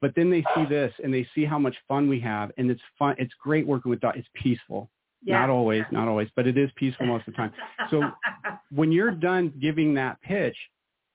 But 0.02 0.14
then 0.16 0.30
they 0.30 0.44
see 0.56 0.66
this 0.70 0.94
and 1.04 1.14
they 1.14 1.28
see 1.36 1.46
how 1.46 1.60
much 1.60 1.76
fun 1.88 2.08
we 2.08 2.20
have, 2.22 2.52
and 2.58 2.72
it's 2.72 2.82
fun. 2.98 3.16
It's 3.18 3.34
great 3.42 3.68
working 3.68 3.90
with 3.90 4.00
dogs. 4.00 4.18
It's 4.20 4.30
peaceful. 4.34 4.90
Yeah. 5.22 5.40
Not 5.40 5.50
always, 5.50 5.84
not 5.92 6.08
always, 6.08 6.30
but 6.36 6.48
it 6.48 6.58
is 6.58 6.70
peaceful 6.78 7.06
most 7.06 7.28
of 7.28 7.34
the 7.34 7.38
time. 7.38 7.52
So 7.90 8.04
when 8.72 8.92
you're 8.92 9.12
done 9.12 9.54
giving 9.62 9.94
that 9.96 10.22
pitch, 10.22 10.56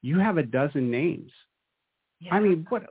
you 0.02 0.18
have 0.18 0.36
a 0.36 0.42
dozen 0.42 0.90
names. 0.90 1.30
Yeah. 2.20 2.34
I 2.34 2.40
mean, 2.40 2.66
what? 2.68 2.82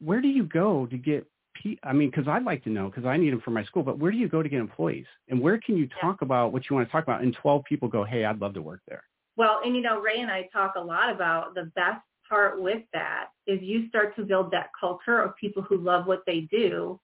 Where 0.00 0.22
do 0.22 0.28
you 0.28 0.44
go 0.44 0.86
to 0.86 0.96
get? 0.96 1.26
pe- 1.62 1.76
I 1.82 1.92
mean, 1.92 2.10
because 2.10 2.28
I'd 2.28 2.44
like 2.44 2.64
to 2.64 2.70
know 2.70 2.88
because 2.88 3.04
I 3.04 3.16
need 3.16 3.32
them 3.32 3.40
for 3.44 3.50
my 3.50 3.64
school. 3.64 3.82
But 3.82 3.98
where 3.98 4.10
do 4.10 4.18
you 4.18 4.28
go 4.28 4.42
to 4.42 4.48
get 4.48 4.60
employees? 4.60 5.06
And 5.28 5.40
where 5.40 5.58
can 5.58 5.76
you 5.76 5.88
talk 6.00 6.22
about 6.22 6.52
what 6.52 6.68
you 6.68 6.76
want 6.76 6.88
to 6.88 6.92
talk 6.92 7.04
about? 7.04 7.22
And 7.22 7.36
twelve 7.40 7.64
people 7.64 7.88
go, 7.88 8.04
"Hey, 8.04 8.24
I'd 8.24 8.40
love 8.40 8.54
to 8.54 8.62
work 8.62 8.80
there." 8.88 9.04
Well, 9.36 9.60
and 9.64 9.74
you 9.74 9.82
know, 9.82 10.00
Ray 10.00 10.20
and 10.20 10.30
I 10.30 10.48
talk 10.52 10.74
a 10.76 10.80
lot 10.80 11.10
about 11.10 11.54
the 11.54 11.70
best 11.74 12.02
part 12.30 12.62
with 12.62 12.82
that 12.94 13.26
is 13.46 13.60
you 13.60 13.88
start 13.88 14.16
to 14.16 14.22
build 14.24 14.50
that 14.52 14.70
culture 14.78 15.20
of 15.20 15.36
people 15.36 15.62
who 15.62 15.76
love 15.78 16.06
what 16.06 16.22
they 16.26 16.42
do. 16.42 16.98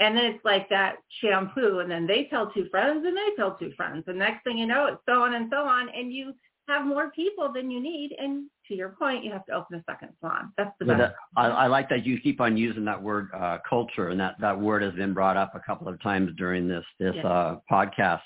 And 0.00 0.16
then 0.16 0.24
it's 0.24 0.44
like 0.44 0.68
that 0.70 0.96
shampoo 1.20 1.78
and 1.78 1.90
then 1.90 2.06
they 2.06 2.24
tell 2.24 2.50
two 2.50 2.66
friends 2.70 3.06
and 3.06 3.16
they 3.16 3.34
tell 3.36 3.56
two 3.56 3.72
friends. 3.76 4.04
And 4.08 4.18
next 4.18 4.42
thing 4.44 4.58
you 4.58 4.66
know, 4.66 4.86
it's 4.86 5.02
so 5.08 5.22
on 5.22 5.34
and 5.34 5.48
so 5.50 5.58
on. 5.58 5.88
And 5.88 6.12
you 6.12 6.34
have 6.68 6.84
more 6.84 7.10
people 7.10 7.52
than 7.52 7.70
you 7.70 7.80
need. 7.80 8.14
And 8.18 8.50
to 8.68 8.74
your 8.74 8.90
point, 8.90 9.24
you 9.24 9.30
have 9.30 9.46
to 9.46 9.52
open 9.52 9.76
a 9.76 9.84
second 9.88 10.10
salon. 10.20 10.52
That's 10.56 10.74
the 10.78 10.86
best. 10.86 10.98
that, 10.98 11.14
I, 11.36 11.46
I 11.46 11.66
like 11.66 11.88
that 11.90 12.04
you 12.04 12.18
keep 12.18 12.40
on 12.40 12.56
using 12.56 12.84
that 12.86 13.00
word 13.00 13.28
uh, 13.36 13.58
culture, 13.68 14.08
and 14.08 14.18
that, 14.18 14.36
that 14.40 14.58
word 14.58 14.82
has 14.82 14.94
been 14.94 15.12
brought 15.12 15.36
up 15.36 15.54
a 15.54 15.60
couple 15.60 15.88
of 15.88 16.00
times 16.02 16.30
during 16.36 16.66
this 16.66 16.84
this 16.98 17.14
Yeah. 17.16 17.28
uh, 17.28 17.58
podcast, 17.70 18.22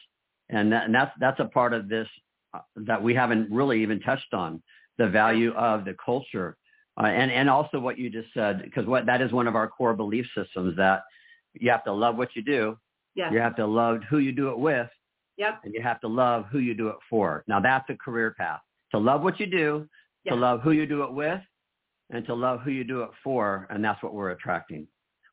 and 0.51 0.73
that, 0.73 0.85
and 0.85 0.95
that's 0.95 1.11
that's 1.19 1.41
a 1.41 1.47
part 1.47 1.73
of 1.73 1.89
this 1.89 2.07
uh, 2.55 2.61
that 2.77 3.03
we 3.03 3.15
haven't 3.15 3.51
really 3.51 3.83
even 3.83 4.01
touched 4.01 4.33
on 4.33 4.63
the 4.99 5.09
value 5.09 5.53
of 5.55 5.85
the 5.85 5.95
culture, 6.05 6.57
uh, 7.01 7.07
and 7.07 7.31
and 7.31 7.49
also 7.49 7.79
what 7.79 7.99
you 7.99 8.11
just 8.11 8.29
said 8.35 8.63
because 8.63 8.87
what 8.87 9.07
that 9.07 9.21
is 9.21 9.33
one 9.33 9.47
of 9.47 9.57
our 9.57 9.69
core 9.69 9.95
belief 9.95 10.27
systems 10.37 10.77
that 10.77 11.03
you 11.55 11.71
have 11.71 11.85
to 11.85 11.93
love 11.93 12.17
what 12.17 12.35
you 12.35 12.43
do, 12.43 12.77
you 13.15 13.39
have 13.39 13.57
to 13.57 13.67
love 13.67 14.01
who 14.09 14.19
you 14.19 14.33
do 14.33 14.51
it 14.51 14.59
with, 14.59 14.89
Yep. 15.37 15.61
and 15.65 15.75
you 15.75 15.83
have 15.83 16.01
to 16.01 16.09
love 16.09 16.47
who 16.51 16.59
you 16.59 16.75
do 16.75 16.89
it 16.89 16.97
for. 17.09 17.45
Now 17.47 17.61
that's 17.61 17.89
a 17.91 17.97
career 17.97 18.35
path. 18.37 18.61
To 18.93 18.99
love 18.99 19.23
what 19.23 19.39
you 19.41 19.47
do, 19.47 19.89
Yeah. 20.25 20.33
to 20.33 20.39
love 20.39 20.63
who 20.63 20.73
you 20.73 20.87
do 20.87 21.03
it 21.05 21.13
with, 21.13 21.41
and 22.11 22.25
to 22.27 22.35
love 22.35 22.61
who 22.63 22.71
you 22.71 22.85
do 22.85 23.03
it 23.03 23.11
for, 23.23 23.67
and 23.71 23.85
that's 23.85 24.03
what 24.03 24.15
we're 24.15 24.31
attracting. 24.31 24.87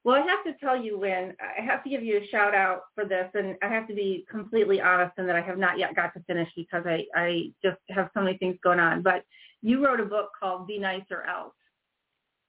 Well, 0.03 0.15
I 0.15 0.27
have 0.27 0.43
to 0.43 0.53
tell 0.63 0.79
you, 0.79 0.99
Winn, 0.99 1.35
I 1.39 1.63
have 1.63 1.83
to 1.83 1.89
give 1.89 2.03
you 2.03 2.19
a 2.19 2.27
shout 2.27 2.53
out 2.53 2.83
for 2.93 3.05
this, 3.05 3.27
and 3.33 3.55
I 3.63 3.67
have 3.67 3.87
to 3.87 3.95
be 3.95 4.23
completely 4.29 4.79
honest 4.79 5.17
in 5.17 5.25
that 5.25 5.35
I 5.35 5.41
have 5.41 5.57
not 5.57 5.79
yet 5.79 5.95
got 5.95 6.13
to 6.13 6.19
finish 6.27 6.47
because 6.55 6.83
I, 6.85 7.05
I 7.15 7.51
just 7.63 7.79
have 7.89 8.11
so 8.13 8.21
many 8.21 8.37
things 8.37 8.57
going 8.63 8.79
on. 8.79 9.01
But 9.01 9.23
you 9.65 9.83
wrote 9.83 9.99
a 9.99 10.05
book 10.05 10.29
called 10.39 10.67
Be 10.67 10.77
Nice 10.77 11.01
or 11.09 11.23
Else. 11.23 11.55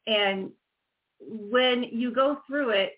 And 0.07 0.51
when 1.19 1.85
you 1.85 2.13
go 2.13 2.43
through 2.47 2.71
it, 2.71 2.93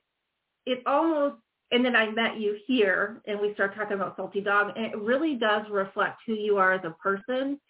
it 0.67 0.83
almost, 0.87 1.37
and 1.71 1.85
then 1.85 1.95
I 1.95 2.11
met 2.11 2.41
you 2.41 2.57
here 2.67 3.23
and 3.29 3.39
we 3.39 3.55
start 3.55 3.77
talking 3.77 3.95
about 3.95 4.17
Salty 4.17 4.41
Dawg, 4.41 4.73
and 4.75 4.87
it 4.87 4.99
really 4.99 5.37
does 5.37 5.63
reflect 5.71 6.23
who 6.27 6.35
you 6.35 6.57
are 6.57 6.73
as 6.73 6.85
a 6.85 6.97
person 7.01 7.61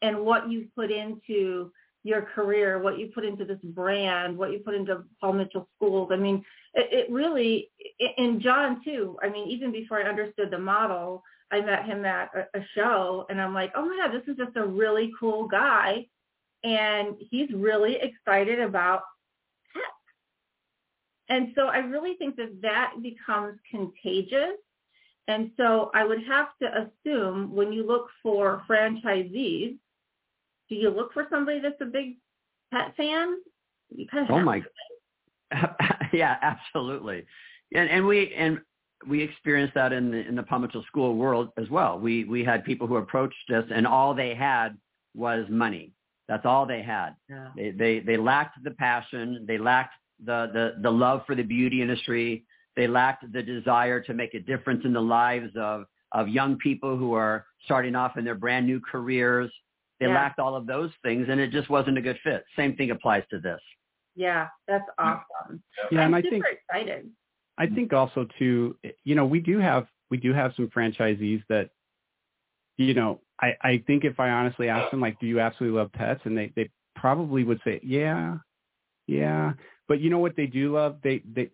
and 0.00 0.20
what 0.20 0.48
you 0.48 0.68
put 0.76 0.92
into 0.92 1.72
your 2.04 2.22
career, 2.22 2.78
what 2.80 3.00
you 3.00 3.10
put 3.12 3.24
into 3.24 3.44
this 3.44 3.58
brand, 3.64 4.38
what 4.38 4.52
you 4.52 4.60
put 4.60 4.74
into 4.74 5.02
Paul 5.20 5.32
Mitchell 5.32 5.68
Schools. 5.74 6.10
I 6.12 6.16
mean, 6.16 6.44
it, 6.74 7.08
it 7.08 7.12
really, 7.12 7.68
and 8.16 8.40
John 8.40 8.80
too. 8.84 9.18
I 9.24 9.28
mean, 9.28 9.48
even 9.48 9.72
before 9.72 9.98
I 10.00 10.08
understood 10.08 10.52
the 10.52 10.58
model, 10.58 11.24
I 11.52 11.60
met 11.60 11.84
him 11.84 12.04
at 12.04 12.30
a, 12.34 12.58
a 12.58 12.62
show 12.74 13.26
and 13.28 13.40
I'm 13.40 13.54
like, 13.54 13.72
oh 13.76 13.84
my 13.84 13.96
God, 14.02 14.14
this 14.14 14.28
is 14.28 14.36
just 14.36 14.56
a 14.56 14.66
really 14.66 15.12
cool 15.18 15.46
guy. 15.46 16.06
And 16.64 17.16
he's 17.30 17.50
really 17.52 17.98
excited 18.02 18.60
about 18.60 19.02
tech. 19.72 19.82
And 21.28 21.52
so 21.54 21.66
I 21.66 21.78
really 21.78 22.14
think 22.14 22.36
that 22.36 22.60
that 22.62 22.94
becomes 23.02 23.58
contagious. 23.70 24.56
And 25.28 25.50
so 25.56 25.90
I 25.94 26.04
would 26.04 26.22
have 26.26 26.48
to 26.62 26.88
assume 26.88 27.54
when 27.54 27.72
you 27.72 27.86
look 27.86 28.06
for 28.22 28.62
franchisees, 28.68 29.76
do 30.68 30.74
you 30.74 30.90
look 30.90 31.12
for 31.12 31.26
somebody 31.30 31.60
that's 31.60 31.80
a 31.80 31.86
big 31.86 32.16
pet 32.72 32.94
fan? 32.96 33.38
You 33.90 34.06
kind 34.08 34.28
of 34.28 34.30
Oh 34.30 34.40
my, 34.40 34.62
yeah, 36.12 36.36
absolutely, 36.42 37.24
and 37.72 37.88
and 37.88 38.06
we 38.06 38.34
and 38.34 38.60
we 39.06 39.22
experienced 39.22 39.74
that 39.74 39.92
in 39.92 40.10
the 40.10 40.26
in 40.26 40.36
the 40.36 40.42
Paul 40.42 40.60
Mitchell 40.60 40.84
School 40.86 41.16
world 41.16 41.50
as 41.58 41.68
well. 41.68 41.98
We 41.98 42.24
we 42.24 42.44
had 42.44 42.64
people 42.64 42.86
who 42.86 42.96
approached 42.96 43.50
us, 43.54 43.64
and 43.72 43.86
all 43.86 44.14
they 44.14 44.34
had 44.34 44.76
was 45.14 45.46
money. 45.48 45.92
That's 46.28 46.44
all 46.44 46.66
they 46.66 46.82
had. 46.82 47.10
Yeah. 47.28 47.48
They 47.56 47.70
they 47.70 48.00
they 48.00 48.16
lacked 48.16 48.62
the 48.64 48.72
passion. 48.72 49.44
They 49.46 49.58
lacked 49.58 49.94
the 50.24 50.50
the 50.52 50.82
the 50.82 50.90
love 50.90 51.22
for 51.26 51.34
the 51.34 51.42
beauty 51.42 51.82
industry. 51.82 52.44
They 52.74 52.86
lacked 52.86 53.30
the 53.32 53.42
desire 53.42 54.00
to 54.02 54.14
make 54.14 54.34
a 54.34 54.40
difference 54.40 54.84
in 54.84 54.92
the 54.92 55.02
lives 55.02 55.52
of 55.56 55.84
of 56.12 56.28
young 56.28 56.56
people 56.58 56.96
who 56.96 57.12
are 57.14 57.46
starting 57.64 57.94
off 57.94 58.16
in 58.16 58.24
their 58.24 58.34
brand 58.34 58.66
new 58.66 58.80
careers. 58.80 59.50
They 59.98 60.06
Yeah. 60.06 60.14
lacked 60.14 60.38
all 60.38 60.54
of 60.54 60.66
those 60.66 60.92
things, 61.02 61.28
and 61.28 61.40
it 61.40 61.50
just 61.50 61.68
wasn't 61.70 61.98
a 61.98 62.02
good 62.02 62.18
fit. 62.22 62.44
Same 62.54 62.76
thing 62.76 62.90
applies 62.90 63.24
to 63.30 63.38
this. 63.38 63.60
Yeah, 64.14 64.48
that's 64.66 64.84
hmm. 64.98 65.08
awesome. 65.08 65.62
Yeah, 65.90 66.00
I'm 66.00 66.06
and 66.06 66.16
I 66.16 66.22
super 66.22 66.30
think 66.30 66.44
excited. 66.68 67.10
I 67.58 67.66
think 67.66 67.92
also 67.92 68.26
too, 68.38 68.76
you 69.04 69.14
know, 69.14 69.24
we 69.24 69.40
do 69.40 69.58
have 69.58 69.86
we 70.10 70.18
do 70.18 70.32
have 70.32 70.52
some 70.56 70.68
franchisees 70.68 71.42
that, 71.48 71.70
you 72.76 72.94
know, 72.94 73.20
I 73.40 73.54
I 73.62 73.82
think 73.86 74.04
if 74.04 74.20
I 74.20 74.30
honestly 74.30 74.68
asked 74.68 74.90
them 74.90 75.00
like, 75.00 75.18
do 75.20 75.26
you 75.26 75.40
absolutely 75.40 75.78
love 75.78 75.92
pets, 75.92 76.20
and 76.24 76.36
they 76.36 76.52
they 76.54 76.70
probably 76.94 77.44
would 77.44 77.60
say, 77.64 77.80
yeah, 77.82 78.36
yeah, 79.06 79.52
but 79.88 80.00
you 80.00 80.10
know 80.10 80.18
what 80.18 80.36
they 80.36 80.46
do 80.46 80.72
love? 80.74 80.96
They 81.02 81.22
they 81.34 81.50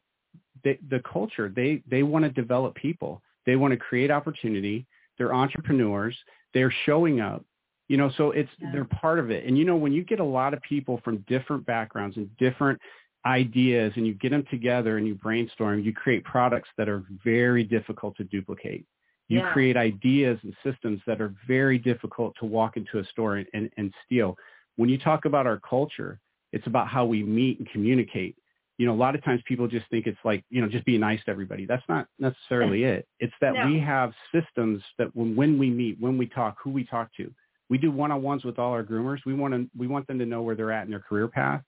they 0.64 0.78
the 0.90 1.00
culture. 1.00 1.52
They 1.54 1.82
they 1.88 2.02
want 2.02 2.24
to 2.24 2.30
develop 2.30 2.74
people. 2.74 3.22
They 3.46 3.56
want 3.56 3.72
to 3.72 3.76
create 3.76 4.10
opportunity. 4.10 4.86
They're 5.18 5.34
entrepreneurs. 5.34 6.16
They're 6.54 6.74
showing 6.84 7.20
up. 7.20 7.44
You 7.88 7.96
know, 7.96 8.10
so 8.16 8.30
it's 8.30 8.50
Yeah. 8.60 8.70
they're 8.72 8.84
part 8.86 9.18
of 9.18 9.30
it. 9.30 9.44
And 9.44 9.58
you 9.58 9.64
know, 9.64 9.76
when 9.76 9.92
you 9.92 10.02
get 10.04 10.20
a 10.20 10.24
lot 10.24 10.54
of 10.54 10.62
people 10.62 11.00
from 11.04 11.18
different 11.28 11.66
backgrounds 11.66 12.16
and 12.16 12.34
different 12.38 12.80
ideas 13.26 13.92
and 13.96 14.06
you 14.06 14.14
get 14.14 14.30
them 14.30 14.44
together 14.50 14.98
and 14.98 15.06
you 15.06 15.14
brainstorm, 15.14 15.80
you 15.80 15.92
create 15.92 16.24
products 16.24 16.68
that 16.76 16.88
are 16.88 17.04
very 17.24 17.64
difficult 17.64 18.16
to 18.16 18.24
duplicate. 18.24 18.84
You 19.28 19.38
Yeah. 19.40 19.52
create 19.52 19.76
ideas 19.76 20.38
and 20.42 20.54
systems 20.62 21.00
that 21.06 21.20
are 21.20 21.34
very 21.46 21.78
difficult 21.78 22.34
to 22.40 22.44
walk 22.46 22.76
into 22.76 22.98
a 22.98 23.04
store 23.04 23.36
and, 23.36 23.46
and, 23.54 23.70
and 23.76 23.94
steal. 24.04 24.36
When 24.76 24.88
you 24.88 24.98
talk 24.98 25.24
about 25.24 25.46
our 25.46 25.60
culture, 25.60 26.18
it's 26.52 26.66
about 26.66 26.88
how 26.88 27.04
we 27.06 27.22
meet 27.22 27.58
and 27.58 27.68
communicate. 27.70 28.36
You 28.78 28.86
know, 28.86 28.94
a 28.94 28.96
lot 28.96 29.14
of 29.14 29.22
times 29.22 29.40
people 29.46 29.68
just 29.68 29.88
think 29.90 30.06
it's 30.06 30.18
like, 30.24 30.44
you 30.50 30.60
know, 30.60 30.68
just 30.68 30.84
be 30.84 30.98
nice 30.98 31.22
to 31.24 31.30
everybody. 31.30 31.66
That's 31.66 31.88
not 31.88 32.08
necessarily 32.18 32.84
it. 32.84 33.06
It's 33.20 33.32
that 33.40 33.54
No. 33.54 33.66
we 33.66 33.78
have 33.78 34.12
systems 34.32 34.82
that 34.98 35.14
when, 35.14 35.36
when 35.36 35.58
we 35.58 35.70
meet, 35.70 36.00
when 36.00 36.18
we 36.18 36.26
talk, 36.26 36.56
who 36.62 36.70
we 36.70 36.84
talk 36.84 37.12
to. 37.18 37.32
We 37.68 37.78
do 37.78 37.90
one-on-ones 37.90 38.44
with 38.44 38.58
all 38.58 38.72
our 38.72 38.82
groomers. 38.84 39.20
We 39.24 39.32
want 39.32 39.54
to 39.54 39.70
we 39.78 39.86
want 39.86 40.06
them 40.06 40.18
to 40.18 40.26
know 40.26 40.42
where 40.42 40.54
they're 40.54 40.72
at 40.72 40.84
in 40.84 40.90
their 40.90 41.00
career 41.00 41.28
path, 41.28 41.62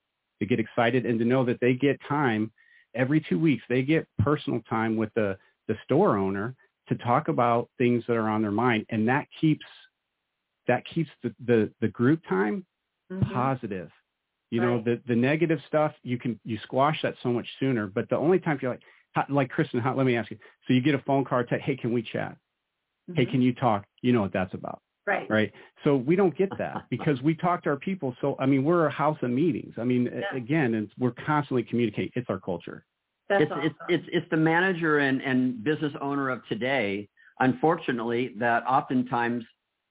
to 0.44 0.56
get 0.56 0.60
excited 0.60 1.06
and 1.06 1.18
to 1.18 1.24
know 1.24 1.44
that 1.44 1.60
they 1.60 1.74
get 1.74 1.98
time 2.08 2.52
every 2.94 3.20
two 3.20 3.38
weeks. 3.38 3.62
They 3.68 3.82
get 3.82 4.06
personal 4.18 4.60
time 4.68 4.96
with 4.96 5.12
the 5.14 5.36
the 5.68 5.76
store 5.84 6.16
owner 6.18 6.54
to 6.88 6.94
talk 6.96 7.28
about 7.28 7.68
things 7.78 8.04
that 8.06 8.16
are 8.16 8.28
on 8.28 8.42
their 8.42 8.50
mind, 8.50 8.84
and 8.90 9.08
that 9.08 9.26
keeps 9.40 9.64
that 10.66 10.84
keeps 10.86 11.10
the 11.22 11.34
the, 11.46 11.70
the 11.80 11.88
group 11.88 12.20
time 12.28 12.64
Mhm. 13.10 13.32
positive. 13.32 13.90
You 14.50 14.60
know, 14.60 14.80
the 14.82 15.00
the 15.06 15.16
negative 15.16 15.60
stuff 15.66 15.92
you 16.02 16.18
can 16.18 16.38
you 16.44 16.58
squash 16.58 17.00
that 17.02 17.14
so 17.22 17.32
much 17.32 17.48
sooner. 17.58 17.86
But 17.86 18.08
the 18.08 18.16
only 18.16 18.38
time 18.38 18.58
you're 18.60 18.72
like, 18.72 18.82
how, 19.12 19.24
like 19.28 19.50
Kristin, 19.50 19.80
how, 19.80 19.94
let 19.94 20.06
me 20.06 20.16
ask 20.16 20.30
you. 20.30 20.38
So 20.66 20.74
you 20.74 20.80
get 20.80 20.94
a 20.94 20.98
phone 21.00 21.24
call, 21.24 21.42
text, 21.44 21.64
hey, 21.64 21.76
can 21.76 21.92
we 21.92 22.02
chat? 22.02 22.36
Hey, 23.14 23.24
Mhm. 23.26 23.30
can 23.30 23.42
you 23.42 23.52
talk? 23.54 23.86
You 24.02 24.12
know 24.12 24.22
what 24.22 24.32
that's 24.32 24.54
about, 24.54 24.80
Right. 25.06 25.28
right? 25.28 25.52
So 25.82 25.96
we 25.96 26.16
don't 26.16 26.36
get 26.36 26.48
that 26.56 26.86
because 26.88 27.20
we 27.20 27.34
talk 27.34 27.62
to 27.64 27.70
our 27.70 27.76
people. 27.76 28.16
So 28.20 28.36
I 28.38 28.46
mean, 28.46 28.64
we're 28.64 28.86
a 28.86 28.90
house 28.90 29.18
of 29.22 29.30
meetings. 29.30 29.74
I 29.76 29.84
mean, 29.84 30.06
Yeah. 30.06 30.34
again, 30.34 30.74
it's, 30.74 30.92
we're 30.98 31.12
constantly 31.26 31.62
communicating. 31.62 32.12
It's 32.14 32.30
our 32.30 32.40
culture. 32.40 32.86
That's 33.28 33.42
it's, 33.42 33.52
awesome. 33.52 33.64
it's 33.64 33.76
it's 33.88 34.04
it's 34.12 34.30
the 34.30 34.36
manager 34.36 34.98
and, 34.98 35.20
and 35.22 35.62
business 35.62 35.92
owner 36.00 36.30
of 36.30 36.46
today, 36.48 37.08
unfortunately, 37.40 38.34
that 38.38 38.66
oftentimes 38.66 39.44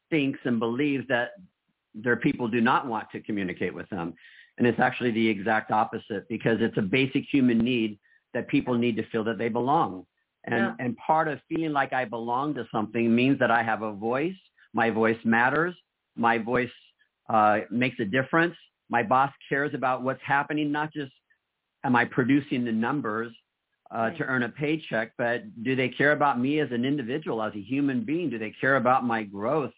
thinks 0.09 0.39
and 0.45 0.59
believes 0.59 1.07
that 1.09 1.32
their 1.95 2.16
people 2.16 2.47
do 2.47 2.61
not 2.61 2.88
want 2.88 3.09
to 3.11 3.20
communicate 3.22 3.74
with 3.74 3.89
them. 3.89 4.14
And 4.57 4.68
it's 4.68 4.80
actually 4.80 5.11
the 5.11 5.28
exact 5.28 5.72
opposite 5.72 6.28
because 6.28 6.57
it's 6.61 6.78
a 6.78 6.82
basic 6.82 7.24
human 7.32 7.57
need 7.57 7.99
that 8.34 8.47
people 8.47 8.76
need 8.76 8.95
to 8.97 9.03
feel 9.11 9.24
that 9.24 9.38
they 9.38 9.49
belong. 9.49 10.05
And 10.45 10.55
Yeah. 10.55 10.76
and 10.80 10.97
part 10.97 11.28
of 11.28 11.39
feeling 11.49 11.72
like 11.72 11.93
I 11.93 12.05
belong 12.05 12.53
to 12.55 12.68
something 12.72 13.14
means 13.16 13.39
that 13.39 13.51
I 13.51 13.64
have 13.64 13.82
a 13.84 13.93
voice. 13.93 14.36
My 14.74 14.89
voice 14.89 15.17
matters. 15.24 15.76
My 16.15 16.38
voice 16.38 16.71
uh, 17.30 17.61
makes 17.71 17.99
a 17.99 18.05
difference. 18.05 18.55
My 18.89 19.03
boss 19.03 19.32
cares 19.49 19.74
about 19.74 20.03
what's 20.03 20.21
happening, 20.24 20.71
not 20.71 20.93
just 20.93 21.11
am 21.84 21.95
I 21.95 22.05
producing 22.05 22.65
the 22.65 22.71
numbers 22.71 23.34
uh, 23.91 23.97
Right. 23.97 24.17
to 24.17 24.24
earn 24.24 24.43
a 24.43 24.49
paycheck, 24.49 25.13
but 25.17 25.43
do 25.63 25.76
they 25.76 25.89
care 25.89 26.13
about 26.13 26.39
me 26.39 26.59
as 26.59 26.71
an 26.71 26.84
individual, 26.86 27.41
as 27.43 27.53
a 27.55 27.61
human 27.61 28.03
being? 28.03 28.30
Do 28.30 28.39
they 28.39 28.49
care 28.59 28.78
about 28.78 29.05
my 29.05 29.24
growth, 29.24 29.74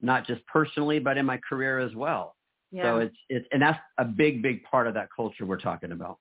not 0.00 0.26
just 0.26 0.44
personally, 0.46 0.98
but 0.98 1.16
in 1.16 1.24
my 1.26 1.38
career 1.48 1.78
as 1.78 1.94
well? 1.94 2.34
yeah. 2.72 2.82
So 2.84 2.98
it's 2.98 3.16
it's 3.28 3.46
and 3.52 3.62
that's 3.62 3.78
a 3.98 4.04
big 4.04 4.42
big 4.42 4.64
part 4.64 4.86
of 4.88 4.94
that 4.94 5.08
culture 5.14 5.46
we're 5.46 5.60
talking 5.60 5.92
about. 5.92 6.18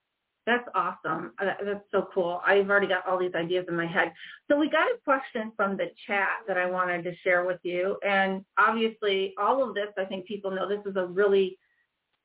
That's 0.48 0.68
awesome. 0.74 1.34
Uh, 1.40 1.54
That's 1.64 1.86
so 1.92 2.08
cool. 2.14 2.42
I've 2.46 2.70
already 2.70 2.88
got 2.88 3.08
all 3.08 3.20
these 3.20 3.36
ideas 3.36 3.66
in 3.70 3.76
my 3.76 3.86
head. 3.86 4.12
So 4.50 4.58
we 4.58 4.70
got 4.70 4.88
a 4.88 4.98
question 5.04 5.52
from 5.56 5.78
the 5.78 5.92
chat 6.08 6.30
that 6.48 6.58
I 6.58 6.66
wanted 6.66 7.04
to 7.04 7.16
share 7.24 7.46
with 7.46 7.60
you. 7.64 7.98
And 8.06 8.44
obviously 8.58 9.34
all 9.40 9.68
of 9.68 9.76
this, 9.76 9.90
I 9.98 10.06
think 10.06 10.26
people 10.26 10.50
know 10.50 10.68
this 10.68 10.86
is 10.86 10.96
a 10.96 11.06
really, 11.06 11.60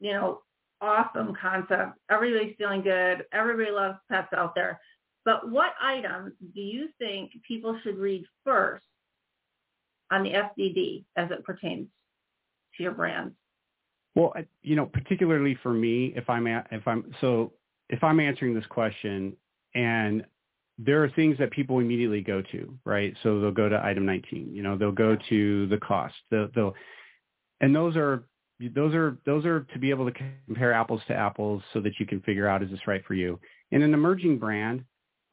you 0.01 0.13
know, 0.13 0.41
awesome 0.81 1.35
concept. 1.41 1.99
Everybody's 2.11 2.55
feeling 2.57 2.83
good. 2.83 3.25
Everybody 3.33 3.71
loves 3.71 3.99
pets 4.11 4.33
out 4.35 4.55
there. 4.55 4.81
But 5.25 5.51
what 5.51 5.73
items 5.83 6.33
do 6.55 6.61
you 6.61 6.89
think 6.99 7.33
people 7.47 7.79
should 7.83 7.99
read 7.99 8.25
first 8.45 8.85
on 10.11 10.23
the 10.23 10.31
FDD 10.31 11.05
as 11.17 11.31
it 11.31 11.45
pertains 11.45 11.89
to 12.77 12.83
your 12.83 12.93
brand? 12.93 13.33
Well, 14.15 14.33
you 14.63 14.77
know, 14.77 14.87
particularly 14.87 15.59
for 15.63 15.73
me, 15.73 16.15
if 16.17 16.31
I'm 16.31 16.47
at, 16.47 16.69
if 16.71 16.87
I'm 16.89 17.13
so 17.21 17.53
if 17.89 18.03
I'm 18.03 18.21
answering 18.21 18.55
this 18.55 18.67
question 18.67 19.37
and 19.75 20.25
there 20.79 21.03
are 21.03 21.09
things 21.11 21.39
that 21.39 21.51
people 21.51 21.79
immediately 21.79 22.21
go 22.21 22.43
to, 22.53 22.75
right? 22.85 23.15
So 23.23 23.41
they'll 23.41 23.51
go 23.51 23.69
to 23.69 23.83
item 23.83 24.05
19. 24.05 24.55
You 24.55 24.63
know, 24.63 24.77
they'll 24.77 24.93
go 24.93 25.17
to 25.29 25.67
the 25.69 25.79
cost. 25.79 26.15
They'll, 26.31 26.49
they'll 26.55 26.75
and 27.61 27.75
those 27.75 27.97
are 27.97 28.25
those 28.75 28.95
are 28.95 29.19
those 29.25 29.45
are 29.45 29.61
to 29.73 29.79
be 29.79 29.91
able 29.91 30.11
to 30.11 30.19
compare 30.47 30.73
apples 30.73 31.01
to 31.09 31.15
apples 31.15 31.63
so 31.73 31.81
that 31.81 31.99
you 31.99 32.07
can 32.07 32.21
figure 32.23 32.47
out 32.47 32.63
is 32.63 32.71
this 32.71 32.87
right 32.87 33.05
for 33.07 33.15
you. 33.15 33.39
In 33.71 33.83
an 33.83 33.95
emerging 33.95 34.39
brand, 34.39 34.85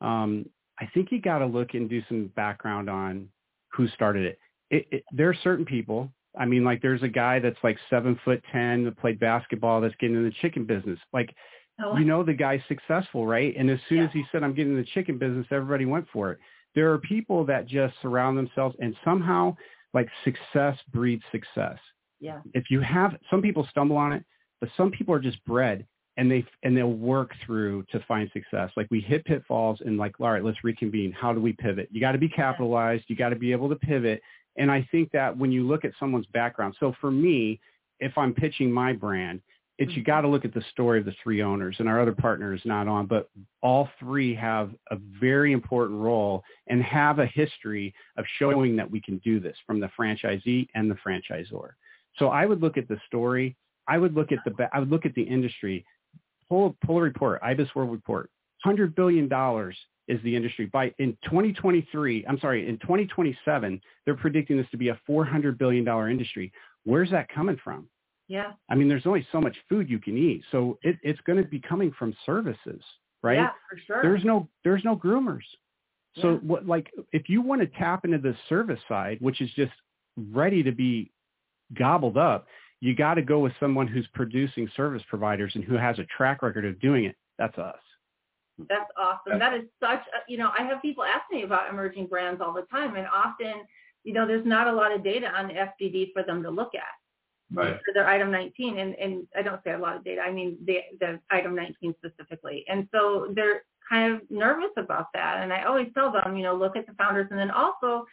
um, 0.01 0.45
I 0.79 0.89
think 0.93 1.11
you 1.11 1.21
got 1.21 1.39
to 1.39 1.45
look 1.45 1.73
and 1.73 1.89
do 1.89 2.01
some 2.07 2.31
background 2.35 2.89
on 2.89 3.29
who 3.71 3.87
started 3.89 4.25
it. 4.25 4.39
It, 4.69 4.87
it. 4.91 5.03
There 5.11 5.29
are 5.29 5.37
certain 5.43 5.65
people. 5.65 6.11
I 6.37 6.45
mean, 6.45 6.63
like 6.63 6.81
there's 6.81 7.03
a 7.03 7.07
guy 7.07 7.39
that's 7.39 7.57
like 7.63 7.77
seven 7.89 8.19
foot 8.25 8.43
ten 8.51 8.85
that 8.85 8.97
played 8.97 9.19
basketball 9.19 9.81
that's 9.81 9.95
getting 9.99 10.15
in 10.15 10.23
the 10.23 10.33
chicken 10.41 10.65
business. 10.65 10.99
Like 11.13 11.33
Oh, 11.81 11.97
you 11.97 12.05
know 12.05 12.23
the 12.23 12.33
guy's 12.33 12.61
successful, 12.67 13.25
right? 13.25 13.55
And 13.57 13.69
as 13.69 13.79
soon 13.89 13.99
Yeah. 13.99 14.03
as 14.05 14.11
he 14.11 14.25
said, 14.31 14.43
"I'm 14.43 14.53
getting 14.53 14.73
in 14.73 14.77
the 14.79 14.85
chicken 14.85 15.17
business," 15.17 15.47
everybody 15.51 15.85
went 15.85 16.07
for 16.09 16.31
it. 16.31 16.39
There 16.75 16.91
are 16.91 16.97
people 16.99 17.43
that 17.45 17.65
just 17.65 17.99
surround 18.01 18.37
themselves, 18.37 18.75
and 18.79 18.95
somehow, 19.03 19.55
like 19.93 20.09
success 20.23 20.81
breeds 20.91 21.23
success. 21.31 21.79
yeah. 22.19 22.39
If 22.53 22.71
you 22.71 22.79
have, 22.79 23.17
some 23.29 23.41
people 23.41 23.65
stumble 23.65 23.97
on 23.97 24.13
it, 24.13 24.23
but 24.61 24.69
some 24.77 24.91
people 24.91 25.13
are 25.13 25.19
just 25.19 25.43
bred, 25.45 25.85
and 26.15 26.31
they 26.31 26.45
and 26.63 26.77
they'll 26.77 26.93
work 26.93 27.35
through 27.45 27.83
to 27.91 27.99
find 28.01 28.31
success. 28.31 28.71
Like 28.77 28.87
we 28.91 29.01
hit 29.01 29.25
pitfalls, 29.25 29.81
and 29.81 29.97
like, 29.97 30.19
all 30.21 30.31
right, 30.31 30.43
let's 30.43 30.63
reconvene. 30.63 31.11
How 31.11 31.33
do 31.33 31.41
we 31.41 31.53
pivot? 31.53 31.89
You 31.91 31.99
got 31.99 32.13
to 32.13 32.17
be 32.17 32.29
capitalized. 32.29 33.05
You 33.09 33.15
got 33.15 33.29
to 33.29 33.35
be 33.35 33.51
able 33.51 33.67
to 33.69 33.75
pivot. 33.75 34.21
And 34.55 34.71
I 34.71 34.83
think 34.91 35.11
that 35.11 35.35
when 35.35 35.51
you 35.51 35.67
look 35.67 35.83
at 35.83 35.91
someone's 35.99 36.27
background, 36.27 36.75
so 36.79 36.93
for 37.01 37.09
me, 37.11 37.59
if 37.99 38.15
I'm 38.17 38.33
pitching 38.33 38.71
my 38.71 38.93
brand, 38.93 39.41
it's 39.79 39.95
you 39.95 40.03
Mhm. 40.03 40.05
got 40.05 40.21
to 40.21 40.27
look 40.27 40.45
at 40.45 40.53
the 40.53 40.61
story 40.61 40.99
of 40.99 41.05
the 41.05 41.13
three 41.23 41.41
owners 41.41 41.79
and 41.79 41.89
our 41.89 41.99
other 41.99 42.13
partner 42.13 42.53
is 42.53 42.63
not 42.63 42.87
on, 42.87 43.07
but 43.07 43.29
all 43.61 43.89
three 43.99 44.33
have 44.35 44.75
a 44.91 44.95
very 44.95 45.51
important 45.51 45.99
role 45.99 46.43
and 46.67 46.81
have 46.83 47.19
a 47.19 47.25
history 47.25 47.93
of 48.17 48.25
showing 48.37 48.75
that 48.75 48.89
we 48.89 49.01
can 49.01 49.17
do 49.19 49.39
this 49.39 49.57
from 49.65 49.79
the 49.79 49.89
franchisee 49.97 50.67
and 50.75 50.89
the 50.91 50.95
franchisor. 50.95 51.71
So 52.17 52.29
I 52.29 52.45
would 52.45 52.61
look 52.61 52.77
at 52.77 52.87
the 52.87 52.99
story. 53.07 53.55
I 53.87 53.97
would 53.97 54.13
look 54.13 54.31
at 54.31 54.39
the, 54.45 54.69
I 54.73 54.79
would 54.79 54.91
look 54.91 55.05
at 55.05 55.15
the 55.15 55.23
industry, 55.23 55.83
pull, 56.47 56.75
pull 56.85 56.99
a 56.99 57.01
report, 57.01 57.41
IBISWorld 57.41 57.91
Report, 57.91 58.29
$100 58.63 58.95
billion 58.95 59.25
is 60.07 60.21
the 60.23 60.35
industry. 60.35 60.67
By 60.67 60.93
in 60.99 61.17
2023, 61.23 62.25
I'm 62.27 62.39
sorry, 62.39 62.67
in 62.67 62.77
2027, 62.79 63.81
they're 64.05 64.15
predicting 64.15 64.57
this 64.57 64.69
to 64.71 64.77
be 64.77 64.89
a 64.89 64.99
$400 65.09 65.57
billion 65.57 65.87
industry. 66.09 66.51
Where's 66.83 67.09
that 67.11 67.27
coming 67.29 67.57
from? 67.63 67.87
Yeah. 68.33 68.53
I 68.67 68.73
mean, 68.73 68.89
there's 68.89 69.05
only 69.05 69.27
so 69.31 69.39
much 69.39 69.55
food 69.69 69.87
you 69.87 69.99
can 69.99 70.17
eat, 70.17 70.43
so 70.51 70.79
it, 70.81 70.97
it's 71.03 71.21
going 71.21 71.37
to 71.37 71.47
be 71.47 71.59
coming 71.59 71.93
from 71.99 72.15
services, 72.25 72.81
right? 73.21 73.35
Yeah, 73.35 73.49
for 73.69 73.77
sure. 73.85 74.01
There's 74.01 74.23
no 74.25 74.49
there's 74.63 74.83
no 74.83 74.95
groomers. 74.95 75.43
So 76.19 76.31
Yeah. 76.31 76.37
what 76.37 76.65
like 76.65 76.91
if 77.11 77.29
you 77.29 77.43
want 77.43 77.61
to 77.61 77.67
tap 77.67 78.05
into 78.05 78.17
the 78.17 78.35
service 78.49 78.79
side, 78.89 79.19
which 79.21 79.39
is 79.39 79.51
just 79.53 79.71
ready 80.31 80.63
to 80.63 80.71
be 80.71 81.11
gobbled 81.75 82.17
up, 82.17 82.47
you 82.79 82.95
got 82.95 83.13
to 83.13 83.21
go 83.21 83.37
with 83.37 83.53
someone 83.59 83.85
who's 83.85 84.07
producing 84.15 84.67
service 84.75 85.03
providers 85.07 85.51
and 85.53 85.63
who 85.63 85.75
has 85.75 85.99
a 85.99 86.05
track 86.05 86.41
record 86.41 86.65
of 86.65 86.79
doing 86.79 87.05
it. 87.05 87.15
That's 87.37 87.59
us. 87.59 87.79
That's 88.67 88.89
awesome. 88.97 89.37
That 89.37 89.53
is 89.53 89.65
such 89.79 90.01
a, 90.15 90.19
you 90.27 90.39
know, 90.39 90.49
I 90.57 90.63
have 90.63 90.81
people 90.81 91.03
ask 91.03 91.21
me 91.31 91.43
about 91.43 91.69
emerging 91.69 92.07
brands 92.07 92.41
all 92.41 92.53
the 92.53 92.63
time 92.63 92.95
and 92.95 93.05
often, 93.13 93.61
you 94.03 94.13
know, 94.13 94.25
there's 94.25 94.45
not 94.45 94.67
a 94.67 94.71
lot 94.71 94.91
of 94.91 95.03
data 95.03 95.27
on 95.27 95.49
the 95.49 95.53
FDD 95.53 96.13
for 96.13 96.23
them 96.23 96.41
to 96.41 96.49
look 96.49 96.73
at. 96.73 96.93
Right. 97.51 97.79
For 97.85 97.93
their 97.93 98.07
item 98.07 98.31
19 98.31 98.79
and, 98.79 98.95
and 98.95 99.27
I 99.35 99.41
don't 99.41 99.63
say 99.63 99.71
a 99.71 99.77
lot 99.77 99.95
of 99.95 100.03
data, 100.03 100.21
I 100.21 100.31
mean 100.31 100.57
the, 100.65 100.79
the 100.99 101.19
item 101.29 101.55
19 101.55 101.93
specifically. 102.03 102.65
And 102.67 102.87
so 102.91 103.31
they're 103.35 103.63
kind 103.87 104.13
of 104.13 104.21
nervous 104.29 104.71
about 104.77 105.07
that. 105.13 105.43
And 105.43 105.53
I 105.53 105.63
always 105.63 105.89
tell 105.93 106.11
them, 106.11 106.35
you 106.35 106.43
know, 106.43 106.55
look 106.55 106.75
at 106.75 106.87
the 106.87 106.93
founders 106.93 107.27
and 107.29 107.39
then 107.39 107.51
also 107.51 108.05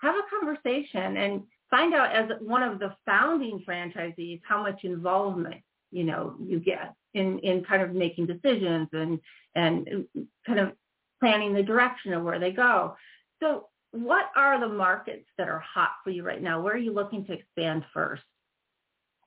have 0.00 0.14
a 0.14 0.38
conversation 0.38 1.16
and 1.18 1.42
find 1.70 1.94
out 1.94 2.14
as 2.14 2.30
one 2.40 2.62
of 2.62 2.78
the 2.78 2.94
founding 3.06 3.62
franchisees 3.68 4.40
how 4.44 4.62
much 4.62 4.84
involvement 4.84 5.62
you 5.90 6.04
know 6.04 6.34
you 6.40 6.60
get 6.60 6.94
in 7.14 7.38
in 7.40 7.64
kind 7.64 7.82
of 7.82 7.92
making 7.92 8.26
decisions 8.26 8.88
and 8.92 9.18
and 9.54 10.06
kind 10.46 10.58
of 10.58 10.72
planning 11.20 11.52
the 11.52 11.62
direction 11.62 12.12
of 12.12 12.22
where 12.22 12.38
they 12.38 12.50
go. 12.50 12.96
So 13.42 13.66
what 13.92 14.26
are 14.36 14.60
the 14.60 14.68
markets 14.68 15.26
that 15.36 15.48
are 15.48 15.58
hot 15.58 15.90
for 16.02 16.10
you 16.10 16.22
right 16.22 16.42
now? 16.42 16.62
Where 16.62 16.74
are 16.74 16.78
you 16.78 16.92
looking 16.92 17.24
to 17.26 17.32
expand 17.32 17.84
first? 17.92 18.22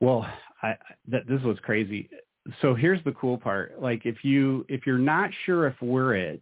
Well, 0.04 0.28
I, 0.62 0.76
that, 1.08 1.28
this 1.30 1.42
was 1.44 1.58
crazy. 1.62 2.10
So 2.62 2.76
here's 2.76 3.02
the 3.06 3.14
cool 3.14 3.38
part. 3.38 3.82
Like 3.82 4.06
if 4.06 4.26
you 4.26 4.66
if 4.68 4.86
you're 4.86 4.98
not 4.98 5.30
sure 5.46 5.66
if 5.66 5.76
we're 5.82 6.16
it, 6.16 6.42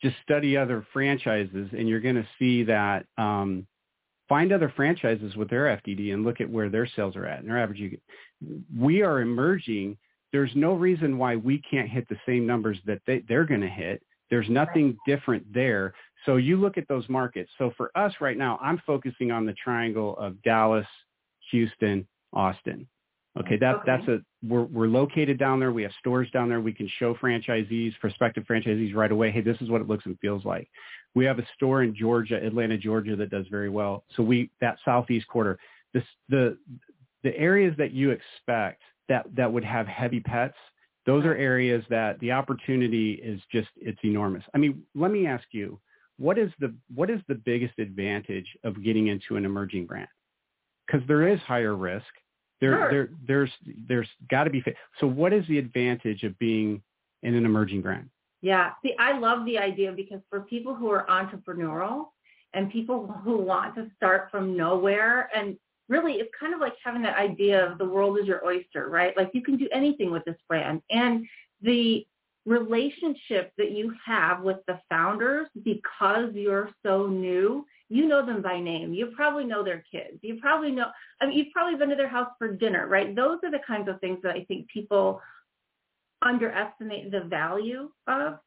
just 0.00 0.14
study 0.22 0.56
other 0.56 0.86
franchises 0.92 1.68
and 1.76 1.88
you're 1.88 2.00
going 2.00 2.14
to 2.14 2.26
see 2.38 2.62
that 2.62 3.06
um, 3.18 3.66
find 4.28 4.52
other 4.52 4.72
franchises 4.76 5.34
with 5.34 5.50
their 5.50 5.76
FDD 5.84 6.14
and 6.14 6.22
look 6.22 6.40
at 6.40 6.48
where 6.48 6.68
their 6.68 6.86
sales 6.94 7.16
are 7.16 7.26
at 7.26 7.40
and 7.40 7.48
their 7.48 7.58
average. 7.58 7.98
We 8.78 9.02
are 9.02 9.20
emerging. 9.20 9.98
There's 10.32 10.52
no 10.54 10.74
reason 10.74 11.18
why 11.18 11.34
we 11.34 11.60
can't 11.68 11.88
hit 11.88 12.08
the 12.08 12.20
same 12.24 12.46
numbers 12.46 12.78
that 12.86 13.00
they, 13.08 13.24
they're 13.28 13.44
going 13.44 13.62
to 13.62 13.68
hit. 13.68 14.00
There's 14.30 14.48
nothing 14.48 14.96
different 15.08 15.44
there. 15.52 15.92
So 16.24 16.36
you 16.36 16.56
look 16.56 16.78
at 16.78 16.86
those 16.86 17.08
markets. 17.08 17.50
So 17.58 17.72
for 17.76 17.90
us 17.96 18.14
right 18.20 18.38
now, 18.38 18.60
I'm 18.62 18.80
focusing 18.86 19.32
on 19.32 19.44
the 19.44 19.54
triangle 19.54 20.16
of 20.18 20.40
Dallas, 20.42 20.86
Houston, 21.50 22.06
Austin. 22.32 22.86
Okay, 23.38 23.56
that 23.58 23.76
okay. 23.76 23.84
that's 23.86 24.08
a 24.08 24.18
we're 24.46 24.64
we're 24.64 24.88
located 24.88 25.38
down 25.38 25.58
there. 25.58 25.72
We 25.72 25.82
have 25.84 25.92
stores 25.98 26.28
down 26.32 26.50
there. 26.50 26.60
We 26.60 26.74
can 26.74 26.88
show 26.98 27.14
franchisees, 27.14 27.98
prospective 27.98 28.44
franchisees 28.44 28.94
right 28.94 29.10
away. 29.10 29.30
Hey, 29.30 29.40
this 29.40 29.56
is 29.62 29.70
what 29.70 29.80
it 29.80 29.88
looks 29.88 30.04
and 30.04 30.18
feels 30.20 30.44
like. 30.44 30.68
We 31.14 31.24
have 31.24 31.38
a 31.38 31.46
store 31.54 31.82
in 31.82 31.94
Georgia, 31.94 32.44
Atlanta, 32.44 32.76
Georgia, 32.76 33.16
that 33.16 33.30
does 33.30 33.46
very 33.50 33.70
well. 33.70 34.04
So 34.16 34.22
we 34.22 34.50
that 34.60 34.76
southeast 34.84 35.28
quarter, 35.28 35.58
this 35.94 36.04
the 36.28 36.58
the 37.22 37.34
areas 37.36 37.74
that 37.78 37.92
you 37.92 38.10
expect 38.10 38.82
that 39.08 39.24
that 39.34 39.50
would 39.50 39.64
have 39.64 39.86
heavy 39.86 40.20
pets. 40.20 40.56
Those 41.06 41.24
are 41.24 41.34
areas 41.34 41.82
that 41.88 42.20
the 42.20 42.32
opportunity 42.32 43.14
is 43.14 43.40
just 43.50 43.68
it's 43.76 43.98
enormous. 44.04 44.44
I 44.54 44.58
mean, 44.58 44.82
let 44.94 45.10
me 45.10 45.26
ask 45.26 45.44
you, 45.52 45.80
what 46.18 46.36
is 46.38 46.50
the 46.60 46.74
what 46.94 47.08
is 47.08 47.20
the 47.28 47.34
biggest 47.34 47.78
advantage 47.78 48.46
of 48.62 48.84
getting 48.84 49.06
into 49.06 49.36
an 49.36 49.46
emerging 49.46 49.86
brand? 49.86 50.08
Because 50.86 51.06
there 51.08 51.26
is 51.26 51.40
higher 51.40 51.74
risk 51.74 52.04
there, 52.62 52.78
sure. 52.78 52.90
there, 52.90 53.08
there's, 53.26 53.50
there's 53.88 54.08
got 54.30 54.44
to 54.44 54.50
be. 54.50 54.62
So, 55.00 55.06
what 55.08 55.32
is 55.32 55.44
the 55.48 55.58
advantage 55.58 56.22
of 56.22 56.38
being 56.38 56.80
in 57.24 57.34
an 57.34 57.44
emerging 57.44 57.82
brand? 57.82 58.08
Yeah, 58.40 58.70
see, 58.82 58.94
I 59.00 59.18
love 59.18 59.44
the 59.44 59.58
idea 59.58 59.90
because 59.90 60.20
for 60.30 60.42
people 60.42 60.72
who 60.72 60.88
are 60.88 61.04
entrepreneurial 61.08 62.06
and 62.54 62.70
people 62.70 63.08
who 63.24 63.38
want 63.38 63.74
to 63.74 63.90
start 63.96 64.28
from 64.30 64.56
nowhere, 64.56 65.28
and 65.34 65.56
really, 65.88 66.14
it's 66.14 66.30
kind 66.38 66.54
of 66.54 66.60
like 66.60 66.74
having 66.84 67.02
that 67.02 67.18
idea 67.18 67.68
of 67.68 67.78
the 67.78 67.84
world 67.84 68.16
is 68.20 68.26
your 68.26 68.46
oyster, 68.46 68.88
right? 68.88 69.16
Like 69.16 69.30
you 69.34 69.42
can 69.42 69.56
do 69.56 69.68
anything 69.72 70.12
with 70.12 70.24
this 70.24 70.38
brand, 70.48 70.82
and 70.88 71.26
the 71.62 72.06
relationship 72.46 73.52
that 73.58 73.72
you 73.72 73.92
have 74.04 74.42
with 74.42 74.58
the 74.68 74.78
founders 74.88 75.48
because 75.64 76.30
you're 76.32 76.70
so 76.84 77.08
new 77.08 77.66
you 77.92 78.08
know 78.08 78.24
them 78.24 78.40
by 78.40 78.58
name. 78.58 78.94
You 78.94 79.12
probably 79.14 79.44
know 79.44 79.62
their 79.62 79.84
kids. 79.90 80.18
You 80.22 80.38
probably 80.40 80.70
know, 80.70 80.86
I 81.20 81.26
mean, 81.26 81.36
you've 81.36 81.52
probably 81.52 81.78
been 81.78 81.90
to 81.90 81.94
their 81.94 82.08
house 82.08 82.30
for 82.38 82.50
dinner, 82.50 82.86
right? 82.86 83.14
Those 83.14 83.38
are 83.44 83.50
the 83.50 83.60
kinds 83.66 83.86
of 83.88 84.00
things 84.00 84.18
that 84.22 84.34
I 84.34 84.44
think 84.44 84.66
people 84.68 85.20
underestimate 86.22 87.10
the 87.10 87.20
value 87.20 87.90
of. 88.06 88.38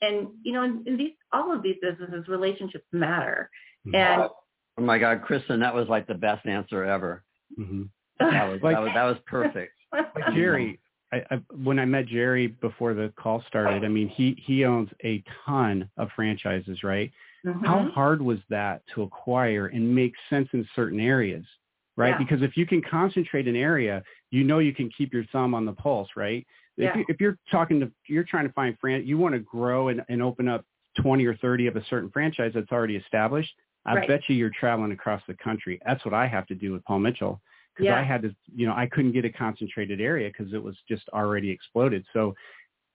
And, 0.00 0.28
you 0.42 0.52
know, 0.52 0.64
in, 0.64 0.82
in 0.86 0.96
these, 0.96 1.12
all 1.32 1.54
of 1.54 1.62
these 1.62 1.76
businesses, 1.80 2.26
relationships 2.26 2.86
matter. 2.92 3.50
Mm-hmm. 3.86 3.94
And 3.94 4.30
oh 4.78 4.82
my 4.82 4.98
God, 4.98 5.22
Kristin, 5.22 5.60
that 5.60 5.74
was 5.74 5.88
like 5.88 6.08
the 6.08 6.14
best 6.14 6.44
answer 6.46 6.84
ever. 6.84 7.22
Mm-hmm. 7.58 7.82
That, 8.18 8.48
was, 8.50 8.60
like, 8.64 8.74
that 8.74 8.82
was, 8.82 8.90
that 8.94 9.04
was 9.04 9.16
perfect. 9.26 9.74
Jerry, 10.34 10.80
I, 11.12 11.22
I, 11.30 11.40
when 11.54 11.78
I 11.78 11.84
met 11.84 12.06
Jerry 12.06 12.48
before 12.48 12.94
the 12.94 13.12
call 13.16 13.44
started, 13.46 13.84
I 13.84 13.88
mean, 13.88 14.08
he, 14.08 14.42
he 14.44 14.64
owns 14.64 14.88
a 15.04 15.22
ton 15.46 15.88
of 15.96 16.08
franchises, 16.16 16.82
right? 16.82 17.12
Mm-hmm. 17.46 17.64
How 17.64 17.88
hard 17.94 18.20
was 18.20 18.38
that 18.50 18.82
to 18.94 19.02
acquire 19.02 19.66
and 19.66 19.94
make 19.94 20.12
sense 20.28 20.48
in 20.52 20.66
certain 20.74 21.00
areas, 21.00 21.44
right? 21.96 22.10
Yeah. 22.10 22.18
Because 22.18 22.42
if 22.42 22.56
you 22.56 22.66
can 22.66 22.82
concentrate 22.82 23.46
an 23.46 23.56
area, 23.56 24.02
you 24.30 24.44
know 24.44 24.58
you 24.58 24.74
can 24.74 24.90
keep 24.96 25.12
your 25.12 25.24
thumb 25.30 25.54
on 25.54 25.64
the 25.64 25.72
pulse, 25.72 26.08
right? 26.16 26.46
Yeah. 26.76 26.90
If, 26.90 26.96
you, 26.96 27.04
if 27.08 27.20
you're 27.20 27.38
talking 27.50 27.80
to, 27.80 27.90
you're 28.08 28.24
trying 28.24 28.46
to 28.46 28.52
find 28.52 28.76
fran, 28.80 29.06
you 29.06 29.18
want 29.18 29.34
to 29.34 29.40
grow 29.40 29.88
and, 29.88 30.02
and 30.08 30.22
open 30.22 30.48
up 30.48 30.64
20 31.00 31.24
or 31.26 31.36
30 31.36 31.68
of 31.68 31.76
a 31.76 31.84
certain 31.88 32.10
franchise 32.10 32.52
that's 32.54 32.72
already 32.72 32.96
established. 32.96 33.52
I 33.86 33.94
right. 33.94 34.08
bet 34.08 34.20
you 34.28 34.34
you're 34.34 34.50
traveling 34.50 34.92
across 34.92 35.22
the 35.28 35.34
country. 35.34 35.80
That's 35.86 36.04
what 36.04 36.14
I 36.14 36.26
have 36.26 36.46
to 36.48 36.54
do 36.54 36.72
with 36.72 36.84
Paul 36.84 36.98
Mitchell 36.98 37.40
because 37.74 37.86
yeah. 37.86 38.00
I 38.00 38.02
had 38.02 38.22
to, 38.22 38.34
you 38.54 38.66
know, 38.66 38.74
I 38.74 38.86
couldn't 38.86 39.12
get 39.12 39.24
a 39.24 39.30
concentrated 39.30 40.00
area 40.00 40.28
because 40.28 40.52
it 40.52 40.62
was 40.62 40.76
just 40.88 41.08
already 41.10 41.50
exploded. 41.50 42.04
So 42.12 42.34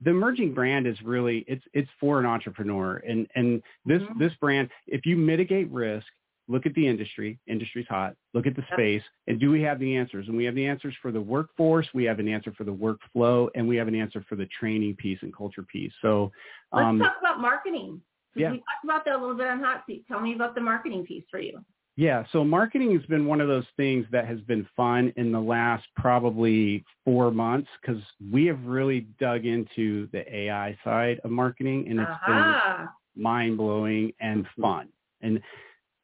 the 0.02 0.10
emerging 0.10 0.54
brand 0.54 0.88
is 0.88 1.02
really 1.04 1.46
it's 1.48 1.64
it's 1.74 1.90
for 2.00 2.20
an 2.20 2.26
entrepreneur. 2.26 2.98
And 2.98 3.28
and 3.36 3.62
this 3.86 4.02
mm-hmm. 4.02 4.20
this 4.20 4.34
brand 4.40 4.70
if 4.88 5.06
you 5.06 5.16
mitigate 5.18 5.70
risk 5.72 6.08
look 6.50 6.66
at 6.66 6.74
the 6.74 6.86
industry 6.86 7.40
industry's 7.48 7.88
hot 7.88 8.16
look 8.34 8.46
at 8.46 8.54
the 8.54 8.64
space 8.74 9.02
and 9.28 9.40
do 9.40 9.50
we 9.50 9.62
have 9.62 9.80
the 9.80 9.96
answers? 9.96 10.28
And 10.28 10.36
we 10.36 10.46
have 10.46 10.56
the 10.56 10.66
answers 10.66 10.94
for 11.02 11.12
the 11.12 11.22
workforce 11.22 11.88
we 11.94 12.04
have 12.06 12.20
an 12.20 12.28
answer 12.28 12.52
for 12.58 12.64
the 12.64 12.74
workflow 12.74 13.48
and 13.56 13.68
we 13.68 13.78
have 13.78 13.88
an 13.88 13.96
answer 13.96 14.26
for 14.28 14.36
the 14.36 14.48
training 14.60 14.96
piece 14.96 15.20
and 15.22 15.36
culture 15.36 15.64
piece. 15.64 15.94
So 16.02 16.32
um, 16.72 17.00
let's 17.00 17.14
talk 17.14 17.20
about 17.22 17.40
marketing 17.40 18.02
yeah. 18.36 18.52
we 18.52 18.58
talked 18.58 18.84
about 18.84 19.06
that 19.06 19.16
a 19.16 19.20
little 19.20 19.36
bit 19.36 19.48
on 19.48 19.60
hot 19.60 19.84
seat. 19.86 20.06
Tell 20.08 20.20
me 20.20 20.34
about 20.34 20.56
the 20.56 20.62
marketing 20.62 21.06
piece 21.06 21.24
for 21.30 21.40
you 21.40 21.64
yeah, 21.96 22.24
so 22.32 22.44
marketing 22.44 22.98
has 22.98 23.06
been 23.06 23.28
one 23.28 23.40
of 23.40 23.48
those 23.48 23.68
things 23.78 24.06
that 24.12 24.26
has 24.26 24.40
been 24.42 24.68
fun 24.76 25.14
in 25.16 25.32
the 25.32 25.40
last 25.40 25.86
probably 25.96 26.84
four 27.06 27.30
months 27.30 27.70
because 27.82 28.02
we 28.32 28.46
have 28.48 28.60
really 28.66 29.02
dug 29.20 29.46
into 29.46 30.08
the 30.12 30.24
AI 30.36 30.76
side 30.84 31.20
of 31.24 31.30
marketing 31.30 31.86
and 31.88 32.00
it's 32.00 32.10
uh-huh. 32.10 32.78
been 32.78 33.24
mind 33.24 33.58
blowing 33.58 34.12
and 34.20 34.48
fun. 34.60 34.90
And 35.22 35.40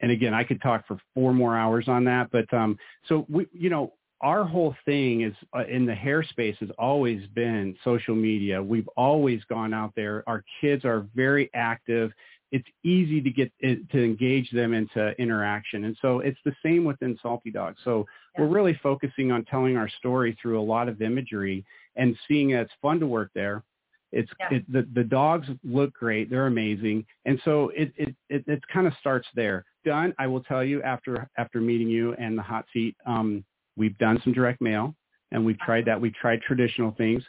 and 0.02 0.12
again, 0.12 0.34
I 0.34 0.46
could 0.46 0.62
talk 0.62 0.88
for 0.88 0.98
four 1.14 1.34
more 1.34 1.58
hours 1.58 1.90
on 1.90 2.06
that, 2.06 2.30
but 2.32 2.54
um, 2.54 2.78
so 3.08 3.26
we, 3.28 3.48
you 3.52 3.70
know, 3.70 3.94
our 4.22 4.44
whole 4.44 4.76
thing 4.86 5.22
is 5.22 5.34
uh, 5.54 5.66
in 5.66 5.86
the 5.86 5.96
hair 5.96 6.24
space 6.24 6.56
has 6.60 6.70
always 6.78 7.26
been 7.34 7.76
social 7.84 8.16
media. 8.16 8.62
We've 8.62 8.88
always 8.96 9.44
gone 9.46 9.74
out 9.74 9.94
there. 9.96 10.24
Our 10.28 10.44
kids 10.62 10.86
are 10.86 11.06
very 11.16 11.50
active 11.54 12.12
it's 12.52 12.68
easy 12.84 13.22
to 13.22 13.30
get 13.30 13.52
to 13.62 14.04
engage 14.04 14.50
them 14.52 14.74
into 14.74 15.12
interaction. 15.22 15.86
And 15.86 15.98
so 16.02 16.20
it's 16.20 16.40
the 16.46 16.56
same 16.64 16.84
within 16.84 17.18
Salty 17.22 17.52
Dawg. 17.52 17.76
So 17.84 18.06
yeah. 18.36 18.42
we're 18.44 18.50
really 18.50 18.80
focusing 18.82 19.32
on 19.32 19.46
telling 19.46 19.78
our 19.78 19.90
story 19.90 20.38
through 20.42 20.60
a 20.60 20.64
lot 20.64 20.90
of 20.90 21.02
imagery 21.02 21.64
and 21.96 22.18
seeing 22.28 22.52
that 22.52 22.62
it's 22.62 22.74
fun 22.82 23.00
to 23.00 23.08
work 23.08 23.30
there. 23.36 23.64
It's 24.12 24.32
yeah. 24.40 24.58
it, 24.58 24.72
the 24.72 24.88
the 24.96 25.04
dogs 25.04 25.48
look 25.64 25.94
great. 25.94 26.30
They're 26.30 26.48
amazing, 26.48 27.06
and 27.26 27.40
so 27.46 27.70
it 27.76 27.94
it 27.96 28.16
it, 28.30 28.44
it 28.48 28.62
kind 28.74 28.88
of 28.88 28.94
starts 29.00 29.28
there. 29.36 29.66
Done. 29.86 30.14
I 30.18 30.26
will 30.26 30.42
tell 30.42 30.64
you 30.64 30.82
after 30.82 31.30
after 31.38 31.62
meeting 31.62 31.88
you 31.88 32.14
and 32.16 32.36
the 32.36 32.42
hot 32.42 32.66
seat, 32.74 32.96
um, 33.06 33.46
we've 33.78 33.98
done 34.00 34.20
some 34.24 34.34
direct 34.34 34.62
mail, 34.62 34.96
and 35.32 35.46
we've 35.46 35.60
tried 35.60 35.86
that. 35.86 36.02
We've 36.02 36.16
tried 36.16 36.42
traditional 36.42 36.92
things. 36.98 37.24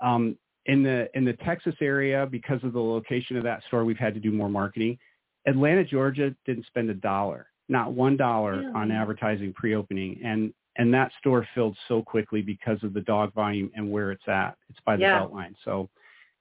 Um, 0.00 0.36
in 0.66 0.82
the 0.82 1.08
in 1.14 1.24
the 1.24 1.34
Texas 1.44 1.74
area, 1.80 2.26
because 2.30 2.62
of 2.62 2.72
the 2.72 2.80
location 2.80 3.36
of 3.36 3.44
that 3.44 3.62
store, 3.66 3.84
we've 3.84 3.98
had 3.98 4.14
to 4.14 4.20
do 4.20 4.32
more 4.32 4.48
marketing. 4.48 4.98
Atlanta, 5.46 5.84
Georgia 5.84 6.34
didn't 6.46 6.66
spend 6.66 6.88
a 6.90 6.94
dollar, 6.94 7.48
not 7.68 7.92
one 7.92 8.16
dollar 8.16 8.58
really? 8.58 8.72
on 8.74 8.90
advertising 8.90 9.52
pre-opening, 9.52 10.20
and 10.24 10.52
and 10.76 10.92
that 10.92 11.12
store 11.18 11.46
filled 11.54 11.76
so 11.86 12.02
quickly 12.02 12.42
because 12.42 12.82
of 12.82 12.94
the 12.94 13.00
dog 13.02 13.32
volume 13.34 13.70
and 13.74 13.90
where 13.90 14.10
it's 14.10 14.26
at. 14.26 14.56
It's 14.70 14.80
by 14.86 14.96
the 14.96 15.02
yeah. 15.02 15.20
Beltline, 15.20 15.54
so 15.64 15.88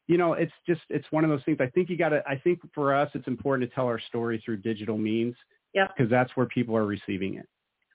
you 0.07 0.17
know 0.17 0.33
it's 0.33 0.53
just 0.65 0.81
it's 0.89 1.05
one 1.11 1.23
of 1.23 1.29
those 1.29 1.43
things. 1.43 1.57
I 1.59 1.67
think 1.67 1.89
you 1.89 1.97
got 1.97 2.09
to. 2.09 2.23
I 2.27 2.37
think 2.37 2.59
for 2.73 2.95
us, 2.95 3.09
it's 3.13 3.27
important 3.27 3.69
to 3.69 3.75
tell 3.75 3.85
our 3.85 3.99
story 3.99 4.41
through 4.43 4.57
digital 4.57 4.97
means. 4.97 5.35
Yeah. 5.73 5.87
Because 5.87 6.09
that's 6.09 6.29
where 6.35 6.45
people 6.45 6.77
are 6.77 6.85
receiving 6.85 7.33
it. 7.35 7.47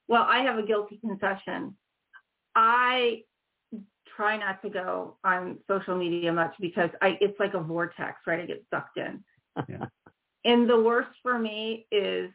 Well, 0.08 0.24
I 0.28 0.42
have 0.42 0.58
a 0.58 0.66
guilty 0.66 0.98
confession. 0.98 1.76
I 2.56 3.22
try 4.18 4.36
not 4.36 4.60
to 4.62 4.68
go 4.68 5.16
on 5.22 5.58
social 5.68 5.96
media 5.96 6.32
much 6.32 6.52
because 6.60 6.90
I 7.00 7.16
it's 7.20 7.38
like 7.38 7.54
a 7.54 7.60
vortex, 7.60 8.18
right? 8.26 8.40
I 8.40 8.46
get 8.46 8.64
sucked 8.68 8.98
in. 8.98 9.24
Yeah. 9.68 9.86
and 10.44 10.68
the 10.68 10.80
worst 10.80 11.10
for 11.22 11.38
me 11.38 11.86
is 11.92 12.30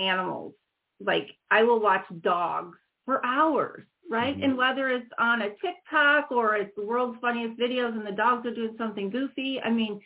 animals. 0.00 0.54
Like 1.00 1.28
I 1.50 1.62
will 1.62 1.80
watch 1.80 2.04
dogs 2.22 2.76
for 3.04 3.24
hours, 3.24 3.84
right? 4.10 4.34
Mm-hmm. 4.34 4.42
And 4.44 4.56
whether 4.58 4.88
it's 4.88 5.10
on 5.18 5.42
a 5.42 5.50
TikTok 5.50 6.32
or 6.32 6.56
it's 6.56 6.74
the 6.76 6.84
world's 6.84 7.18
funniest 7.20 7.58
videos 7.58 7.96
and 7.96 8.06
the 8.06 8.12
dogs 8.12 8.44
are 8.46 8.54
doing 8.54 8.74
something 8.76 9.08
goofy, 9.08 9.60
I 9.62 9.70
mean, 9.70 10.00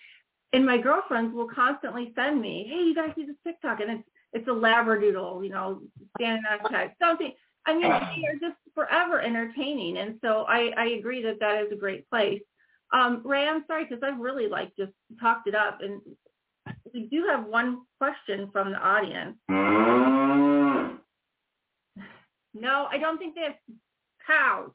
and 0.53 0.67
my 0.67 0.77
girlfriends 0.77 1.35
will 1.35 1.49
constantly 1.49 2.13
send 2.15 2.43
me, 2.43 2.67
"Hey, 2.69 2.83
you 2.85 2.95
guys 2.95 3.13
see 3.15 3.25
this 3.25 3.37
TikTok?" 3.47 3.81
And 3.81 3.91
it's 3.91 4.09
it's 4.33 4.49
a 4.49 4.51
labradoodle, 4.51 5.43
you 5.45 5.51
know, 5.51 5.81
standing 6.19 6.45
outside, 6.51 6.93
something 7.01 7.33
I 7.67 7.75
mean, 7.75 7.83
they 7.83 8.27
are 8.29 8.39
just 8.41 8.59
forever 8.75 9.21
entertaining, 9.21 9.99
and 9.99 10.19
so 10.23 10.45
I, 10.49 10.73
I 10.77 10.87
agree 10.99 11.23
that 11.23 11.41
that 11.41 11.63
is 11.65 11.73
a 11.73 11.77
great 11.77 12.09
place. 12.09 12.43
Um, 12.93 13.23
Ray, 13.25 13.47
I'm 13.47 13.65
sorry 13.67 13.85
because 13.85 14.03
I've 14.03 14.19
really 14.19 14.49
like 14.49 14.77
just 14.77 14.93
talked 15.21 15.47
it 15.47 15.55
up. 15.55 15.81
And 15.81 16.01
we 16.93 17.07
do 17.07 17.25
have 17.29 17.47
one 17.47 17.83
question 17.99 18.51
from 18.53 18.73
the 18.73 18.79
audience. 18.79 19.37
No, 22.53 22.89
I 22.91 22.99
don't 22.99 23.19
think 23.19 23.37
they 23.37 23.43
have 23.43 23.55
cows. 24.27 24.71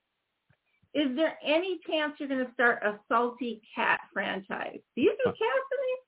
Is 0.94 1.14
there 1.16 1.38
any 1.44 1.80
chance 1.86 2.14
you're 2.18 2.30
going 2.30 2.46
to 2.46 2.54
start 2.54 2.84
a 2.84 2.98
salty 3.10 3.62
cat 3.76 4.00
franchise? 4.14 4.80
Do 4.96 5.02
you 5.02 5.12
do 5.12 5.26
cats 5.26 5.38
in 5.38 5.80
these? 5.84 6.05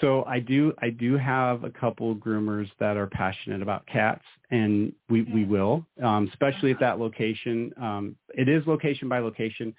So 0.00 0.24
I 0.24 0.40
do 0.40 0.72
I 0.80 0.90
do 0.90 1.16
have 1.18 1.64
a 1.64 1.70
couple 1.70 2.10
of 2.10 2.18
groomers 2.18 2.70
that 2.78 2.96
are 2.96 3.06
passionate 3.06 3.60
about 3.60 3.86
cats, 3.86 4.24
and 4.50 4.92
we 5.08 5.22
we 5.22 5.44
will, 5.44 5.86
um, 6.02 6.28
especially 6.28 6.70
at 6.70 6.80
that 6.80 6.98
location. 6.98 7.72
Um, 7.80 8.16
it 8.30 8.48
is 8.48 8.66
location 8.66 9.08
by 9.08 9.18
location. 9.18 9.74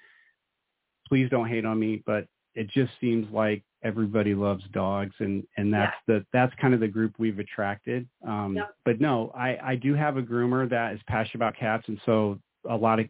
Please 1.08 1.28
don't 1.30 1.48
hate 1.48 1.64
on 1.64 1.78
me, 1.78 2.02
but 2.06 2.26
it 2.54 2.68
just 2.70 2.92
seems 3.00 3.30
like 3.32 3.64
everybody 3.82 4.34
loves 4.34 4.62
dogs, 4.72 5.14
and 5.18 5.44
and 5.56 5.72
that's 5.72 5.96
the 6.06 6.24
that's 6.32 6.54
kind 6.60 6.72
of 6.72 6.80
the 6.80 6.88
group 6.88 7.14
we've 7.18 7.38
attracted. 7.38 8.08
Um, 8.26 8.54
Yep. 8.56 8.74
But 8.84 9.00
no, 9.00 9.32
I 9.34 9.58
I 9.62 9.76
do 9.76 9.94
have 9.94 10.16
a 10.16 10.22
groomer 10.22 10.68
that 10.70 10.94
is 10.94 11.00
passionate 11.08 11.36
about 11.36 11.56
cats, 11.56 11.84
and 11.88 12.00
so 12.06 12.38
a 12.68 12.76
lot 12.76 13.00
of 13.00 13.06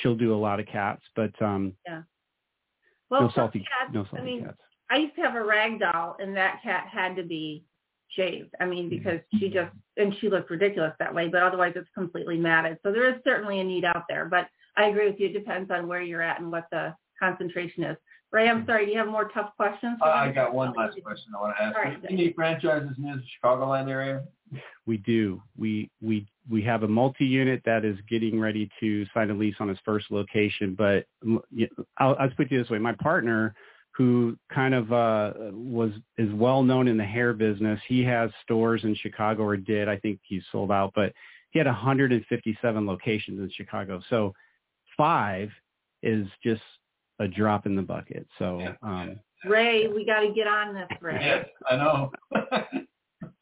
she'll 0.00 0.16
do 0.16 0.34
a 0.34 0.36
lot 0.36 0.60
of 0.60 0.66
cats, 0.66 1.02
but 1.14 1.30
um, 1.42 1.74
Well, 3.10 3.22
no 3.22 3.30
salty 3.34 3.60
cats, 3.60 3.92
no 3.92 4.04
salty 4.04 4.18
I 4.18 4.24
mean, 4.24 4.44
cats. 4.44 4.58
I 4.90 4.96
used 4.96 5.14
to 5.16 5.22
have 5.22 5.34
a 5.34 5.44
rag 5.44 5.80
doll, 5.80 6.16
and 6.18 6.36
that 6.36 6.62
cat 6.62 6.86
had 6.90 7.16
to 7.16 7.22
be 7.22 7.64
shaved. 8.08 8.54
I 8.60 8.66
mean, 8.66 8.88
because 8.88 9.20
she 9.38 9.48
just 9.48 9.72
and 9.96 10.14
she 10.20 10.28
looked 10.28 10.50
ridiculous 10.50 10.92
that 10.98 11.14
way. 11.14 11.28
But 11.28 11.42
otherwise, 11.42 11.72
it's 11.76 11.88
completely 11.94 12.36
matted. 12.36 12.78
So 12.82 12.92
there 12.92 13.08
is 13.08 13.20
certainly 13.24 13.60
a 13.60 13.64
need 13.64 13.84
out 13.84 14.04
there. 14.08 14.26
But 14.26 14.48
I 14.76 14.86
agree 14.86 15.08
with 15.08 15.20
you. 15.20 15.28
It 15.28 15.32
depends 15.32 15.70
on 15.70 15.88
where 15.88 16.02
you're 16.02 16.22
at 16.22 16.40
and 16.40 16.50
what 16.50 16.66
the 16.70 16.94
concentration 17.18 17.84
is. 17.84 17.96
Ray, 18.32 18.48
I'm 18.48 18.66
sorry. 18.66 18.86
Do 18.86 18.92
you 18.92 18.98
have 18.98 19.06
more 19.06 19.28
tough 19.28 19.50
questions? 19.56 19.96
Uh, 20.02 20.08
I 20.08 20.32
got 20.32 20.52
one 20.52 20.72
last 20.76 21.00
question 21.04 21.32
I 21.36 21.40
want 21.40 21.56
to 21.56 21.62
ask. 21.62 21.76
All 21.76 21.82
right. 21.82 22.02
Do 22.02 22.08
you 22.10 22.16
need 22.16 22.34
franchises 22.34 22.90
near 22.98 23.14
the 23.14 23.22
Chicagoland 23.22 23.88
area? 23.88 24.24
We 24.86 24.98
do. 24.98 25.40
We 25.56 25.90
we 26.02 26.26
we 26.50 26.62
have 26.62 26.82
a 26.82 26.88
multi-unit 26.88 27.62
that 27.64 27.84
is 27.84 27.96
getting 28.10 28.40
ready 28.40 28.68
to 28.80 29.06
sign 29.14 29.30
a 29.30 29.34
lease 29.34 29.54
on 29.60 29.70
its 29.70 29.80
first 29.84 30.06
location. 30.10 30.74
But 30.76 31.06
you 31.22 31.40
know, 31.78 31.84
I'll, 31.98 32.16
I'll 32.18 32.30
put 32.30 32.50
it 32.50 32.58
this 32.58 32.70
way: 32.70 32.78
my 32.78 32.92
partner, 32.94 33.54
who 33.96 34.36
kind 34.52 34.74
of 34.74 34.92
uh, 34.92 35.32
was 35.52 35.90
is 36.18 36.32
well 36.34 36.62
known 36.62 36.88
in 36.88 36.96
the 36.96 37.04
hair 37.04 37.32
business, 37.32 37.80
he 37.86 38.02
has 38.04 38.30
stores 38.42 38.82
in 38.84 38.94
Chicago, 38.96 39.44
or 39.44 39.56
did. 39.56 39.88
I 39.88 39.98
think 39.98 40.18
he's 40.24 40.42
sold 40.50 40.72
out, 40.72 40.92
but 40.94 41.12
he 41.50 41.58
had 41.58 41.66
157 41.66 42.86
locations 42.86 43.38
in 43.38 43.50
Chicago. 43.54 44.00
So 44.10 44.34
five 44.96 45.50
is 46.02 46.26
just 46.42 46.62
a 47.20 47.28
drop 47.28 47.66
in 47.66 47.76
the 47.76 47.82
bucket. 47.82 48.26
So 48.38 48.74
um, 48.82 49.20
Ray, 49.44 49.86
we 49.86 50.04
got 50.04 50.20
to 50.20 50.32
get 50.32 50.48
on 50.48 50.74
this, 50.74 50.88
Ray. 51.00 51.18
Yes, 51.20 51.46
I 51.70 51.76
know. 51.76 52.10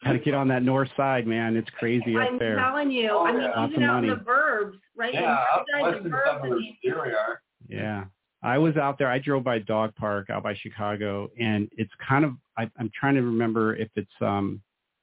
got 0.04 0.12
to 0.12 0.18
get 0.18 0.34
on 0.34 0.48
that 0.48 0.62
north 0.62 0.90
side, 0.96 1.26
man. 1.26 1.56
It's 1.56 1.70
crazy 1.78 2.14
up 2.16 2.38
there. 2.38 2.58
I'm 2.58 2.72
telling 2.72 2.90
you. 2.90 3.10
Oh, 3.10 3.24
I 3.24 3.32
mean, 3.32 3.40
yeah. 3.42 3.52
Lots 3.56 3.72
even 3.72 3.82
of 3.84 3.90
out 3.90 4.04
in 4.04 4.10
the 4.10 4.16
money. 4.16 4.24
burbs, 4.28 4.72
right? 4.96 5.14
yeah, 5.14 5.44
out 5.54 5.64
In 5.74 5.82
western 5.82 6.02
the 6.04 6.08
burbs, 6.10 6.28
I 6.28 6.34
suburbs, 6.42 6.60
mean, 6.60 6.76
here 6.82 7.02
we 7.02 7.10
are. 7.10 7.42
Yeah. 7.68 8.04
I 8.42 8.58
was 8.58 8.76
out 8.76 8.98
there. 8.98 9.08
I 9.08 9.18
drove 9.18 9.44
by 9.44 9.58
dog 9.60 9.94
park 9.94 10.30
out 10.30 10.42
by 10.42 10.54
Chicago 10.54 11.30
and 11.38 11.68
it's 11.76 11.92
kind 12.06 12.24
of, 12.24 12.34
I, 12.58 12.70
I'm 12.78 12.90
trying 12.98 13.14
to 13.14 13.22
remember 13.22 13.76
if 13.76 13.88
it's 13.96 14.10
um 14.20 14.60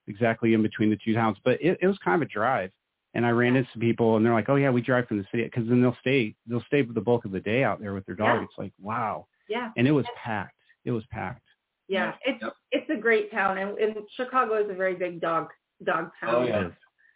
exactly 0.08 0.54
in 0.54 0.62
between 0.62 0.90
the 0.90 0.98
two 1.04 1.14
towns, 1.14 1.38
but 1.44 1.62
it, 1.62 1.78
it 1.82 1.88
was 1.88 1.98
kind 2.04 2.22
of 2.22 2.28
a 2.28 2.32
drive. 2.32 2.72
And 3.14 3.26
I 3.26 3.30
ran 3.30 3.56
into 3.56 3.70
some 3.74 3.82
people 3.82 4.18
and 4.18 4.26
they're 4.26 4.34
like, 4.34 4.50
oh 4.50 4.56
yeah, 4.56 4.70
we 4.70 4.82
drive 4.82 5.08
from 5.08 5.18
the 5.18 5.26
city 5.32 5.44
because 5.44 5.68
then 5.68 5.82
they'll 5.82 5.98
stay, 6.02 6.36
they'll 6.48 6.64
stay 6.68 6.86
for 6.86 6.94
the 6.94 7.02
bulk 7.02 7.26
of 7.26 7.32
the 7.32 7.40
day 7.40 7.64
out 7.64 7.80
there 7.80 7.94
with 7.94 8.06
their 8.06 8.16
dog. 8.16 8.40
Yeah. 8.40 8.44
It's 8.44 8.58
like, 8.58 8.74
wow. 8.80 9.28
yeah. 9.48 9.70
And 9.78 9.88
it 9.88 9.92
was 9.92 10.06
packed. 10.24 10.56
It 10.86 10.92
was 10.92 11.04
packed. 11.12 11.44
Yeah, 11.90 12.14
it's 12.24 12.42
Yep. 12.42 12.54
it's 12.72 12.90
a 12.92 12.96
great 12.96 13.32
town, 13.32 13.58
and, 13.58 13.76
and 13.80 13.96
Chicago 14.16 14.64
is 14.64 14.70
a 14.70 14.76
very 14.76 14.94
big 14.94 15.20
dog 15.20 15.48
dog 15.84 16.12
town. 16.22 16.36
Oh, 16.36 16.44
yeah. 16.44 16.70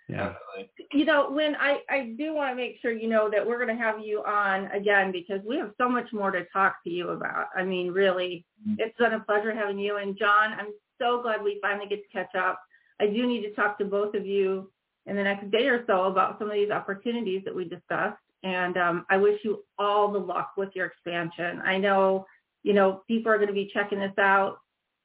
Yeah. 0.09 0.33
Definitely. 0.33 0.71
You 0.91 1.05
know, 1.05 1.31
when 1.31 1.55
I 1.55 1.79
I 1.89 2.13
do 2.17 2.33
want 2.33 2.51
to 2.51 2.55
make 2.55 2.77
sure 2.81 2.91
you 2.91 3.07
know 3.07 3.29
that 3.29 3.45
we're 3.45 3.63
going 3.63 3.75
to 3.75 3.81
have 3.83 3.99
you 4.03 4.21
on 4.23 4.65
again 4.71 5.11
because 5.11 5.41
we 5.45 5.57
have 5.57 5.71
so 5.77 5.87
much 5.87 6.11
more 6.11 6.29
to 6.31 6.45
talk 6.51 6.83
to 6.83 6.89
you 6.89 7.09
about. 7.09 7.47
I 7.55 7.63
mean, 7.63 7.91
really, 7.91 8.45
Mhm. 8.67 8.75
it's 8.79 8.97
been 8.97 9.13
a 9.13 9.19
pleasure 9.21 9.53
having 9.53 9.79
you 9.79 9.97
and 9.97 10.17
John. 10.17 10.53
I'm 10.53 10.73
so 10.99 11.21
glad 11.21 11.41
we 11.41 11.59
finally 11.61 11.87
get 11.87 12.03
to 12.03 12.09
catch 12.09 12.35
up. 12.35 12.61
I 12.99 13.07
do 13.07 13.25
need 13.25 13.41
to 13.43 13.53
talk 13.53 13.77
to 13.77 13.85
both 13.85 14.13
of 14.13 14.25
you 14.25 14.71
in 15.05 15.15
the 15.15 15.23
next 15.23 15.49
day 15.51 15.67
or 15.67 15.85
so 15.85 16.03
about 16.05 16.37
some 16.37 16.47
of 16.47 16.53
these 16.53 16.69
opportunities 16.69 17.43
that 17.45 17.55
we 17.55 17.65
discussed. 17.65 18.21
And 18.43 18.77
um, 18.77 19.05
I 19.09 19.17
wish 19.17 19.39
you 19.43 19.63
all 19.77 20.11
the 20.11 20.19
luck 20.19 20.51
with 20.57 20.69
your 20.75 20.85
expansion. 20.85 21.61
I 21.63 21.77
know, 21.77 22.25
you 22.63 22.73
know, 22.73 23.03
people 23.07 23.31
are 23.31 23.37
going 23.37 23.47
to 23.47 23.53
be 23.53 23.71
checking 23.73 23.99
this 23.99 24.17
out 24.17 24.57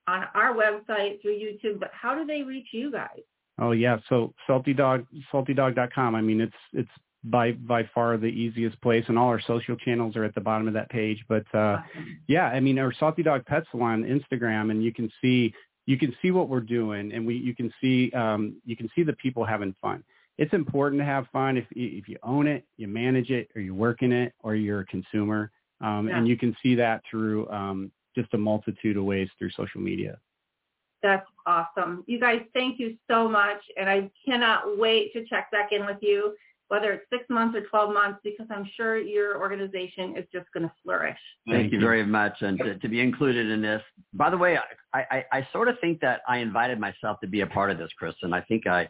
on 0.06 0.24
our 0.34 0.54
website 0.54 1.20
through 1.22 1.38
YouTube, 1.38 1.78
but 1.78 1.90
how 1.92 2.14
do 2.16 2.26
they 2.26 2.42
reach 2.42 2.68
you 2.72 2.90
guys? 2.90 3.22
Oh 3.58 3.72
yeah. 3.72 3.98
So 4.08 4.34
salty 4.46 4.72
dawg, 4.74 5.06
saltydawg.com. 5.32 6.14
I 6.14 6.20
mean, 6.20 6.40
it's, 6.40 6.54
it's 6.72 6.90
by, 7.24 7.52
by 7.52 7.82
far 7.94 8.16
the 8.16 8.26
easiest 8.26 8.80
place 8.80 9.04
and 9.08 9.18
all 9.18 9.28
our 9.28 9.40
social 9.40 9.76
channels 9.76 10.16
are 10.16 10.24
at 10.24 10.34
the 10.34 10.40
bottom 10.40 10.68
of 10.68 10.74
that 10.74 10.88
page. 10.90 11.24
But, 11.28 11.44
uh, 11.54 11.78
yeah, 12.28 12.46
I 12.46 12.60
mean, 12.60 12.78
our 12.78 12.92
Salty 12.92 13.22
Dawg 13.22 13.44
Pet 13.46 13.64
Salon 13.70 14.04
Instagram, 14.04 14.70
and 14.70 14.82
you 14.84 14.92
can 14.92 15.10
see 15.20 15.52
you 15.86 15.96
can 15.98 16.14
see 16.20 16.30
what 16.30 16.50
we're 16.50 16.60
doing, 16.60 17.12
and 17.14 17.26
we 17.26 17.34
you 17.36 17.54
can 17.54 17.72
see 17.80 18.10
um, 18.12 18.56
you 18.66 18.76
can 18.76 18.90
see 18.94 19.02
the 19.02 19.14
people 19.14 19.42
having 19.42 19.74
fun. 19.80 20.04
It's 20.36 20.52
important 20.52 21.00
to 21.00 21.04
have 21.06 21.26
fun. 21.32 21.56
If 21.56 21.64
you- 21.74 21.98
if 21.98 22.08
you 22.08 22.18
own 22.22 22.46
it, 22.46 22.64
you 22.76 22.86
manage 22.88 23.30
it, 23.30 23.48
or 23.56 23.62
you 23.62 23.74
work 23.74 24.02
in 24.02 24.12
it, 24.12 24.34
or 24.40 24.54
you're 24.54 24.80
a 24.80 24.86
consumer, 24.86 25.50
um, 25.80 26.06
Yeah. 26.08 26.18
and 26.18 26.28
you 26.28 26.36
can 26.36 26.54
see 26.62 26.74
that 26.74 27.02
through 27.10 27.48
um, 27.50 27.90
just 28.14 28.32
a 28.34 28.38
multitude 28.38 28.98
of 28.98 29.04
ways 29.04 29.30
through 29.38 29.50
social 29.50 29.80
media. 29.80 30.18
That's 31.02 31.26
awesome. 31.46 32.04
You 32.06 32.18
guys, 32.18 32.40
thank 32.54 32.78
you 32.80 32.96
so 33.08 33.28
much. 33.28 33.60
And 33.76 33.88
I 33.88 34.10
cannot 34.24 34.78
wait 34.78 35.12
to 35.12 35.24
check 35.26 35.50
back 35.50 35.70
in 35.72 35.86
with 35.86 35.98
you, 36.00 36.34
whether 36.68 36.92
it's 36.92 37.04
six 37.10 37.24
months 37.30 37.56
or 37.56 37.62
12 37.66 37.94
months, 37.94 38.18
because 38.24 38.46
I'm 38.50 38.68
sure 38.76 38.98
your 38.98 39.38
organization 39.38 40.16
is 40.16 40.24
just 40.32 40.46
going 40.52 40.64
to 40.64 40.72
flourish. 40.82 41.18
Thank 41.48 41.72
you 41.72 41.80
very 41.80 42.04
much, 42.04 42.42
and 42.42 42.58
to, 42.58 42.78
to 42.78 42.88
be 42.88 43.00
included 43.00 43.48
in 43.50 43.62
this. 43.62 43.82
By 44.12 44.28
the 44.30 44.36
way, 44.36 44.58
I, 44.92 45.00
I, 45.10 45.24
I 45.32 45.48
sort 45.52 45.68
of 45.68 45.76
think 45.80 46.00
that 46.00 46.20
I 46.28 46.38
invited 46.38 46.78
myself 46.78 47.20
to 47.20 47.26
be 47.26 47.40
a 47.42 47.46
part 47.46 47.70
of 47.70 47.78
this, 47.78 47.90
Kristin. 48.00 48.34
I 48.34 48.40
think 48.42 48.66
I, 48.66 48.88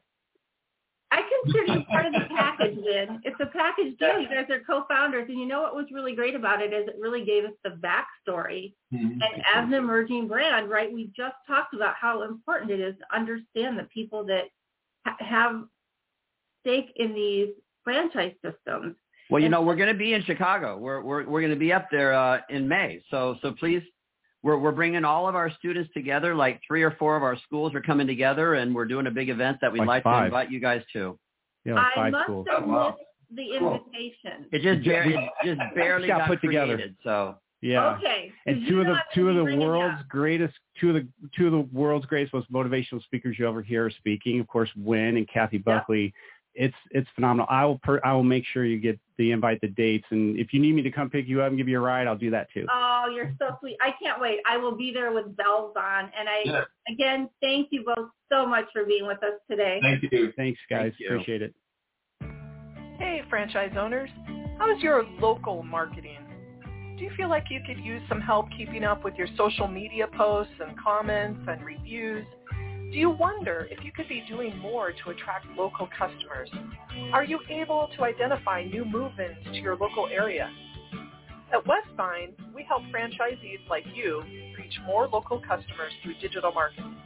I 1.10 1.22
consider 1.44 1.72
you 1.78 1.84
part 1.84 2.06
of 2.06 2.12
the 2.12 2.26
package, 2.28 2.76
then. 2.84 3.20
It's 3.24 3.36
a 3.40 3.46
package 3.46 3.96
deal. 3.98 4.20
You 4.20 4.28
guys 4.28 4.46
are 4.50 4.60
co-founders. 4.66 5.26
And 5.28 5.38
you 5.38 5.46
know 5.46 5.62
what 5.62 5.74
was 5.74 5.86
really 5.92 6.14
great 6.14 6.34
about 6.34 6.60
it 6.60 6.72
is 6.72 6.86
it 6.88 6.96
really 7.00 7.24
gave 7.24 7.44
us 7.44 7.52
the 7.64 7.70
backstory. 7.70 8.74
Mhm. 8.92 9.12
And 9.12 9.42
as 9.54 9.64
an 9.64 9.74
emerging 9.74 10.28
brand, 10.28 10.68
right, 10.68 10.92
we 10.92 11.10
just 11.16 11.36
talked 11.46 11.74
about 11.74 11.94
how 11.96 12.22
important 12.22 12.70
it 12.70 12.80
is 12.80 12.94
to 12.98 13.16
understand 13.16 13.78
the 13.78 13.84
people 13.84 14.24
that 14.24 14.44
ha- 15.06 15.16
have 15.20 15.64
stake 16.60 16.92
in 16.96 17.14
these 17.14 17.48
franchise 17.84 18.34
systems. 18.44 18.94
well, 19.30 19.42
you 19.42 19.48
know, 19.48 19.62
we're 19.62 19.76
going 19.76 19.88
to 19.92 19.98
be 19.98 20.12
in 20.14 20.22
Chicago. 20.24 20.76
We're 20.76 21.00
we're 21.02 21.24
we're 21.26 21.40
going 21.40 21.52
to 21.52 21.58
be 21.58 21.72
up 21.72 21.90
there 21.90 22.12
uh, 22.12 22.40
in 22.50 22.66
May. 22.68 23.02
So 23.10 23.36
so 23.42 23.52
please, 23.52 23.82
we're 24.42 24.56
we're 24.58 24.72
bringing 24.72 25.04
all 25.04 25.28
of 25.28 25.34
our 25.34 25.50
students 25.58 25.90
together. 25.94 26.34
Like 26.34 26.60
three 26.66 26.82
or 26.82 26.92
four 26.92 27.16
of 27.16 27.22
our 27.22 27.36
schools 27.44 27.74
are 27.74 27.80
coming 27.82 28.06
together, 28.06 28.54
and 28.54 28.74
we're 28.74 28.84
doing 28.86 29.06
a 29.06 29.10
big 29.10 29.28
event 29.30 29.58
that 29.60 29.72
we'd 29.72 29.80
Like 29.80 30.04
like, 30.04 30.04
to 30.04 30.24
invite 30.26 30.50
you 30.50 30.60
guys 30.60 30.82
to. 30.92 31.18
Yeah, 31.64 31.74
know, 31.74 31.80
I 31.80 31.90
five 31.94 32.12
must 32.12 32.24
schools. 32.24 32.46
have 32.50 32.62
Oh, 32.64 32.66
wow. 32.68 32.96
missed 33.30 33.36
the 33.52 33.58
Cool. 33.58 33.74
invitation. 33.86 34.46
It 34.52 34.62
just 34.62 34.86
Yeah, 34.86 35.04
bar- 35.04 35.30
it 35.44 35.56
just 35.56 35.60
barely 35.74 36.06
got 36.08 36.18
got, 36.20 36.28
put 36.28 36.40
together. 36.40 36.80
So 37.02 37.34
Yeah. 37.60 37.96
Okay. 37.96 38.32
and 38.46 38.60
'cause 38.60 38.68
two 38.68 38.80
of 38.80 38.86
the 38.86 38.96
two 39.12 39.28
of 39.28 39.34
the 39.36 39.56
world's 39.58 40.02
greatest 40.08 40.54
two 40.80 40.90
of 40.90 40.94
the 40.94 41.08
two 41.36 41.46
of 41.46 41.52
the 41.52 41.60
world's 41.76 42.06
greatest 42.06 42.32
most 42.32 42.50
motivational 42.52 43.02
speakers 43.02 43.36
you 43.38 43.46
ever 43.48 43.60
hear 43.60 43.86
are 43.86 43.90
speaking 43.90 44.38
of 44.40 44.46
course 44.46 44.70
Winn 44.76 45.16
and 45.16 45.28
Kathy 45.28 45.58
Buckley 45.58 46.14
it's 46.58 46.74
it's 46.90 47.08
phenomenal 47.14 47.46
I 47.48 47.64
will 47.64 47.78
per, 47.78 48.00
I 48.04 48.12
will 48.12 48.24
make 48.24 48.44
sure 48.52 48.64
you 48.64 48.78
get 48.80 48.98
the 49.16 49.30
invite 49.32 49.60
the 49.60 49.68
dates 49.68 50.06
and 50.10 50.38
if 50.38 50.52
you 50.52 50.60
need 50.60 50.74
me 50.74 50.82
to 50.82 50.90
come 50.90 51.08
pick 51.08 51.26
you 51.28 51.40
up 51.40 51.48
and 51.48 51.56
give 51.56 51.68
you 51.68 51.78
a 51.78 51.80
ride 51.80 52.06
I'll 52.06 52.16
do 52.18 52.30
that 52.30 52.48
too 52.52 52.66
Oh, 52.70 53.06
you're 53.14 53.32
so 53.38 53.56
sweet. 53.60 53.76
I 53.80 53.94
can't 54.02 54.20
wait. 54.20 54.40
I 54.46 54.56
will 54.58 54.76
be 54.76 54.92
there 54.92 55.12
with 55.12 55.34
bells 55.36 55.74
on. 55.76 56.10
And 56.18 56.28
I, 56.28 56.42
Yeah. 56.44 56.64
again, 56.88 57.30
thank 57.40 57.68
you 57.70 57.84
both 57.84 58.08
so 58.30 58.44
much 58.44 58.66
for 58.72 58.84
being 58.84 59.06
with 59.06 59.22
us 59.22 59.40
today. 59.50 59.78
Thank 59.80 60.02
you. 60.12 60.32
thanks 60.36 60.60
guys 60.68 60.92
Thank 60.92 61.00
you. 61.00 61.06
appreciate 61.06 61.42
it 61.42 61.54
Hey, 62.98 63.22
franchise 63.30 63.72
owners. 63.78 64.10
How 64.58 64.74
is 64.74 64.82
your 64.82 65.04
local 65.20 65.62
marketing? 65.62 66.18
Do 66.98 67.04
you 67.04 67.10
feel 67.16 67.28
like 67.28 67.44
you 67.48 67.60
could 67.64 67.78
use 67.78 68.02
some 68.08 68.20
help 68.20 68.46
keeping 68.56 68.82
up 68.82 69.04
with 69.04 69.14
your 69.14 69.28
social 69.36 69.68
media 69.68 70.08
posts 70.16 70.52
and 70.60 70.76
comments 70.78 71.40
and 71.48 71.64
reviews? 71.64 72.26
Do 72.90 72.98
you 72.98 73.10
wonder 73.10 73.68
if 73.70 73.84
you 73.84 73.92
could 73.92 74.08
be 74.08 74.24
doing 74.28 74.56
more 74.58 74.92
to 74.92 75.10
attract 75.10 75.46
local 75.56 75.88
customers? 75.98 76.50
Are 77.12 77.24
you 77.24 77.38
able 77.50 77.88
to 77.96 78.04
identify 78.04 78.64
new 78.64 78.84
move-ins 78.84 79.44
to 79.44 79.60
your 79.60 79.76
local 79.76 80.06
area? 80.06 80.50
At 81.52 81.66
Westvine, 81.66 82.34
we 82.54 82.64
help 82.64 82.82
franchisees 82.84 83.68
like 83.68 83.84
you 83.94 84.22
reach 84.56 84.78
more 84.86 85.06
local 85.06 85.38
customers 85.40 85.92
through 86.02 86.14
digital 86.20 86.52
marketing. 86.52 86.96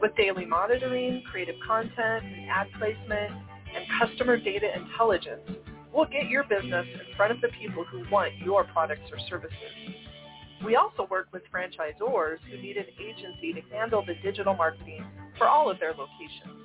With 0.00 0.14
daily 0.16 0.44
monitoring, 0.44 1.22
creative 1.30 1.56
content, 1.66 2.24
and 2.24 2.50
ad 2.50 2.68
placement, 2.78 3.32
and 3.74 3.86
customer 4.00 4.36
data 4.36 4.68
intelligence 4.76 5.42
we'll 5.92 6.06
get 6.06 6.28
your 6.28 6.44
business 6.44 6.86
in 6.92 7.16
front 7.16 7.32
of 7.32 7.40
the 7.40 7.48
people 7.60 7.84
who 7.84 8.04
want 8.10 8.36
your 8.38 8.64
products 8.64 9.10
or 9.10 9.18
services. 9.28 9.56
We 10.64 10.76
also 10.76 11.06
work 11.10 11.28
with 11.32 11.42
franchisors 11.52 12.38
who 12.50 12.62
need 12.62 12.76
an 12.76 12.86
agency 13.00 13.52
to 13.54 13.60
handle 13.74 14.04
the 14.06 14.14
digital 14.22 14.54
marketing 14.54 15.04
for 15.38 15.48
all 15.48 15.70
of 15.70 15.80
their 15.80 15.92
locations. 15.92 16.60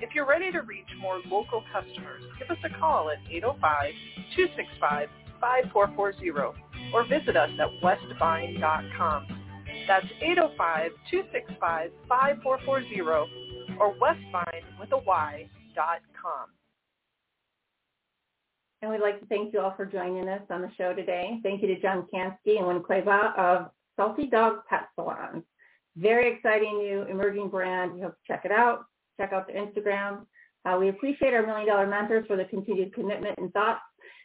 If 0.00 0.14
you're 0.14 0.26
ready 0.26 0.50
to 0.52 0.60
reach 0.60 0.86
more 1.00 1.20
local 1.26 1.62
customers, 1.72 2.22
give 2.38 2.50
us 2.50 2.58
a 2.64 2.70
call 2.78 3.10
at 3.10 3.18
805-265-5440 5.42 6.54
or 6.94 7.04
visit 7.08 7.36
us 7.36 7.50
at 7.60 7.68
westvine.com. 7.82 9.26
That's 9.86 10.06
805-265-5440 11.12 13.78
or 13.78 13.94
westvine 14.00 14.64
with 14.78 14.92
a 14.92 14.98
Y 14.98 15.48
dot 15.74 16.00
com. 16.20 16.48
And 18.82 18.90
we'd 18.90 19.00
like 19.00 19.20
to 19.20 19.26
thank 19.26 19.52
you 19.52 19.60
all 19.60 19.74
for 19.76 19.84
joining 19.84 20.26
us 20.28 20.40
on 20.48 20.62
the 20.62 20.70
show 20.78 20.94
today. 20.94 21.38
Thank 21.42 21.60
you 21.60 21.68
to 21.68 21.80
John 21.80 22.06
Kanski 22.12 22.58
and 22.58 22.66
Winn 22.66 22.82
Cueva 22.82 23.34
of 23.36 23.70
Salty 23.96 24.26
Dawg 24.26 24.60
Pet 24.68 24.88
Salons. 24.96 25.44
Very 25.96 26.32
exciting 26.32 26.78
new 26.78 27.02
emerging 27.02 27.50
brand. 27.50 27.92
We 27.92 28.00
hope 28.00 28.12
to 28.12 28.18
check 28.26 28.46
it 28.46 28.52
out. 28.52 28.84
Check 29.18 29.34
out 29.34 29.46
the 29.46 29.52
Instagram. 29.52 30.24
Uh, 30.64 30.78
we 30.78 30.88
appreciate 30.88 31.34
our 31.34 31.46
million 31.46 31.68
dollar 31.68 31.86
mentors 31.86 32.26
for 32.26 32.36
the 32.36 32.44
continued 32.46 32.94
commitment 32.94 33.38
and 33.38 33.52
thoughts. 33.52 33.80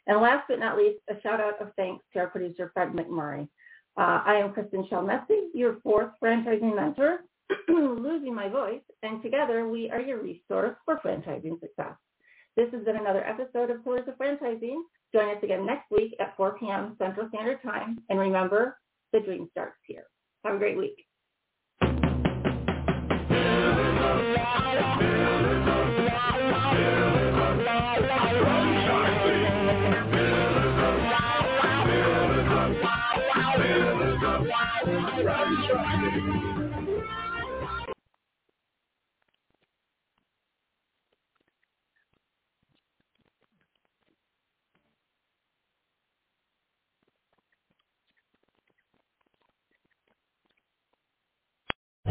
And 0.08 0.22
last 0.22 0.45
but 0.47 0.60
not 0.60 0.78
least, 0.78 0.99
a 1.10 1.20
shout 1.22 1.41
out 1.41 1.62
of 1.62 1.74
thanks 1.76 2.06
to 2.14 2.20
our 2.20 2.28
producer, 2.28 2.72
Fred 2.74 2.93
McMurray. 2.93 3.49
Uh, 3.97 4.22
I 4.26 4.36
am 4.36 4.53
Kristin 4.53 4.88
Selmeczy, 4.89 5.47
your 5.53 5.80
fourth 5.82 6.12
franchising 6.24 6.76
mentor, 6.76 7.20
losing 7.68 8.34
my 8.34 8.47
voice, 8.47 8.82
and 9.03 9.22
together 9.22 9.68
we 9.68 9.89
are 9.89 10.01
your 10.01 10.22
resource 10.22 10.76
for 10.86 10.99
franchising 11.03 11.60
success. 11.60 11.95
This 12.56 12.72
has 12.72 12.86
been 12.86 12.95
another 12.95 13.26
episode 13.26 13.70
of 13.70 13.84
Pillars 13.84 14.08
of 14.08 14.18
Franchising. 14.18 14.82
Join 15.14 15.36
us 15.36 15.43
again 15.43 15.66
next 15.66 15.91
week 15.91 16.16
at 16.22 16.38
4 16.38 16.58
p.m. 16.58 16.95
Central 16.97 17.28
Standard 17.28 17.62
Time. 17.62 17.99
And 18.10 18.18
remember, 18.18 18.78
the 19.12 19.20
dream 19.20 19.49
starts 19.51 19.76
here. 19.86 20.06
Have 20.45 20.56
a 20.56 20.58
great 20.58 20.78
week. 20.78 21.06